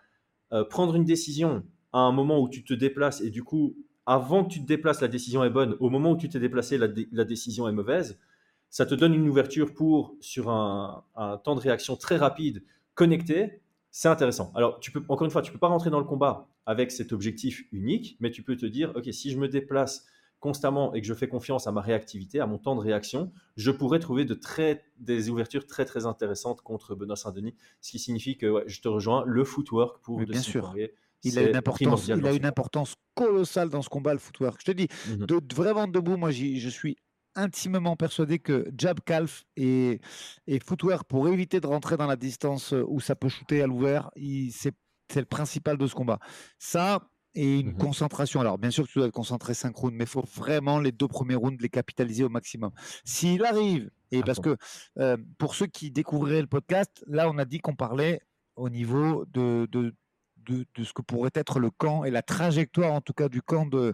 euh, 0.53 0.63
prendre 0.63 0.95
une 0.95 1.05
décision 1.05 1.63
à 1.93 1.99
un 1.99 2.11
moment 2.11 2.39
où 2.39 2.49
tu 2.49 2.63
te 2.63 2.73
déplaces 2.73 3.21
et 3.21 3.29
du 3.29 3.43
coup, 3.43 3.75
avant 4.07 4.43
que 4.43 4.49
tu 4.49 4.61
te 4.61 4.65
déplaces, 4.65 5.01
la 5.01 5.07
décision 5.07 5.43
est 5.43 5.51
bonne. 5.51 5.75
Au 5.79 5.91
moment 5.91 6.11
où 6.11 6.17
tu 6.17 6.29
t'es 6.29 6.39
déplacé, 6.39 6.79
la, 6.79 6.87
la, 7.11 7.25
décision 7.25 7.67
est 7.67 7.73
mauvaise. 7.73 8.19
Ça 8.71 8.87
te 8.87 8.95
donne 8.95 9.13
une 9.13 9.27
ouverture 9.29 9.73
pour, 9.73 10.15
sur 10.19 10.49
un, 10.49 11.03
un 11.15 11.37
temps 11.37 11.53
de 11.53 11.59
réaction 11.59 11.95
très 11.95 12.17
rapide, 12.17 12.63
connecté 12.95 13.61
c'est 13.91 14.07
intéressant. 14.07 14.51
Alors, 14.55 14.79
tu 14.79 14.91
peux, 14.91 15.03
encore 15.09 15.25
une 15.25 15.31
fois, 15.31 15.41
tu 15.41 15.51
peux 15.51 15.59
pas 15.59 15.67
rentrer 15.67 15.89
dans 15.89 15.99
le 15.99 16.05
combat 16.05 16.47
avec 16.65 16.91
cet 16.91 17.11
objectif 17.11 17.65
unique, 17.71 18.17
mais 18.19 18.31
tu 18.31 18.41
peux 18.41 18.55
te 18.55 18.65
dire, 18.65 18.93
ok, 18.95 19.07
si 19.11 19.31
je 19.31 19.37
me 19.37 19.47
déplace 19.47 20.05
constamment 20.39 20.93
et 20.93 21.01
que 21.01 21.07
je 21.07 21.13
fais 21.13 21.27
confiance 21.27 21.67
à 21.67 21.71
ma 21.71 21.81
réactivité, 21.81 22.39
à 22.39 22.47
mon 22.47 22.57
temps 22.57 22.75
de 22.75 22.81
réaction, 22.81 23.31
je 23.57 23.69
pourrais 23.69 23.99
trouver 23.99 24.25
de 24.25 24.33
très, 24.33 24.83
des 24.97 25.29
ouvertures 25.29 25.67
très 25.67 25.85
très 25.85 26.05
intéressantes 26.05 26.61
contre 26.61 26.95
Benoît 26.95 27.15
Saint-Denis. 27.15 27.53
Ce 27.79 27.91
qui 27.91 27.99
signifie 27.99 28.37
que 28.37 28.63
je 28.65 28.81
te 28.81 28.87
rejoins, 28.87 29.23
le 29.27 29.43
footwork 29.43 30.01
pour 30.01 30.19
bien 30.19 30.41
sûr. 30.41 30.73
il 31.23 31.37
a, 31.37 31.43
une 31.43 31.55
importance, 31.55 32.07
il 32.07 32.25
a 32.25 32.33
une 32.33 32.45
importance 32.45 32.95
colossale 33.13 33.69
dans 33.69 33.83
ce 33.83 33.89
combat, 33.89 34.13
le 34.13 34.19
footwork. 34.19 34.59
Je 34.61 34.71
te 34.71 34.75
dis, 34.75 34.87
mmh 35.09 35.25
de, 35.25 35.53
vraiment 35.53 35.87
debout, 35.87 36.17
moi 36.17 36.31
je 36.31 36.69
suis 36.69 36.97
intimement 37.35 37.95
persuadé 37.95 38.39
que 38.39 38.69
jab 38.77 38.99
calf 39.01 39.43
et, 39.55 39.99
et 40.47 40.59
footwork 40.59 41.07
pour 41.07 41.27
éviter 41.27 41.59
de 41.59 41.67
rentrer 41.67 41.97
dans 41.97 42.07
la 42.07 42.15
distance 42.15 42.73
où 42.87 42.99
ça 42.99 43.15
peut 43.15 43.29
shooter 43.29 43.61
à 43.61 43.67
l'ouvert, 43.67 44.11
c'est 44.15 44.73
le 45.15 45.25
principal 45.25 45.77
de 45.77 45.87
ce 45.87 45.95
combat. 45.95 46.19
Ça, 46.59 47.01
et 47.33 47.59
une 47.59 47.71
mmh 47.71 47.77
concentration. 47.77 48.41
Alors, 48.41 48.57
bien 48.57 48.71
sûr 48.71 48.85
que 48.85 48.91
tu 48.91 48.99
dois 48.99 49.07
être 49.07 49.13
concentré 49.13 49.53
5 49.53 49.75
rounds, 49.75 49.95
mais 49.95 50.03
il 50.03 50.09
faut 50.09 50.25
vraiment 50.35 50.79
les 50.79 50.91
deux 50.91 51.07
premiers 51.07 51.35
rounds 51.35 51.61
les 51.61 51.69
capitaliser 51.69 52.23
au 52.23 52.29
maximum. 52.29 52.71
S'il 53.05 53.45
arrive, 53.45 53.89
et 54.11 54.21
parce 54.21 54.39
que 54.39 54.57
pour 55.37 55.55
ceux 55.55 55.67
qui 55.67 55.91
découvriraient 55.91 56.41
le 56.41 56.47
podcast, 56.47 57.03
là, 57.07 57.29
on 57.29 57.37
a 57.37 57.45
dit 57.45 57.59
qu'on 57.59 57.75
parlait 57.75 58.21
au 58.55 58.69
niveau 58.69 59.25
de, 59.31 59.67
de, 59.71 59.95
de, 60.45 60.65
ce 60.83 60.93
que 60.93 61.01
pourrait 61.01 61.31
être 61.35 61.59
le 61.59 61.69
camp 61.69 62.03
et 62.03 62.11
la 62.11 62.21
trajectoire, 62.21 62.93
en 62.93 63.01
tout 63.01 63.13
cas, 63.13 63.29
du 63.29 63.41
camp 63.41 63.65
de, 63.65 63.91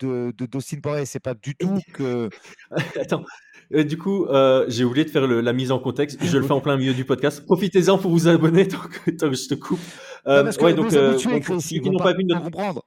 de, 0.00 0.32
de 0.36 0.46
Dustin 0.46 0.80
Poirier. 0.80 1.06
C'est 1.06 1.20
pas 1.20 1.34
du 1.34 1.54
tout 1.54 1.80
que. 1.92 2.28
Attends. 3.00 3.24
Euh, 3.72 3.84
du 3.84 3.96
coup, 3.96 4.26
euh, 4.26 4.64
j'ai 4.68 4.84
oublié 4.84 5.04
de 5.04 5.10
faire 5.10 5.26
la 5.26 5.52
mise 5.52 5.70
en 5.70 5.78
contexte. 5.78 6.18
Je 6.22 6.38
le 6.38 6.44
fais 6.44 6.52
en 6.52 6.60
plein 6.60 6.76
milieu 6.76 6.94
du 6.94 7.04
podcast. 7.04 7.44
Profitez-en 7.44 7.98
pour 7.98 8.10
vous 8.10 8.28
abonner 8.28 8.66
tant 8.68 8.78
que, 8.78 9.12
je 9.32 9.48
te 9.48 9.54
coupe. 9.54 9.80
Euh, 10.26 10.50
ouais, 10.60 10.74
donc, 10.74 10.92
euh, 10.92 11.12
n'ont 11.12 11.98
pas, 11.98 12.12
vu 12.12 12.24
notre... 12.24 12.42
comprendre. 12.42 12.84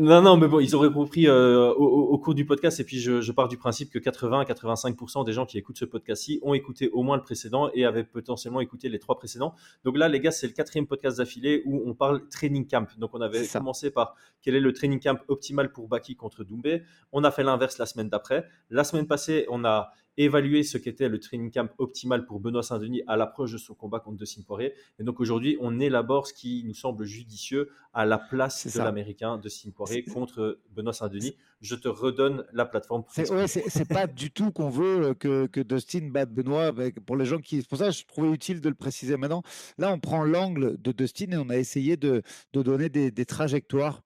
Non, 0.00 0.22
non, 0.22 0.36
mais 0.36 0.46
bon, 0.46 0.60
ils 0.60 0.76
auraient 0.76 0.92
compris 0.92 1.26
euh, 1.26 1.72
au, 1.72 2.16
cours 2.18 2.32
du 2.32 2.46
podcast. 2.46 2.78
Et 2.78 2.84
puis, 2.84 3.00
je, 3.00 3.32
pars 3.32 3.48
du 3.48 3.56
principe 3.56 3.90
que 3.90 3.98
80-85% 3.98 5.26
des 5.26 5.32
gens 5.32 5.44
qui 5.44 5.58
écoutent 5.58 5.76
ce 5.76 5.84
podcast-ci 5.84 6.38
ont 6.42 6.54
écouté 6.54 6.88
au 6.90 7.02
moins 7.02 7.16
le 7.16 7.22
précédent 7.24 7.68
et 7.74 7.84
avaient 7.84 8.04
potentiellement 8.04 8.60
écouté 8.60 8.88
les 8.88 9.00
trois 9.00 9.16
précédents. 9.16 9.56
Donc 9.82 9.98
là, 9.98 10.08
les 10.08 10.20
gars, 10.20 10.30
c'est 10.30 10.46
le 10.46 10.52
quatrième 10.52 10.86
podcast 10.86 11.18
d'affilée 11.18 11.62
où 11.66 11.82
on 11.84 11.94
parle 11.94 12.28
training 12.28 12.68
camp. 12.68 12.86
Donc, 12.96 13.10
on 13.12 13.20
avait 13.20 13.44
commencé 13.48 13.90
par 13.90 14.14
quel 14.40 14.54
est 14.54 14.60
le 14.60 14.72
training 14.72 15.00
camp 15.00 15.18
optimal 15.26 15.72
pour 15.72 15.88
Baki 15.88 16.14
contre 16.14 16.44
Doumbé. 16.44 16.84
On 17.10 17.24
a 17.24 17.32
fait 17.32 17.42
l'inverse 17.42 17.76
la 17.78 17.86
semaine 17.86 18.08
d'après. 18.08 18.46
La 18.70 18.84
semaine 18.84 19.08
passée, 19.08 19.46
on 19.50 19.64
a 19.64 19.90
évaluer 20.18 20.64
ce 20.64 20.76
qu'était 20.76 21.08
le 21.08 21.18
training 21.20 21.50
camp 21.50 21.70
optimal 21.78 22.26
pour 22.26 22.40
Benoît 22.40 22.62
Saint-Denis 22.62 23.02
à 23.06 23.16
l'approche 23.16 23.52
de 23.52 23.58
son 23.58 23.74
combat 23.74 24.00
contre 24.00 24.18
Dustin 24.18 24.42
Poirier. 24.42 24.74
Et 24.98 25.04
donc 25.04 25.20
aujourd'hui, 25.20 25.56
on 25.60 25.78
élabore 25.80 26.26
ce 26.26 26.34
qui 26.34 26.64
nous 26.64 26.74
semble 26.74 27.04
judicieux 27.04 27.70
à 27.94 28.04
la 28.04 28.18
place 28.18 28.66
de 28.66 28.78
l'Américain 28.82 29.38
Dustin 29.38 29.70
Poirier 29.70 30.02
contre 30.02 30.58
Benoît 30.74 30.92
Saint-Denis. 30.92 31.36
Je 31.60 31.76
te 31.76 31.88
redonne 31.88 32.44
la 32.52 32.66
plateforme. 32.66 33.04
C'est 33.08 33.30
ouais, 33.30 33.84
pas 33.88 34.06
du 34.06 34.30
tout 34.30 34.50
qu'on 34.50 34.68
veut 34.68 35.14
que, 35.14 35.46
que, 35.46 35.60
Dustin 35.60 36.08
batte 36.10 36.32
Benoît. 36.32 36.72
Pour 37.06 37.16
les 37.16 37.24
gens 37.24 37.38
qui, 37.38 37.62
pour 37.62 37.78
ça 37.78 37.90
je 37.90 38.04
trouvais 38.04 38.30
utile 38.30 38.60
de 38.60 38.68
le 38.68 38.74
préciser 38.74 39.16
maintenant. 39.16 39.42
Là, 39.78 39.92
on 39.92 40.00
prend 40.00 40.24
l'angle 40.24 40.80
de 40.80 40.92
Dustin 40.92 41.30
et 41.30 41.36
on 41.36 41.48
a 41.48 41.56
essayé 41.56 41.96
de, 41.96 42.22
de 42.52 42.62
donner 42.62 42.88
des, 42.88 43.10
des 43.10 43.24
trajectoires 43.24 44.02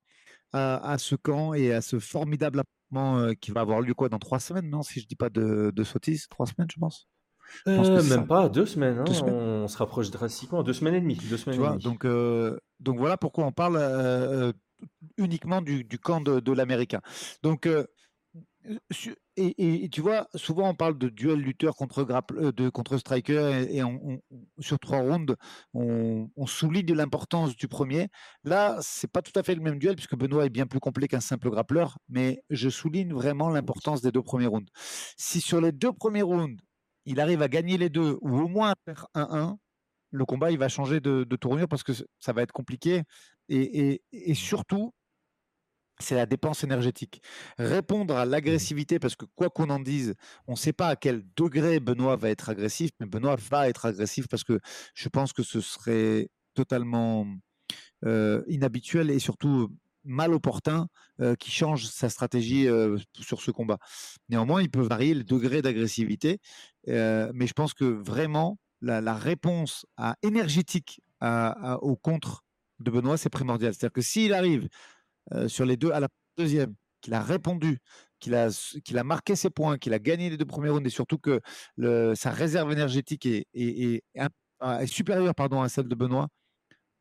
à, 0.52 0.92
à, 0.92 0.98
ce 0.98 1.14
camp 1.14 1.54
et 1.54 1.72
à 1.72 1.80
ce 1.80 1.98
formidable 1.98 2.62
euh, 2.96 3.34
qui 3.34 3.50
va 3.50 3.60
avoir 3.60 3.80
lieu 3.80 3.94
quoi 3.94 4.08
dans 4.08 4.18
trois 4.18 4.40
semaines, 4.40 4.68
non 4.68 4.82
Si 4.82 5.00
je 5.00 5.06
dis 5.06 5.16
pas 5.16 5.30
de, 5.30 5.72
de 5.74 5.84
sottises, 5.84 6.28
trois 6.28 6.46
semaines, 6.46 6.68
je 6.72 6.78
pense. 6.78 7.08
Euh, 7.66 8.02
même 8.04 8.26
pas 8.26 8.48
deux 8.48 8.66
semaines, 8.66 8.98
hein, 8.98 9.26
On 9.26 9.68
se 9.68 9.76
rapproche 9.76 10.10
drastiquement, 10.10 10.62
deux 10.62 10.72
semaines 10.72 10.94
et 10.94 11.00
demie. 11.00 11.18
Deux 11.28 11.36
semaines 11.36 11.60
et 11.60 11.82
Donc, 11.82 12.04
euh, 12.04 12.58
donc 12.80 12.98
voilà 12.98 13.16
pourquoi 13.16 13.44
on 13.44 13.52
parle 13.52 14.54
uniquement 15.18 15.60
du, 15.60 15.84
du, 15.84 15.98
camp 15.98 16.20
de, 16.20 16.40
de 16.40 16.52
l'américain. 16.52 17.00
Donc 17.42 17.68
et, 19.36 19.88
tu 19.90 20.00
vois, 20.00 20.28
souvent 20.34 20.68
on 20.68 20.74
parle 20.74 20.98
de 20.98 21.08
duel 21.08 21.40
lutteur 21.40 21.74
contre, 21.74 22.06
euh, 22.32 22.52
de, 22.52 22.68
contre 22.68 22.98
striker 22.98 23.66
et, 23.70 23.82
sur 24.60 24.78
trois 24.78 25.00
rounds, 25.00 25.34
on, 25.74 26.28
souligne 26.46 26.92
l'importance 26.92 27.56
du 27.56 27.68
premier. 27.68 28.08
Là, 28.44 28.78
c'est 28.80 29.10
pas 29.10 29.22
tout 29.22 29.32
à 29.38 29.42
fait 29.42 29.54
le 29.54 29.62
même 29.62 29.78
duel 29.78 29.96
puisque 29.96 30.16
Benoît 30.16 30.46
est 30.46 30.50
bien 30.50 30.66
plus 30.66 30.80
complet 30.80 31.08
qu'un 31.08 31.20
simple 31.20 31.50
grappleur, 31.50 31.98
mais 32.08 32.42
je 32.50 32.68
souligne 32.68 33.12
vraiment 33.12 33.48
l'importance 33.48 34.02
des 34.02 34.12
deux 34.12 34.22
premiers 34.22 34.46
rounds. 34.46 34.70
Si 35.16 35.40
sur 35.40 35.60
les 35.60 35.72
deux 35.72 35.92
premiers 35.92 36.22
rounds, 36.22 36.62
il 37.04 37.20
arrive 37.20 37.42
à 37.42 37.48
gagner 37.48 37.78
les 37.78 37.88
deux 37.88 38.18
ou 38.20 38.38
au 38.38 38.48
moins 38.48 38.70
à 38.70 38.74
faire 38.84 39.06
1-1, 39.14 39.56
le 40.10 40.24
combat 40.24 40.50
il 40.50 40.58
va 40.58 40.68
changer 40.68 41.00
de, 41.00 41.24
tournure 41.36 41.68
parce 41.68 41.82
que 41.82 41.92
ça 42.20 42.32
va 42.32 42.42
être 42.42 42.52
compliqué 42.52 43.02
et 43.48 44.34
surtout 44.34 44.92
c'est 45.98 46.14
la 46.14 46.26
dépense 46.26 46.64
énergétique. 46.64 47.22
Répondre 47.58 48.16
à 48.16 48.24
l'agressivité, 48.24 48.98
parce 48.98 49.16
que 49.16 49.24
quoi 49.34 49.50
qu'on 49.50 49.70
en 49.70 49.80
dise, 49.80 50.14
on 50.46 50.52
ne 50.52 50.56
sait 50.56 50.72
pas 50.72 50.88
à 50.88 50.96
quel 50.96 51.22
degré 51.36 51.80
Benoît 51.80 52.16
va 52.16 52.30
être 52.30 52.48
agressif, 52.48 52.90
mais 53.00 53.06
Benoît 53.06 53.36
va 53.50 53.68
être 53.68 53.86
agressif 53.86 54.26
parce 54.28 54.44
que 54.44 54.58
je 54.94 55.08
pense 55.08 55.32
que 55.32 55.42
ce 55.42 55.60
serait 55.60 56.28
totalement 56.54 57.26
inhabituel 58.48 59.10
et 59.10 59.20
surtout 59.20 59.70
mal 60.04 60.34
opportun 60.34 60.88
qui 61.38 61.50
change 61.50 61.86
sa 61.86 62.08
stratégie 62.08 62.66
sur 63.20 63.40
ce 63.40 63.50
combat. 63.50 63.78
Néanmoins, 64.28 64.62
il 64.62 64.70
peut 64.70 64.82
varier 64.82 65.14
le 65.14 65.24
degré 65.24 65.62
d'agressivité, 65.62 66.40
mais 66.86 67.46
je 67.46 67.52
pense 67.52 67.74
que 67.74 67.84
vraiment 67.84 68.58
la, 68.80 69.14
réponse 69.14 69.86
énergétique 70.22 71.00
au 71.22 71.96
contre 71.96 72.44
de 72.80 72.90
Benoît, 72.90 73.16
c'est 73.16 73.30
primordial. 73.30 73.72
C'est-à-dire 73.72 73.92
que 73.92 74.02
s'il 74.02 74.34
arrive 74.34 74.68
euh, 75.32 75.48
sur 75.48 75.64
les 75.64 75.76
deux 75.76 75.90
à 75.90 76.00
la 76.00 76.08
deuxième, 76.36 76.74
qu'il 77.00 77.14
a 77.14 77.22
répondu, 77.22 77.78
qu'il 78.20 78.34
a, 78.34 78.48
qu'il 78.84 78.98
a 78.98 79.04
marqué 79.04 79.36
ses 79.36 79.50
points, 79.50 79.78
qu'il 79.78 79.94
a 79.94 79.98
gagné 79.98 80.30
les 80.30 80.36
deux 80.36 80.44
premiers 80.44 80.70
rounds 80.70 80.86
et 80.86 80.90
surtout 80.90 81.18
que 81.18 81.40
le, 81.76 82.14
sa 82.14 82.30
réserve 82.30 82.72
énergétique 82.72 83.26
est, 83.26 83.46
est, 83.54 84.02
est, 84.14 84.86
supérieure 84.86 85.34
pardon, 85.34 85.62
à 85.62 85.68
celle 85.68 85.88
de 85.88 85.94
Benoît. 85.94 86.28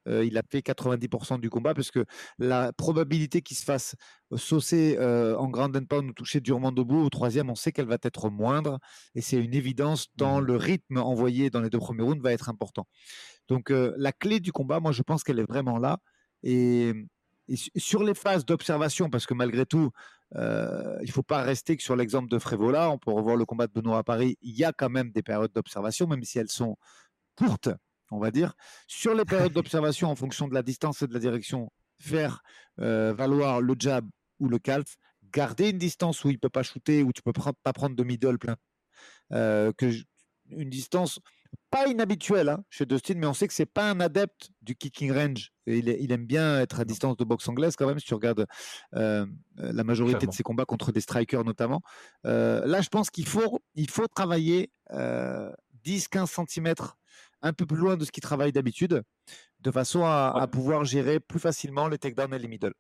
Euh, 0.07 0.25
il 0.25 0.35
a 0.35 0.41
fait 0.49 0.61
90% 0.61 1.39
du 1.39 1.51
combat 1.51 1.75
parce 1.75 1.91
que 1.91 2.05
la 2.39 2.73
probabilité 2.73 3.43
qu'il 3.43 3.55
se 3.55 3.63
fasse 3.63 3.95
saucer 4.35 4.97
euh, 4.99 5.37
en 5.37 5.47
grand 5.47 5.71
pound 5.85 6.09
ou 6.09 6.13
toucher 6.13 6.39
durement 6.39 6.71
debout 6.71 7.03
au 7.03 7.09
troisième, 7.11 7.51
on 7.51 7.55
sait 7.55 7.71
qu'elle 7.71 7.85
va 7.85 7.97
être 8.01 8.31
moindre 8.31 8.79
et 9.13 9.21
c'est 9.21 9.37
une 9.37 9.53
évidence 9.53 10.07
dans 10.15 10.41
mmh 10.41 10.45
le 10.45 10.55
rythme 10.55 10.97
envoyé 10.97 11.51
dans 11.51 11.61
les 11.61 11.69
deux 11.69 11.77
premiers 11.77 12.01
rounds 12.01 12.23
va 12.23 12.33
être 12.33 12.49
important. 12.49 12.87
Donc 13.47 13.69
la 13.69 14.11
clé 14.11 14.39
du 14.39 14.51
combat, 14.51 14.79
moi 14.79 14.91
je 14.91 15.03
pense 15.03 15.23
qu'elle 15.23 15.39
est 15.39 15.47
vraiment 15.47 15.77
là 15.77 15.99
et, 16.41 16.93
sur 17.75 18.03
les 18.03 18.13
phases 18.13 18.45
d'observation, 18.45 19.09
parce 19.09 19.25
que 19.25 19.33
malgré 19.33 19.65
tout, 19.65 19.91
euh, 20.35 20.97
il 21.01 21.07
ne 21.07 21.11
faut 21.11 21.23
pas 21.23 21.41
rester 21.41 21.75
que 21.75 21.83
sur 21.83 21.95
l'exemple 21.95 22.29
de 22.29 22.39
Frévola, 22.39 22.89
on 22.89 22.97
peut 22.97 23.11
revoir 23.11 23.35
le 23.35 23.45
combat 23.45 23.67
de 23.67 23.73
Benoît 23.73 23.99
à 23.99 24.03
Paris, 24.03 24.37
il 24.41 24.57
y 24.57 24.63
a 24.63 24.71
quand 24.71 24.89
même 24.89 25.11
des 25.11 25.23
périodes 25.23 25.51
d'observation, 25.51 26.07
même 26.07 26.23
si 26.23 26.39
elles 26.39 26.51
sont 26.51 26.77
courtes, 27.35 27.69
on 28.11 28.19
va 28.19 28.31
dire. 28.31 28.53
Sur 28.87 29.13
les 29.13 29.25
périodes 29.25 29.53
d'observation, 29.53 30.09
en 30.09 30.15
fonction 30.15 30.47
de 30.47 30.53
la 30.53 30.63
distance 30.63 31.01
et 31.01 31.07
de 31.07 31.13
la 31.13 31.19
direction, 31.19 31.71
faire 31.99 32.41
euh, 32.79 33.13
valoir 33.13 33.61
le 33.61 33.75
jab 33.77 34.07
ou 34.39 34.47
le 34.47 34.59
calf, 34.59 34.95
garder 35.31 35.69
une 35.69 35.77
distance 35.77 36.23
où 36.23 36.29
il 36.29 36.33
ne 36.33 36.39
peut 36.39 36.49
pas 36.49 36.63
shooter, 36.63 37.03
où 37.03 37.11
tu 37.11 37.21
ne 37.25 37.31
peux 37.31 37.53
pas 37.63 37.73
prendre 37.73 37.95
de 37.95 38.03
middle 38.03 38.37
plein, 38.37 38.55
euh, 39.33 39.71
que 39.77 39.91
une 40.49 40.69
distance 40.69 41.19
pas 41.71 41.87
inhabituel 41.87 42.49
hein, 42.49 42.63
chez 42.69 42.85
Dustin, 42.85 43.15
mais 43.15 43.25
on 43.25 43.33
sait 43.33 43.47
que 43.47 43.53
c'est 43.53 43.65
pas 43.65 43.89
un 43.89 43.99
adepte 44.01 44.49
du 44.61 44.75
kicking 44.75 45.11
range. 45.11 45.51
il, 45.65 45.87
il, 45.87 46.11
aime 46.11 46.25
bien 46.25 46.59
être 46.59 46.79
à 46.81 46.85
distance 46.85 47.15
de 47.15 47.23
boxe 47.23 47.47
anglaise 47.47 47.75
quand 47.75 47.87
même, 47.87 47.99
si 47.99 48.05
tu 48.05 48.13
regardes 48.13 48.45
euh, 48.95 49.25
la 49.55 49.83
majorité 49.83 50.27
de 50.27 50.33
ses 50.33 50.43
combats 50.43 50.65
contre 50.65 50.91
des 50.91 51.01
strikers 51.01 51.45
notamment. 51.45 51.81
Euh, 52.25 52.65
là, 52.65 52.81
je 52.81 52.89
pense 52.89 53.09
qu'il 53.09 53.27
faut, 53.27 53.59
il 53.75 53.89
faut 53.89 54.07
travailler 54.07 54.69
10-15 54.91 54.93
euh, 54.97 56.45
cm 56.47 56.73
un 57.41 57.53
peu 57.53 57.65
plus 57.65 57.77
loin 57.77 57.97
de 57.97 58.05
ce 58.05 58.11
qu'il 58.11 58.21
travaille 58.21 58.51
d'habitude, 58.51 59.01
de 59.61 59.71
façon 59.71 60.03
à, 60.03 60.33
à, 60.35 60.47
pouvoir 60.47 60.83
gérer 60.83 61.19
plus 61.19 61.39
facilement 61.39 61.87
les 61.87 61.97
takedowns 61.97 62.33
et 62.33 62.39
les 62.39 62.47
middle. 62.47 62.73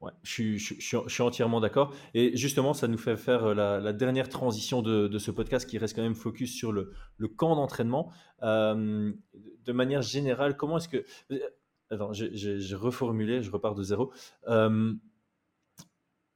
Ouais, 0.00 0.12
je, 0.22 0.56
suis, 0.56 1.22
entièrement 1.22 1.60
d'accord. 1.60 1.94
Et 2.14 2.34
justement, 2.34 2.72
ça 2.72 2.88
nous 2.88 2.96
fait 2.96 3.18
faire 3.18 3.44
euh, 3.44 3.80
la, 3.80 3.92
dernière 3.92 4.30
transition 4.30 4.80
de, 4.80 5.18
ce 5.18 5.30
podcast 5.30 5.68
qui 5.68 5.76
reste 5.76 5.94
quand 5.94 6.02
même 6.02 6.14
focus 6.14 6.54
sur 6.54 6.72
le, 6.72 6.92
camp 7.36 7.54
d'entraînement. 7.54 8.10
Euh, 8.42 9.12
de 9.34 9.72
manière 9.72 10.00
générale, 10.00 10.56
comment 10.56 10.78
est-ce 10.78 10.88
que... 10.88 11.04
Euh, 11.32 11.38
attends, 11.90 12.12
j'ai 12.14 12.74
reformulé, 12.74 13.42
je 13.42 13.50
repars 13.50 13.74
de 13.74 13.82
zéro. 13.82 14.10
une 14.46 14.98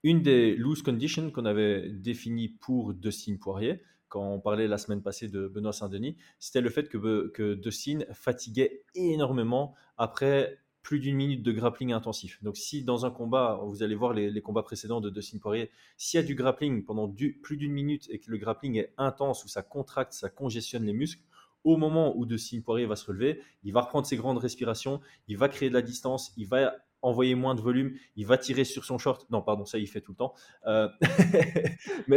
des 0.03 0.57
loose 0.57 0.83
conditions 0.83 1.31
qu'on 1.31 1.47
avait 1.47 1.89
définies 1.89 2.49
pour 2.49 2.93
Dustin 2.93 3.37
Poirier, 3.41 3.81
quand 4.09 4.31
on 4.31 4.41
parlait 4.41 4.69
la 4.69 4.79
semaine 4.79 5.03
passée 5.03 5.29
de 5.29 5.49
Benoît 5.49 5.73
Saint-Denis, 5.73 6.17
c'était 6.39 6.61
le 6.61 6.69
fait 6.71 6.89
que, 6.89 7.29
que 7.29 7.55
Dustin 7.55 8.01
fatiguait 8.13 8.85
énormément 8.95 9.75
après 9.97 10.59
plus 10.85 11.01
d'une 11.01 11.17
minute 11.17 11.43
de 11.43 11.51
grappling 11.51 11.93
intensif. 11.93 12.41
Donc 12.43 12.57
si 12.59 12.85
dans 12.85 13.07
un 13.07 13.11
combat, 13.11 13.59
vous 13.65 13.83
allez 13.83 13.95
voir 13.95 14.13
les, 14.13 14.41
combats 14.43 14.63
précédents 14.63 15.01
de 15.01 15.09
Dustin 15.09 15.39
Poirier, 15.39 15.71
s'il 15.97 16.21
y 16.21 16.23
a 16.23 16.27
du 16.27 16.35
grappling 16.35 16.85
pendant 16.85 17.09
plus 17.09 17.57
d'une 17.57 17.73
minute 17.73 18.07
et 18.11 18.21
que 18.21 18.31
le 18.31 18.37
grappling 18.37 18.77
est 18.77 18.93
intense, 18.99 19.45
où 19.45 19.49
ça 19.49 19.63
contracte, 19.63 20.13
ça 20.13 20.29
congestionne 20.29 20.85
les 20.85 20.93
muscles, 20.93 21.23
au 21.65 21.79
moment 21.79 22.15
où 22.17 22.27
Dustin 22.27 22.61
Poirier 22.61 22.85
va 22.85 22.97
se 22.97 23.07
relever, 23.07 23.41
il 23.65 23.73
va 23.73 23.81
reprendre 23.81 24.07
ses 24.07 24.19
grandes 24.19 24.37
respirations, 24.37 25.01
il 25.27 25.39
va 25.39 25.49
créer 25.49 25.71
de 25.71 25.75
la 25.75 25.81
distance, 25.81 26.35
il 26.37 26.47
va 26.47 26.75
envoyer 27.01 27.35
moins 27.35 27.55
de 27.55 27.63
volume, 27.63 27.95
il 28.17 28.27
va 28.27 28.37
tirer 28.37 28.65
sur 28.65 28.85
son 28.85 28.99
short. 28.99 29.27
Non, 29.31 29.41
pardon, 29.41 29.65
ça 29.65 29.79
il 29.79 29.87
fait 29.87 30.03
tout 30.03 30.13
le 30.13 30.17
temps. 30.17 30.35
Euh, 30.67 30.89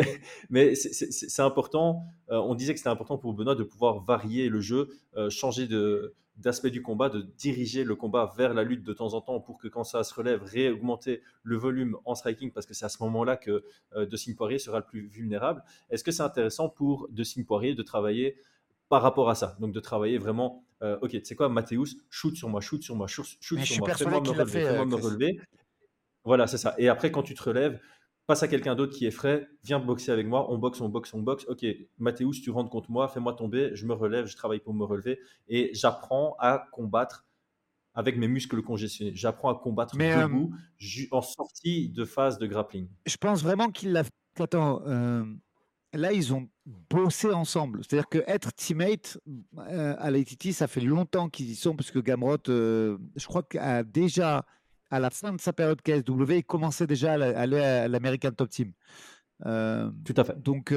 mais 0.49 0.75
c'est 0.75 1.41
important. 1.41 2.03
Euh, 2.29 2.37
on 2.37 2.53
disait 2.53 2.73
que 2.73 2.79
c'était 2.79 2.89
important 2.89 3.17
pour 3.17 3.33
Benoît 3.33 3.55
de 3.55 3.63
pouvoir 3.63 3.99
varier 3.99 4.49
le 4.49 4.59
jeu, 4.59 4.89
euh, 5.15 5.29
changer 5.29 5.67
de 5.67 6.15
d'aspect 6.37 6.69
du 6.69 6.81
combat, 6.81 7.09
de 7.09 7.21
diriger 7.21 7.83
le 7.83 7.95
combat 7.95 8.33
vers 8.37 8.53
la 8.53 8.63
lutte 8.63 8.83
de 8.83 8.93
temps 8.93 9.13
en 9.13 9.21
temps 9.21 9.39
pour 9.39 9.57
que 9.57 9.67
quand 9.67 9.83
ça 9.83 10.03
se 10.03 10.13
relève, 10.13 10.43
réaugmenter 10.43 11.21
le 11.43 11.57
volume 11.57 11.97
en 12.05 12.15
striking 12.15 12.51
parce 12.51 12.65
que 12.65 12.73
c'est 12.73 12.85
à 12.85 12.89
ce 12.89 13.01
moment-là 13.03 13.37
que 13.37 13.63
De 13.95 14.33
Poirier 14.35 14.59
sera 14.59 14.79
le 14.79 14.85
plus 14.85 15.07
vulnérable. 15.07 15.63
Est-ce 15.89 16.03
que 16.03 16.11
c'est 16.11 16.23
intéressant 16.23 16.69
pour 16.69 17.07
De 17.09 17.23
Poirier 17.43 17.73
de 17.75 17.83
travailler 17.83 18.37
par 18.89 19.01
rapport 19.01 19.29
à 19.29 19.35
ça? 19.35 19.57
Donc 19.59 19.73
de 19.73 19.79
travailler 19.79 20.17
vraiment, 20.17 20.63
euh, 20.83 20.97
ok, 21.01 21.11
tu 21.11 21.25
sais 21.25 21.35
quoi, 21.35 21.49
Mathéus, 21.49 21.97
shoot 22.09 22.35
sur 22.35 22.49
moi, 22.49 22.61
shoot 22.61 22.81
sur 22.81 22.95
moi, 22.95 23.07
shoot, 23.07 23.25
sur 23.39 23.57
moi, 23.79 23.93
fais-moi 23.95 24.21
me 24.21 24.29
relever, 24.29 24.63
fais-moi 24.63 24.85
me 24.85 24.95
relever. 24.95 25.39
Voilà, 26.23 26.45
c'est 26.45 26.57
ça. 26.57 26.75
Et 26.77 26.89
après, 26.89 27.09
quand 27.09 27.23
tu 27.23 27.33
te 27.33 27.43
relèves, 27.43 27.79
passe 28.27 28.43
à 28.43 28.47
quelqu'un 28.47 28.75
d'autre 28.75 28.95
qui 28.95 29.05
est 29.05 29.11
frais, 29.11 29.47
viens 29.63 29.79
boxer 29.79 30.11
avec 30.11 30.27
moi, 30.27 30.51
on 30.51 30.57
boxe, 30.57 30.81
on 30.81 30.89
boxe, 30.89 31.13
on 31.13 31.21
boxe. 31.21 31.45
Ok, 31.47 31.65
Mathéus, 31.97 32.41
tu 32.41 32.51
rentres 32.51 32.69
contre 32.69 32.91
moi, 32.91 33.07
fais-moi 33.07 33.33
tomber, 33.33 33.71
je 33.73 33.85
me 33.85 33.93
relève, 33.93 34.25
je 34.25 34.35
travaille 34.35 34.59
pour 34.59 34.73
me 34.73 34.83
relever 34.83 35.19
et 35.47 35.71
j'apprends 35.73 36.35
à 36.39 36.67
combattre 36.73 37.25
avec 37.93 38.17
mes 38.17 38.27
muscles 38.27 38.61
congestionnés. 38.61 39.13
J'apprends 39.15 39.49
à 39.49 39.55
combattre 39.55 39.95
Mais, 39.95 40.15
debout 40.15 40.53
en 41.11 41.21
sortie 41.21 41.89
de 41.89 42.05
phase 42.05 42.37
de 42.37 42.45
grappling. 42.45 42.87
Je 43.07 43.17
pense 43.17 43.41
vraiment 43.41 43.69
qu'il 43.69 43.91
l'a. 43.91 44.03
Attends, 44.39 44.83
euh, 44.85 45.23
là, 45.93 46.13
ils 46.13 46.31
ont 46.33 46.47
bossé 46.91 47.31
ensemble. 47.31 47.81
C'est-à-dire 47.83 48.07
que 48.07 48.19
être 48.27 48.53
teammate 48.53 49.17
euh, 49.57 49.95
à 49.97 50.11
l'ATT, 50.11 50.51
ça 50.51 50.67
fait 50.67 50.81
longtemps 50.81 51.29
qu'ils 51.29 51.49
y 51.49 51.55
sont, 51.55 51.75
parce 51.75 51.89
que 51.89 51.97
Gamrot, 51.97 52.37
euh, 52.49 52.97
je 53.15 53.25
crois 53.25 53.41
qu'a 53.41 53.83
déjà, 53.83 54.45
à 54.89 54.99
la 54.99 55.09
fin 55.09 55.33
de 55.33 55.41
sa 55.41 55.53
période 55.53 55.81
KSW, 55.81 56.31
il 56.31 56.43
commençait 56.43 56.87
déjà 56.87 57.13
à 57.13 57.39
aller 57.39 57.59
à 57.59 57.87
l'American 57.87 58.31
Top 58.31 58.49
Team. 58.49 58.73
Euh, 59.45 59.91
Tout 60.05 60.13
à 60.17 60.23
fait. 60.23 60.41
Donc, 60.41 60.73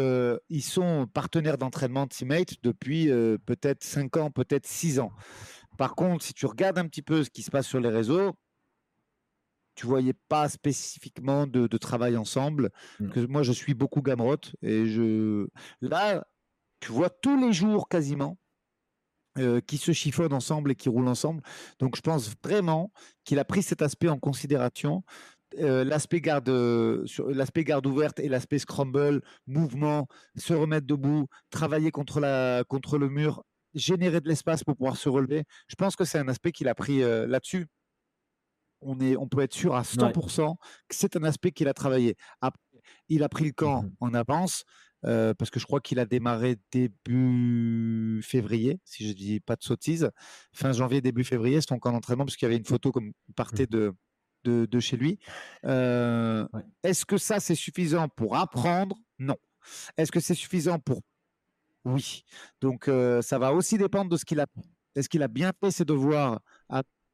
ils 0.49 0.63
sont 0.63 1.07
partenaires 1.13 1.59
d'entraînement 1.59 2.07
teammate 2.07 2.55
depuis 2.63 3.07
peut-être 3.47 3.85
5 3.85 4.17
ans, 4.17 4.31
peut-être 4.31 4.67
6 4.67 5.01
ans. 5.01 5.13
Par 5.79 5.95
contre, 5.95 6.25
si 6.25 6.35
tu 6.35 6.47
regardes 6.47 6.79
un 6.79 6.87
petit 6.87 7.03
peu 7.03 7.25
ce 7.25 7.31
qui 7.31 7.43
se 7.43 7.51
passe 7.51 7.67
sur 7.67 7.81
les 7.81 7.89
réseaux, 7.89 8.35
tu 9.75 9.87
voyais 9.87 10.13
pas 10.29 10.49
spécifiquement 10.51 11.47
de, 11.47 11.67
travail 11.79 12.19
ensemble. 12.19 12.71
Mmh. 12.99 13.09
Que 13.09 13.21
moi, 13.21 13.43
je 13.43 13.53
suis 13.53 13.73
beaucoup 13.73 14.03
Gamrot 14.03 14.37
et 14.61 14.87
je 14.87 15.47
là, 15.81 16.27
tu 16.81 16.93
vois 16.93 17.09
tous 17.09 17.39
les 17.41 17.53
jours 17.53 17.89
quasiment 17.89 18.37
euh, 19.39 19.61
qui 19.61 19.79
se 19.79 19.93
chiffonnent 19.93 20.33
ensemble 20.33 20.73
et 20.73 20.75
qui 20.75 20.89
roulent 20.89 21.09
ensemble. 21.09 21.43
Donc, 21.79 21.97
je 21.97 22.01
pense 22.01 22.35
vraiment 22.45 22.93
qu'il 23.25 23.39
a 23.39 23.45
pris 23.45 23.63
cet 23.63 23.83
aspect 23.83 24.09
en 24.09 24.19
considération. 24.19 25.05
Euh, 25.59 25.83
l'aspect 25.83 26.21
garde 26.21 27.07
sur 27.07 27.29
l'aspect 27.29 27.65
garde 27.65 27.85
ouverte 27.85 28.21
et 28.21 28.29
l'aspect 28.29 28.61
scramble 28.61 29.21
mouvement 29.49 30.07
se 30.37 30.55
remettre 30.55 30.87
debout 30.87 31.27
travailler 31.51 31.91
contre 31.91 32.21
la 32.21 32.63
contre 32.69 32.99
le 32.99 33.09
mur 33.09 33.43
générer 33.75 34.21
de 34.21 34.29
l'espace 34.29 34.63
pour 34.63 34.77
pouvoir 34.77 34.97
se 34.97 35.09
relever 35.09 35.43
je 35.67 35.75
pense 35.75 35.97
que 35.97 36.05
c'est 36.05 36.19
un 36.19 36.29
aspect 36.29 36.53
qu'il 36.53 36.69
a 36.69 36.77
pris 36.77 37.03
euh, 37.03 37.27
là-dessus 37.27 37.67
on, 38.81 38.99
est, 39.01 39.17
on 39.17 39.29
peut 39.29 39.41
être 39.41 39.55
sûr 39.55 39.75
à 39.75 39.83
100% 39.83 40.57
que 40.89 40.95
c'est 40.95 41.17
un 41.17 41.25
aspect 41.25 41.53
qu'il 41.53 41.69
a 41.69 41.75
travaillé. 41.75 42.17
Après, 42.41 42.61
il 43.09 43.23
a 43.23 43.29
pris 43.29 43.45
le 43.45 43.53
camp 43.53 43.83
mmh 43.83 43.91
en 44.01 44.15
avance. 44.15 44.65
Euh, 45.05 45.33
parce 45.35 45.51
que 45.51 45.59
je 45.59 45.67
crois 45.67 45.81
qu'il 45.81 45.99
a 45.99 46.05
démarré 46.05 46.59
début 46.73 48.21
février, 48.23 48.81
si 48.85 49.09
je 49.09 49.13
dis 49.15 49.41
pas 49.41 49.57
de 49.57 49.63
sottises, 49.63 50.11
fin 50.53 50.73
janvier, 50.73 51.01
début 51.01 51.25
février, 51.25 51.61
c'est 51.61 51.69
son 51.69 51.79
camp 51.79 51.93
d'entraînement, 51.93 52.25
parce 52.25 52.37
qu'il 52.37 52.47
y 52.47 52.51
avait 52.51 52.59
une 52.59 52.67
photo 52.67 52.93
comme 52.93 53.13
partait 53.35 53.65
mmh. 53.65 53.95
de, 54.45 54.67
de, 54.67 54.81
chez 54.81 54.97
lui. 54.97 55.19
Euh, 55.65 56.47
est-ce 56.83 57.07
que 57.07 57.17
ça, 57.17 57.41
c'est 57.41 57.55
suffisant 57.55 58.09
pour 58.09 58.37
apprendre? 58.37 58.97
Non. 59.19 59.37
Est-ce 59.97 60.13
que 60.13 60.21
c'est 60.21 60.35
suffisant 60.35 60.79
pour... 60.79 61.01
Oui. 61.85 62.25
Donc, 62.61 62.89
euh, 62.89 63.23
ça 63.23 63.39
va 63.39 63.55
aussi 63.55 63.79
dépendre 63.79 64.11
de 64.11 64.17
ce 64.17 64.25
qu'il 64.25 64.41
a... 64.41 64.47
Est-ce 64.97 65.09
qu'il 65.09 65.23
a 65.23 65.29
bien 65.29 65.53
fait 65.63 65.71
ses 65.71 65.85
devoirs 65.85 66.41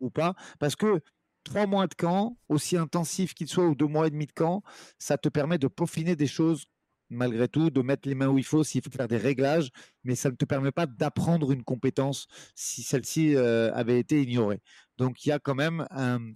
ou 0.00 0.10
pas? 0.10 0.34
Parce 0.58 0.76
que 0.76 1.00
trois 1.44 1.66
mois 1.66 1.86
de 1.86 1.94
camp, 1.94 2.38
aussi 2.48 2.76
intensif 2.76 3.34
qu'il 3.34 3.48
soit, 3.48 3.66
ou 3.66 3.74
deux 3.74 3.86
mois 3.86 4.06
et 4.06 4.10
demi 4.10 4.26
de 4.26 4.32
camp, 4.32 4.62
ça 4.98 5.18
te 5.18 5.28
permet 5.28 5.58
de 5.58 5.68
peaufiner 5.68 6.16
des 6.16 6.26
choses 6.26 6.64
malgré 7.10 7.48
tout, 7.48 7.70
de 7.70 7.80
mettre 7.82 8.08
les 8.08 8.14
mains 8.14 8.28
où 8.28 8.38
il 8.38 8.44
faut 8.44 8.64
s'il 8.64 8.82
faut 8.82 8.90
faire 8.90 9.08
des 9.08 9.16
réglages, 9.16 9.70
mais 10.04 10.14
ça 10.14 10.30
ne 10.30 10.36
te 10.36 10.44
permet 10.44 10.72
pas 10.72 10.86
d'apprendre 10.86 11.52
une 11.52 11.64
compétence 11.64 12.26
si 12.54 12.82
celle-ci 12.82 13.36
euh, 13.36 13.72
avait 13.74 13.98
été 13.98 14.22
ignorée. 14.22 14.60
Donc 14.98 15.24
il 15.24 15.30
y 15.30 15.32
a 15.32 15.38
quand 15.38 15.54
même 15.54 15.86
un, 15.90 16.32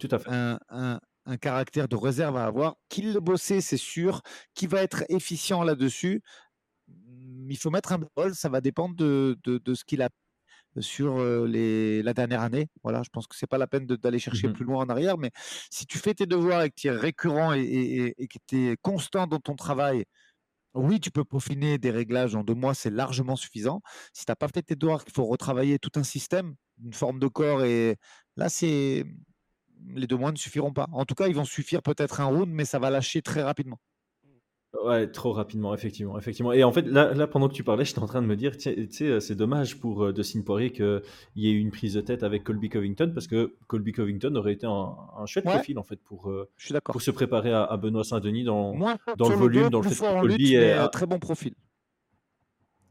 un, 0.69 0.99
caractère 1.39 1.87
de 1.87 1.95
réserve 1.95 2.37
à 2.37 2.45
avoir. 2.45 2.75
Qu'il 2.89 3.13
le 3.13 3.19
bosser, 3.19 3.61
c'est 3.61 3.77
sûr. 3.77 4.21
Qui 4.53 4.67
va 4.67 4.81
être 4.81 5.03
efficient 5.09 5.63
là-dessus? 5.63 6.21
Il 7.49 7.57
faut 7.57 7.69
mettre 7.69 7.93
un 7.93 7.99
bol, 8.15 8.35
ça 8.35 8.49
va 8.49 8.61
dépendre 8.61 8.95
de, 8.95 9.37
de, 9.43 9.57
de 9.57 9.73
ce 9.73 9.83
qu'il 9.83 10.01
a 10.01 10.09
sur 10.79 11.21
les, 11.45 12.01
la 12.03 12.13
dernière 12.13 12.41
année. 12.41 12.69
Voilà, 12.83 13.03
je 13.03 13.09
pense 13.09 13.27
que 13.27 13.35
c'est 13.35 13.47
pas 13.47 13.57
la 13.57 13.67
peine 13.67 13.85
d'aller 13.85 14.19
chercher 14.19 14.47
mmh 14.47 14.53
plus 14.53 14.65
loin 14.65 14.83
en 14.83 14.89
arrière, 14.89 15.17
mais 15.17 15.31
si 15.69 15.85
tu 15.85 15.97
fais 15.97 16.13
tes 16.13 16.25
devoirs 16.25 16.63
et 16.63 16.69
que 16.69 16.75
tu 16.75 16.87
es 16.87 16.91
récurrent 16.91 17.53
et, 17.53 18.15
que 18.17 18.37
tu 18.47 18.69
es 18.69 18.77
constant 18.81 19.27
dans 19.27 19.39
ton 19.39 19.55
travail, 19.55 20.05
oui, 20.73 20.99
tu 20.99 21.11
peux 21.11 21.25
peaufiner 21.25 21.77
des 21.77 21.91
réglages 21.91 22.35
en 22.35 22.43
deux 22.43 22.53
mois, 22.53 22.73
c'est 22.73 22.89
largement 22.89 23.35
suffisant. 23.35 23.81
Si 24.13 24.25
tu 24.25 24.31
n'as 24.31 24.35
pas 24.35 24.47
fait 24.47 24.61
tes 24.61 24.75
devoirs, 24.75 25.03
qu'il 25.03 25.13
faut 25.13 25.25
retravailler 25.25 25.79
tout 25.79 25.91
un 25.95 26.03
système, 26.03 26.55
une 26.83 26.93
forme 26.93 27.19
de 27.19 27.27
corps, 27.27 27.63
et 27.63 27.97
là, 28.37 28.49
c'est 28.49 29.05
les 29.95 30.07
deux 30.07 30.17
mois 30.17 30.31
ne 30.31 30.37
suffiront 30.37 30.73
pas. 30.73 30.87
En 30.91 31.05
tout 31.05 31.15
cas, 31.15 31.27
ils 31.27 31.35
vont 31.35 31.45
suffire 31.45 31.81
peut-être 31.81 32.21
un 32.21 32.25
round, 32.25 32.49
mais 32.49 32.65
ça 32.65 32.79
va 32.79 32.89
lâcher 32.89 33.21
très 33.21 33.41
rapidement. 33.43 33.79
Ouais, 34.73 35.07
trop 35.07 35.33
rapidement, 35.33 35.73
effectivement, 35.73 36.17
effectivement. 36.17 36.53
Et 36.53 36.63
en 36.63 36.71
fait, 36.71 36.83
là, 36.83 37.13
là 37.13 37.27
pendant 37.27 37.49
que 37.49 37.53
tu 37.53 37.63
parlais, 37.63 37.83
j'étais 37.83 37.99
en 37.99 38.07
train 38.07 38.21
de 38.21 38.27
me 38.27 38.37
dire, 38.37 38.55
tu 38.57 38.87
sais, 38.89 39.05
euh, 39.05 39.19
c'est 39.19 39.35
dommage 39.35 39.79
pour 39.79 40.05
euh, 40.05 40.13
Dustin 40.13 40.41
Poirier 40.41 40.71
qu'il 40.71 41.01
y 41.35 41.49
ait 41.49 41.51
eu 41.51 41.59
une 41.59 41.71
prise 41.71 41.95
de 41.95 42.01
tête 42.01 42.23
avec 42.23 42.45
Colby 42.45 42.69
Covington, 42.69 43.11
parce 43.13 43.27
que 43.27 43.53
Colby 43.67 43.91
Covington 43.91 44.33
aurait 44.35 44.53
été 44.53 44.65
un, 44.65 44.95
un 45.17 45.25
chouette 45.25 45.43
profil, 45.43 45.77
en 45.77 45.83
fait, 45.83 45.97
pour, 45.97 46.31
euh, 46.31 46.49
pour 46.85 47.01
se 47.01 47.11
préparer 47.11 47.51
à, 47.51 47.75
Benoît 47.75 48.05
Saint-Denis 48.05 48.45
dans, 48.45 48.73
dans 49.17 49.29
le 49.29 49.35
volume, 49.35 49.69
dans 49.69 49.81
le 49.81 49.89
fait 49.89 49.95
que 49.95 50.21
Colby 50.21 50.55
est 50.55 50.71
un 50.71 50.87
très 50.87 51.05
bon 51.05 51.19
profil. 51.19 51.53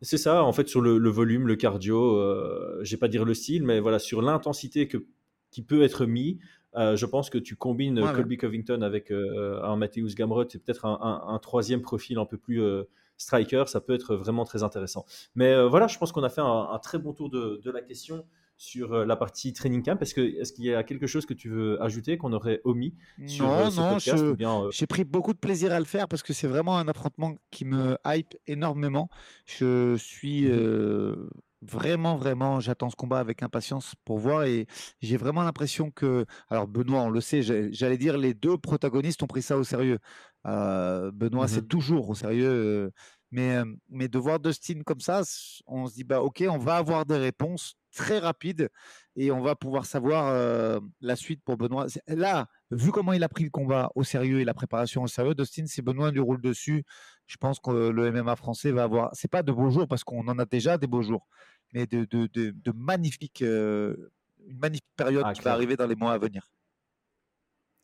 C'est 0.02 0.18
ça, 0.18 0.44
en 0.44 0.52
fait, 0.52 0.68
sur 0.68 0.80
le, 0.82 0.98
le 0.98 1.10
volume, 1.10 1.46
le 1.46 1.56
cardio, 1.56 2.16
euh, 2.16 2.80
je 2.82 2.90
vais 2.90 2.98
pas 2.98 3.08
dire 3.08 3.24
le 3.24 3.34
style, 3.34 3.64
mais 3.64 3.80
voilà, 3.80 3.98
sur 3.98 4.22
l'intensité 4.22 4.86
que 4.86 5.06
qui 5.50 5.62
peut 5.62 5.82
être 5.82 6.06
mis, 6.06 6.38
euh, 6.76 6.96
je 6.96 7.06
pense 7.06 7.30
que 7.30 7.38
tu 7.38 7.56
combines 7.56 8.00
Colby 8.14 8.36
Covington 8.36 8.82
avec 8.82 9.10
euh, 9.10 9.62
un 9.62 9.76
Matthews 9.76 10.14
Gamrot 10.14 10.44
et 10.44 10.58
peut-être 10.58 10.86
un, 10.86 11.38
troisième 11.42 11.82
profil 11.82 12.18
un 12.18 12.26
peu 12.26 12.36
plus 12.36 12.62
euh, 12.62 12.84
striker, 13.16 13.64
ça 13.66 13.80
peut 13.80 13.94
être 13.94 14.14
vraiment 14.14 14.44
très 14.44 14.62
intéressant. 14.62 15.04
Mais 15.34 15.62
voilà, 15.66 15.86
je 15.88 15.98
pense 15.98 16.12
qu'on 16.12 16.22
a 16.22 16.28
fait 16.28 16.40
un, 16.40 16.78
très 16.82 16.98
bon 16.98 17.12
tour 17.12 17.28
de, 17.30 17.70
la 17.70 17.82
question 17.82 18.24
sur 18.56 19.06
la 19.06 19.16
partie 19.16 19.52
training 19.52 19.82
camp. 19.82 20.00
Est-ce 20.00 20.14
qu'il 20.14 20.66
est 20.66 20.70
y 20.70 20.74
a 20.74 20.82
quelque 20.82 21.06
chose 21.06 21.26
que 21.26 21.34
tu 21.34 21.48
veux 21.48 21.82
ajouter 21.82 22.18
qu'on 22.18 22.32
aurait 22.32 22.60
omis 22.64 22.94
sur 23.26 23.46
non, 23.46 23.70
ce 23.70 23.80
podcast 23.80 24.24
Non, 24.40 24.70
j'ai 24.70 24.86
pris 24.86 25.04
beaucoup 25.04 25.32
de 25.32 25.38
plaisir 25.38 25.72
à 25.72 25.78
le 25.78 25.86
faire 25.86 26.08
parce 26.08 26.22
que 26.22 26.32
c'est 26.32 26.46
vraiment 26.46 26.78
un 26.78 26.88
affrontement 26.88 27.34
qui 27.50 27.64
me 27.64 27.98
hype 28.06 28.34
énormément. 28.46 29.08
Je 29.44 29.96
suis 29.96 30.46
mmh 30.46 31.28
Vraiment, 31.62 32.16
vraiment, 32.16 32.58
j'attends 32.58 32.88
ce 32.88 32.96
combat 32.96 33.18
avec 33.18 33.42
impatience 33.42 33.94
pour 34.06 34.18
voir 34.18 34.44
et 34.44 34.66
j'ai 35.02 35.18
vraiment 35.18 35.42
l'impression 35.42 35.90
que, 35.90 36.24
alors 36.48 36.66
Benoît, 36.66 37.02
on 37.02 37.10
le 37.10 37.20
sait, 37.20 37.42
j'allais 37.42 37.98
dire 37.98 38.16
les 38.16 38.32
deux 38.32 38.56
protagonistes 38.56 39.22
ont 39.22 39.26
pris 39.26 39.42
ça 39.42 39.58
au 39.58 39.64
sérieux. 39.64 39.98
Euh, 40.46 41.10
Benoît, 41.12 41.48
c'est 41.48 41.60
mmh 41.62 41.68
toujours 41.68 42.08
au 42.08 42.14
sérieux, 42.14 42.48
euh, 42.48 42.90
mais, 43.30 43.56
euh, 43.58 43.66
mais 43.90 44.08
de 44.08 44.18
voir 44.18 44.40
Dustin 44.40 44.80
comme 44.86 45.00
ça, 45.00 45.20
on 45.66 45.86
se 45.86 45.92
dit 45.94 46.04
bah 46.04 46.22
ok, 46.22 46.42
on 46.48 46.56
va 46.56 46.76
avoir 46.76 47.04
des 47.04 47.18
réponses 47.18 47.74
très 47.94 48.18
rapides 48.20 48.70
et 49.16 49.30
on 49.30 49.42
va 49.42 49.54
pouvoir 49.54 49.84
savoir 49.84 50.80
la 51.02 51.16
suite 51.16 51.42
pour 51.44 51.58
Benoît. 51.58 51.86
Là, 52.06 52.46
vu 52.70 52.90
comment 52.90 53.12
il 53.12 53.22
a 53.22 53.28
pris 53.28 53.44
le 53.44 53.50
combat 53.50 53.90
au 53.96 54.04
sérieux 54.04 54.40
et 54.40 54.44
la 54.44 54.54
préparation 54.54 55.02
au 55.02 55.08
sérieux, 55.08 55.34
Dustin, 55.34 55.66
si 55.66 55.82
Benoît 55.82 56.10
lui 56.10 56.20
roule 56.20 56.40
dessus, 56.40 56.84
je 57.30 57.36
pense 57.36 57.60
que 57.60 57.70
le 57.70 58.10
MMA 58.10 58.34
français 58.34 58.72
va 58.72 58.82
avoir, 58.82 59.10
c'est 59.12 59.30
pas 59.30 59.44
de 59.44 59.52
beaux 59.52 59.70
jours 59.70 59.86
parce 59.86 60.02
qu'on 60.02 60.26
en 60.26 60.38
a 60.40 60.44
déjà 60.44 60.76
des 60.78 60.88
beaux 60.88 61.02
jours, 61.02 61.28
mais 61.72 61.86
de, 61.86 62.04
de, 62.04 62.26
de, 62.26 62.72
magnifiques, 62.74 63.42
euh, 63.42 64.10
une 64.48 64.58
magnifique 64.58 64.90
période 64.96 65.22
ah, 65.24 65.32
qui 65.32 65.40
va 65.42 65.52
arriver 65.52 65.76
dans 65.76 65.86
les 65.86 65.94
mois 65.94 66.12
à 66.12 66.18
venir. 66.18 66.50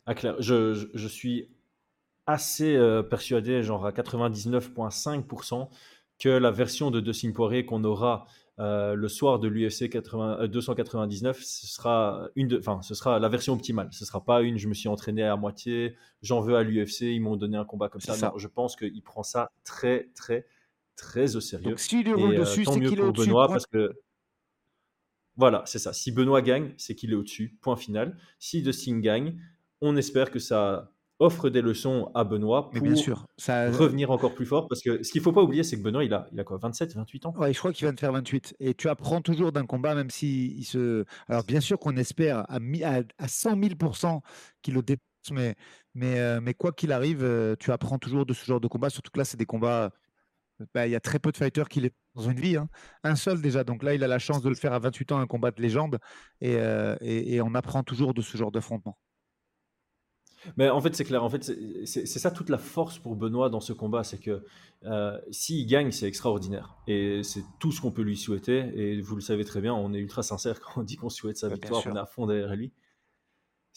Ah, 0.04 0.16
clair. 0.16 0.34
Je, 0.40 0.88
je, 0.92 1.08
suis 1.08 1.48
assez 2.26 2.74
euh, 2.74 3.04
persuadé, 3.04 3.62
genre 3.62 3.86
à 3.86 3.92
99,5%, 3.92 5.68
que 6.18 6.28
la 6.28 6.50
version 6.50 6.90
de 6.90 7.00
Dustin 7.00 7.32
Poirier 7.32 7.66
qu'on 7.66 7.84
aura 7.84 8.26
euh, 8.58 8.94
le 8.94 9.08
soir 9.08 9.38
de 9.38 9.48
l'UFC 9.48 9.90
299, 9.90 11.42
ce 11.42 11.66
sera, 11.66 12.28
une 12.36 12.48
de, 12.48 12.62
ce 12.80 12.94
sera 12.94 13.18
la 13.18 13.28
version 13.28 13.52
optimale. 13.52 13.88
Ce 13.92 14.04
sera 14.06 14.24
pas 14.24 14.40
une 14.40 14.56
je 14.56 14.66
me 14.68 14.74
suis 14.74 14.88
entraîné 14.88 15.22
à 15.24 15.36
moitié, 15.36 15.94
j'en 16.22 16.40
veux 16.40 16.56
à 16.56 16.62
l'UFC, 16.62 17.02
ils 17.02 17.20
m'ont 17.20 17.36
donné 17.36 17.58
un 17.58 17.66
combat 17.66 17.88
comme 17.90 18.00
ça. 18.00 18.16
Non, 18.16 18.38
je 18.38 18.48
pense 18.48 18.76
qu'il 18.76 19.02
prend 19.02 19.22
ça 19.22 19.50
très, 19.64 20.08
très, 20.14 20.46
très 20.96 21.36
au 21.36 21.40
sérieux. 21.40 21.70
Donc 21.70 21.80
s'il 21.80 22.10
roule 22.14 22.34
euh, 22.34 22.40
dessus, 22.40 22.64
c'est 22.64 22.80
qu'il 22.80 22.98
est 22.98 23.02
au-dessus. 23.02 23.28
Benoît, 23.28 23.48
parce 23.48 23.66
que 23.66 23.92
voilà, 25.36 25.62
c'est 25.66 25.78
ça. 25.78 25.92
Si 25.92 26.10
Benoît 26.10 26.40
gagne, 26.40 26.72
c'est 26.78 26.94
qu'il 26.94 27.12
est 27.12 27.16
au-dessus. 27.16 27.58
Point 27.60 27.76
final. 27.76 28.16
Si 28.38 28.62
Dustin 28.62 29.00
gagne, 29.00 29.38
on 29.82 29.96
espère 29.96 30.30
que 30.30 30.38
ça 30.38 30.94
offre 31.18 31.48
des 31.48 31.62
leçons 31.62 32.10
à 32.14 32.24
Benoît 32.24 32.70
pour 32.70 32.80
bien 32.82 32.94
sûr, 32.94 33.26
ça... 33.38 33.70
revenir 33.70 34.10
encore 34.10 34.34
plus 34.34 34.46
fort. 34.46 34.68
Parce 34.68 34.82
que 34.82 35.02
ce 35.02 35.10
qu'il 35.10 35.20
ne 35.20 35.24
faut 35.24 35.32
pas 35.32 35.42
oublier, 35.42 35.62
c'est 35.62 35.76
que 35.76 35.82
Benoît, 35.82 36.04
il 36.04 36.12
a, 36.12 36.26
il 36.32 36.40
a 36.40 36.44
quoi 36.44 36.58
27, 36.58 36.94
28 36.94 37.26
ans? 37.26 37.34
Ouais, 37.38 37.52
je 37.52 37.58
crois 37.58 37.72
qu'il 37.72 37.86
vient 37.86 37.92
de 37.92 38.00
faire 38.00 38.12
28. 38.12 38.54
Et 38.60 38.74
tu 38.74 38.88
apprends 38.88 39.20
toujours 39.20 39.52
d'un 39.52 39.66
combat, 39.66 39.94
même 39.94 40.10
si 40.10 40.54
il 40.58 40.64
se. 40.64 41.04
Alors, 41.28 41.44
bien 41.44 41.60
sûr 41.60 41.78
qu'on 41.78 41.96
espère 41.96 42.40
à, 42.50 42.56
à, 42.56 43.00
à 43.18 43.28
100 43.28 43.50
000 43.62 43.92
qu'il 44.62 44.74
le 44.74 44.82
dépasse, 44.82 45.02
mais, 45.30 45.54
mais, 45.94 46.18
euh, 46.18 46.40
mais 46.40 46.54
quoi 46.54 46.72
qu'il 46.72 46.92
arrive, 46.92 47.22
euh, 47.24 47.56
tu 47.58 47.72
apprends 47.72 47.98
toujours 47.98 48.26
de 48.26 48.34
ce 48.34 48.44
genre 48.44 48.60
de 48.60 48.68
combat. 48.68 48.90
Surtout 48.90 49.10
que 49.10 49.18
là, 49.18 49.24
c'est 49.24 49.38
des 49.38 49.46
combats. 49.46 49.90
Bah, 50.74 50.86
il 50.86 50.90
y 50.90 50.96
a 50.96 51.00
très 51.00 51.18
peu 51.18 51.32
de 51.32 51.36
fighters 51.36 51.68
qui 51.68 51.80
les 51.80 51.92
dans 52.14 52.22
une 52.22 52.40
vie. 52.40 52.56
Hein. 52.56 52.68
Un 53.04 53.14
seul 53.14 53.42
déjà. 53.42 53.62
Donc 53.62 53.82
là, 53.82 53.94
il 53.94 54.02
a 54.02 54.08
la 54.08 54.18
chance 54.18 54.42
de 54.42 54.48
le 54.48 54.54
faire 54.54 54.72
à 54.72 54.78
28 54.78 55.12
ans, 55.12 55.18
un 55.18 55.26
combat 55.26 55.50
de 55.50 55.60
légende. 55.60 55.98
et, 56.40 56.56
euh, 56.56 56.96
et 57.00 57.40
on 57.42 57.54
apprend 57.54 57.82
toujours 57.82 58.14
de 58.14 58.22
ce 58.22 58.36
genre 58.36 58.50
d'affrontement. 58.50 58.98
Mais 60.56 60.68
en 60.68 60.80
fait, 60.80 60.94
c'est 60.94 61.04
clair. 61.04 61.22
En 61.22 61.30
fait, 61.30 61.44
c'est 61.84 62.06
ça 62.06 62.30
toute 62.30 62.48
la 62.48 62.58
force 62.58 62.98
pour 62.98 63.16
Benoît 63.16 63.50
dans 63.50 63.60
ce 63.60 63.72
combat, 63.72 64.04
c'est 64.04 64.18
que 64.18 64.44
euh, 64.84 65.18
s'il 65.30 65.66
gagne, 65.66 65.90
c'est 65.90 66.06
extraordinaire. 66.06 66.76
Et 66.86 67.22
c'est 67.22 67.42
tout 67.58 67.72
ce 67.72 67.80
qu'on 67.80 67.90
peut 67.90 68.02
lui 68.02 68.16
souhaiter. 68.16 68.70
Et 68.74 69.00
vous 69.00 69.16
le 69.16 69.20
savez 69.20 69.44
très 69.44 69.60
bien, 69.60 69.74
on 69.74 69.92
est 69.92 69.98
ultra 69.98 70.22
sincère 70.22 70.60
quand 70.60 70.80
on 70.80 70.84
dit 70.84 70.96
qu'on 70.96 71.10
souhaite 71.10 71.36
sa 71.36 71.48
victoire, 71.48 71.82
on 71.86 71.96
est 71.96 71.98
à 71.98 72.06
fond 72.06 72.26
derrière 72.26 72.54
lui. 72.54 72.72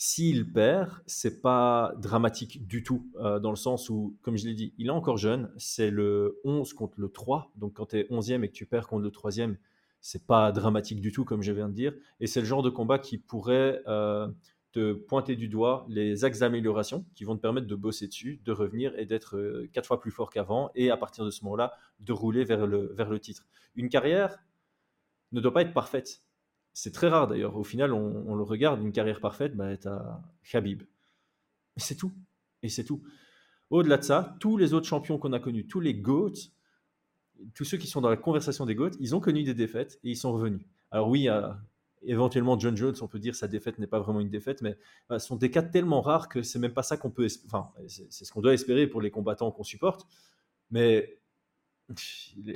S'il 0.02 0.50
perd, 0.50 0.92
c'est 1.08 1.42
pas 1.42 1.94
dramatique 1.98 2.66
du 2.66 2.84
tout, 2.84 3.12
euh, 3.20 3.38
dans 3.40 3.50
le 3.50 3.58
sens 3.58 3.90
où, 3.90 4.18
comme 4.22 4.38
je 4.38 4.48
l'ai 4.48 4.54
dit, 4.54 4.74
il 4.78 4.88
est 4.88 4.92
encore 4.92 5.18
jeune. 5.18 5.52
C'est 5.58 5.92
le 5.92 6.40
11 6.46 6.72
contre 6.74 7.02
le 7.02 7.10
3. 7.10 7.52
Donc 7.58 7.74
quand 7.74 7.88
tu 7.88 7.98
es 7.98 8.04
11e 8.04 8.44
et 8.44 8.48
que 8.48 8.54
tu 8.54 8.66
perds 8.66 8.88
contre 8.88 9.04
le 9.04 9.10
3e, 9.10 9.58
c'est 10.00 10.26
pas 10.26 10.54
dramatique 10.54 11.02
du 11.02 11.12
tout, 11.12 11.26
comme 11.26 11.42
je 11.42 11.52
viens 11.52 11.68
de 11.68 11.74
dire. 11.74 11.94
Et 12.22 12.28
c'est 12.28 12.40
le 12.40 12.46
genre 12.46 12.64
de 12.64 12.70
combat 12.70 12.98
qui 12.98 13.18
pourrait. 13.18 13.82
Euh, 13.88 14.30
te 14.72 14.94
pointer 14.94 15.36
du 15.36 15.48
doigt 15.48 15.86
les 15.90 16.26
axes 16.26 16.40
d'amélioration 16.40 17.06
qui 17.16 17.24
vont 17.24 17.36
te 17.36 17.42
permettre 17.42 17.68
de 17.68 17.76
bosser 17.76 18.08
dessus, 18.08 18.40
de 18.46 18.52
revenir 18.52 18.98
et 18.98 19.06
d'être 19.06 19.38
euh, 19.38 19.70
quatre 19.74 19.88
fois 19.88 20.00
plus 20.00 20.12
fort 20.12 20.30
qu'avant 20.30 20.70
et 20.76 20.92
à 20.92 20.98
partir 20.98 21.26
de 21.26 21.32
ce 21.32 21.44
moment-là, 21.46 21.74
de 22.00 22.14
rouler 22.14 22.44
vers 22.44 22.68
le, 22.68 22.94
vers 22.94 23.10
le 23.10 23.20
titre. 23.20 23.48
Une 23.76 23.90
carrière 23.90 24.38
ne 25.32 25.42
doit 25.42 25.54
pas 25.54 25.62
être 25.62 25.74
parfaite. 25.74 26.22
C'est 26.74 26.94
très 26.94 27.08
rare 27.08 27.28
d'ailleurs. 27.28 27.58
Au 27.58 27.64
final, 27.64 27.94
on, 27.94 28.36
le 28.36 28.44
regarde, 28.44 28.82
une 28.82 28.92
carrière 28.92 29.20
parfaite, 29.20 29.56
bah, 29.56 29.76
tu 29.76 29.88
as 29.88 30.22
Khabib. 30.44 30.84
C'est 31.78 31.96
tout. 31.96 32.14
Et 32.62 32.70
c'est 32.70 32.84
tout. 32.84 33.02
Au-delà 33.70 33.98
de 33.98 34.04
ça, 34.04 34.36
tous 34.40 34.58
les 34.58 34.74
autres 34.74 34.88
champions 34.88 35.18
qu'on 35.18 35.34
a 35.34 35.40
connus, 35.40 35.68
tous 35.68 35.80
les 35.80 35.94
GOATs, 35.94 36.52
tous 37.56 37.66
ceux 37.66 37.78
qui 37.78 37.88
sont 37.88 38.02
dans 38.02 38.10
la 38.10 38.18
conversation 38.18 38.66
des 38.66 38.76
GOATs, 38.76 38.96
ils 39.00 39.16
ont 39.16 39.20
connu 39.20 39.44
des 39.44 39.54
défaites 39.54 40.00
et 40.04 40.12
ils 40.12 40.18
sont 40.18 40.32
revenus. 40.32 40.62
Alors 40.92 41.10
oui, 41.10 41.28
éventuellement 42.04 42.58
John 42.58 42.76
Jones, 42.76 42.96
on 43.02 43.08
peut 43.08 43.20
dire 43.20 43.36
sa 43.36 43.48
défaite 43.48 43.80
n'est 43.80 43.88
pas 43.88 44.00
vraiment 44.00 44.20
une 44.20 44.30
défaite, 44.30 44.62
mais 44.62 44.78
bah, 45.10 45.20
ce 45.20 45.28
sont 45.28 45.36
des 45.36 45.52
cas 45.52 45.64
tellement 45.64 46.02
rares 46.02 46.30
que 46.30 46.42
c'est 46.42 46.60
même 46.60 46.74
pas 46.74 46.84
ça 46.84 46.98
qu'on 46.98 47.12
peut, 47.12 47.28
enfin, 47.46 47.70
c'est 47.88 48.26
ce 48.26 48.32
qu'on 48.32 48.42
doit 48.42 48.54
espérer 48.54 48.88
pour 48.88 49.02
les 49.02 49.12
combattants 49.12 49.52
qu'on 49.52 49.64
supporte, 49.64 50.08
mais 50.72 51.20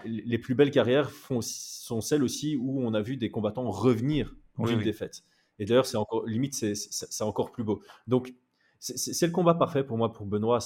les, 0.06 0.38
plus 0.38 0.56
belles 0.56 0.72
carrières 0.72 1.12
font, 1.12 1.40
sont 1.42 2.02
celles 2.02 2.24
aussi 2.24 2.56
où 2.56 2.82
on 2.82 2.94
a 2.94 3.02
vu 3.02 3.18
des 3.18 3.32
combattants 3.32 3.70
revenir 3.70 4.36
d'une 4.60 4.82
défaite. 4.82 5.24
Et 5.60 5.66
d'ailleurs, 5.66 5.86
c'est 5.86 5.98
encore 5.98 6.26
limite, 6.26 6.54
c'est 6.54 7.24
encore 7.24 7.52
plus 7.52 7.64
beau. 7.64 7.82
Donc, 8.08 8.34
c'est 8.80 9.26
le 9.26 9.32
combat 9.32 9.54
parfait 9.56 9.84
pour 9.84 9.98
moi, 9.98 10.12
pour 10.12 10.26
Benoît, 10.26 10.60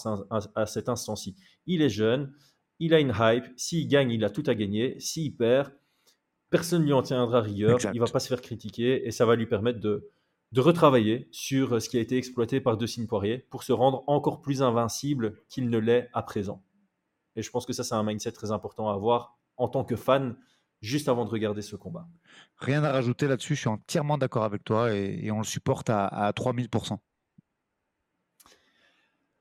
à 0.56 0.66
cet 0.66 0.90
instant-ci. 0.90 1.36
Il 1.66 1.82
est 1.82 1.90
jeune, 1.90 2.34
il 2.80 2.94
a 2.94 3.00
une 3.00 3.14
hype. 3.18 3.46
S'il 3.58 3.88
gagne, 3.88 4.12
il 4.12 4.24
a 4.24 4.30
tout 4.30 4.44
à 4.48 4.56
gagner. 4.56 5.00
S'il 5.00 5.36
perd, 5.36 5.72
personne 6.50 6.82
ne 6.82 6.86
lui 6.86 6.94
en 6.94 7.02
tiendra 7.02 7.42
rigueur, 7.42 7.80
il 7.84 7.92
il 7.94 8.00
va 8.00 8.08
pas 8.08 8.20
se 8.20 8.28
faire 8.28 8.42
critiquer 8.42 9.08
et 9.08 9.12
ça 9.12 9.26
va 9.26 9.36
lui 9.36 9.48
permettre 9.48 9.80
de, 9.80 10.10
de 10.52 10.62
retravailler 10.62 11.28
sur 11.32 11.76
euh, 11.76 11.80
ce 11.80 11.90
qui 11.90 11.98
a 11.98 12.02
été 12.02 12.18
exploité 12.18 12.62
par 12.62 12.78
Decine 12.78 13.08
Poirier 13.08 13.40
pour 13.50 13.64
se 13.64 13.74
rendre 13.74 14.04
encore 14.08 14.42
plus 14.42 14.62
invincible 14.62 15.42
qu'il 15.50 15.70
ne 15.70 15.78
l'est 15.78 16.10
à 16.14 16.24
présent. 16.24 16.64
Et 17.36 17.42
je 17.42 17.52
pense 17.52 17.66
que 17.66 17.74
ça, 17.74 17.84
c'est 17.84 17.96
un 17.96 18.04
mindset 18.04 18.32
très 18.32 18.52
important 18.52 18.90
à 18.90 18.94
avoir 18.94 19.38
en 19.58 19.68
tant 19.68 19.84
que 19.84 19.96
fan 19.96 20.36
juste 20.82 21.10
avant 21.10 21.26
de 21.26 21.30
regarder 21.30 21.62
ce 21.62 21.76
combat. 21.76 22.08
Rien 22.58 22.84
à 22.84 22.92
rajouter 22.92 23.28
là-dessus, 23.28 23.56
je 23.56 23.62
suis 23.62 23.70
entièrement 23.70 24.18
d'accord 24.18 24.44
avec 24.44 24.64
toi 24.64 24.94
et, 24.94 25.30
on 25.32 25.40
le 25.40 25.44
supporte 25.44 25.90
à, 25.90 26.08
à 26.08 26.32
3000%. 26.32 26.98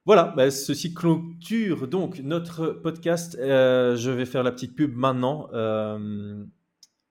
Voilà, 0.06 0.32
bah, 0.36 0.52
ceci 0.52 0.94
clôture 0.94 1.88
donc 1.88 2.20
notre 2.20 2.68
podcast. 2.68 3.36
Euh, 3.40 3.96
je 3.96 4.12
vais 4.12 4.24
faire 4.24 4.44
la 4.44 4.52
petite 4.52 4.76
pub 4.76 4.94
maintenant. 4.94 5.48
Euh, 5.52 6.44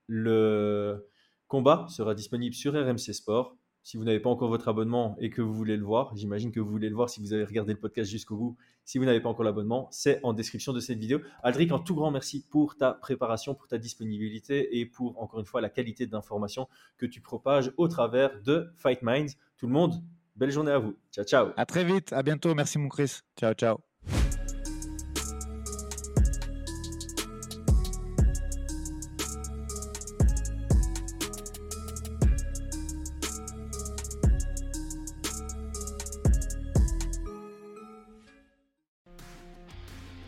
le 0.06 1.08
combat 1.48 1.86
sera 1.88 2.14
disponible 2.14 2.54
sur 2.54 2.74
RMC 2.74 3.12
Sport. 3.12 3.56
Si 3.82 3.96
vous 3.96 4.02
n'avez 4.02 4.18
pas 4.18 4.30
encore 4.30 4.48
votre 4.48 4.66
abonnement 4.66 5.16
et 5.20 5.30
que 5.30 5.40
vous 5.40 5.54
voulez 5.54 5.76
le 5.76 5.84
voir, 5.84 6.16
j'imagine 6.16 6.50
que 6.50 6.58
vous 6.58 6.68
voulez 6.68 6.88
le 6.88 6.96
voir 6.96 7.08
si 7.08 7.20
vous 7.20 7.32
avez 7.32 7.44
regardé 7.44 7.72
le 7.72 7.78
podcast 7.78 8.10
jusqu'au 8.10 8.36
bout. 8.36 8.56
Si 8.84 8.98
vous 8.98 9.04
n'avez 9.04 9.20
pas 9.20 9.28
encore 9.28 9.44
l'abonnement, 9.44 9.86
c'est 9.92 10.18
en 10.24 10.32
description 10.32 10.72
de 10.72 10.80
cette 10.80 10.98
vidéo. 10.98 11.20
Aldric, 11.44 11.70
un 11.70 11.78
tout 11.78 11.94
grand 11.94 12.10
merci 12.10 12.44
pour 12.50 12.76
ta 12.76 12.92
préparation, 12.92 13.54
pour 13.54 13.68
ta 13.68 13.78
disponibilité 13.78 14.80
et 14.80 14.86
pour, 14.86 15.22
encore 15.22 15.38
une 15.38 15.46
fois, 15.46 15.60
la 15.60 15.70
qualité 15.70 16.06
d'information 16.08 16.66
que 16.96 17.06
tu 17.06 17.20
propages 17.20 17.72
au 17.76 17.86
travers 17.86 18.42
de 18.42 18.72
Fight 18.76 19.02
Minds. 19.02 19.36
Tout 19.56 19.68
le 19.68 19.72
monde, 19.72 19.94
belle 20.34 20.50
journée 20.50 20.72
à 20.72 20.78
vous. 20.78 20.96
Ciao, 21.12 21.24
ciao. 21.24 21.50
À 21.56 21.64
très 21.64 21.84
vite. 21.84 22.12
À 22.12 22.24
bientôt. 22.24 22.56
Merci, 22.56 22.78
mon 22.78 22.88
Chris. 22.88 23.20
Ciao, 23.38 23.54
ciao. 23.54 23.85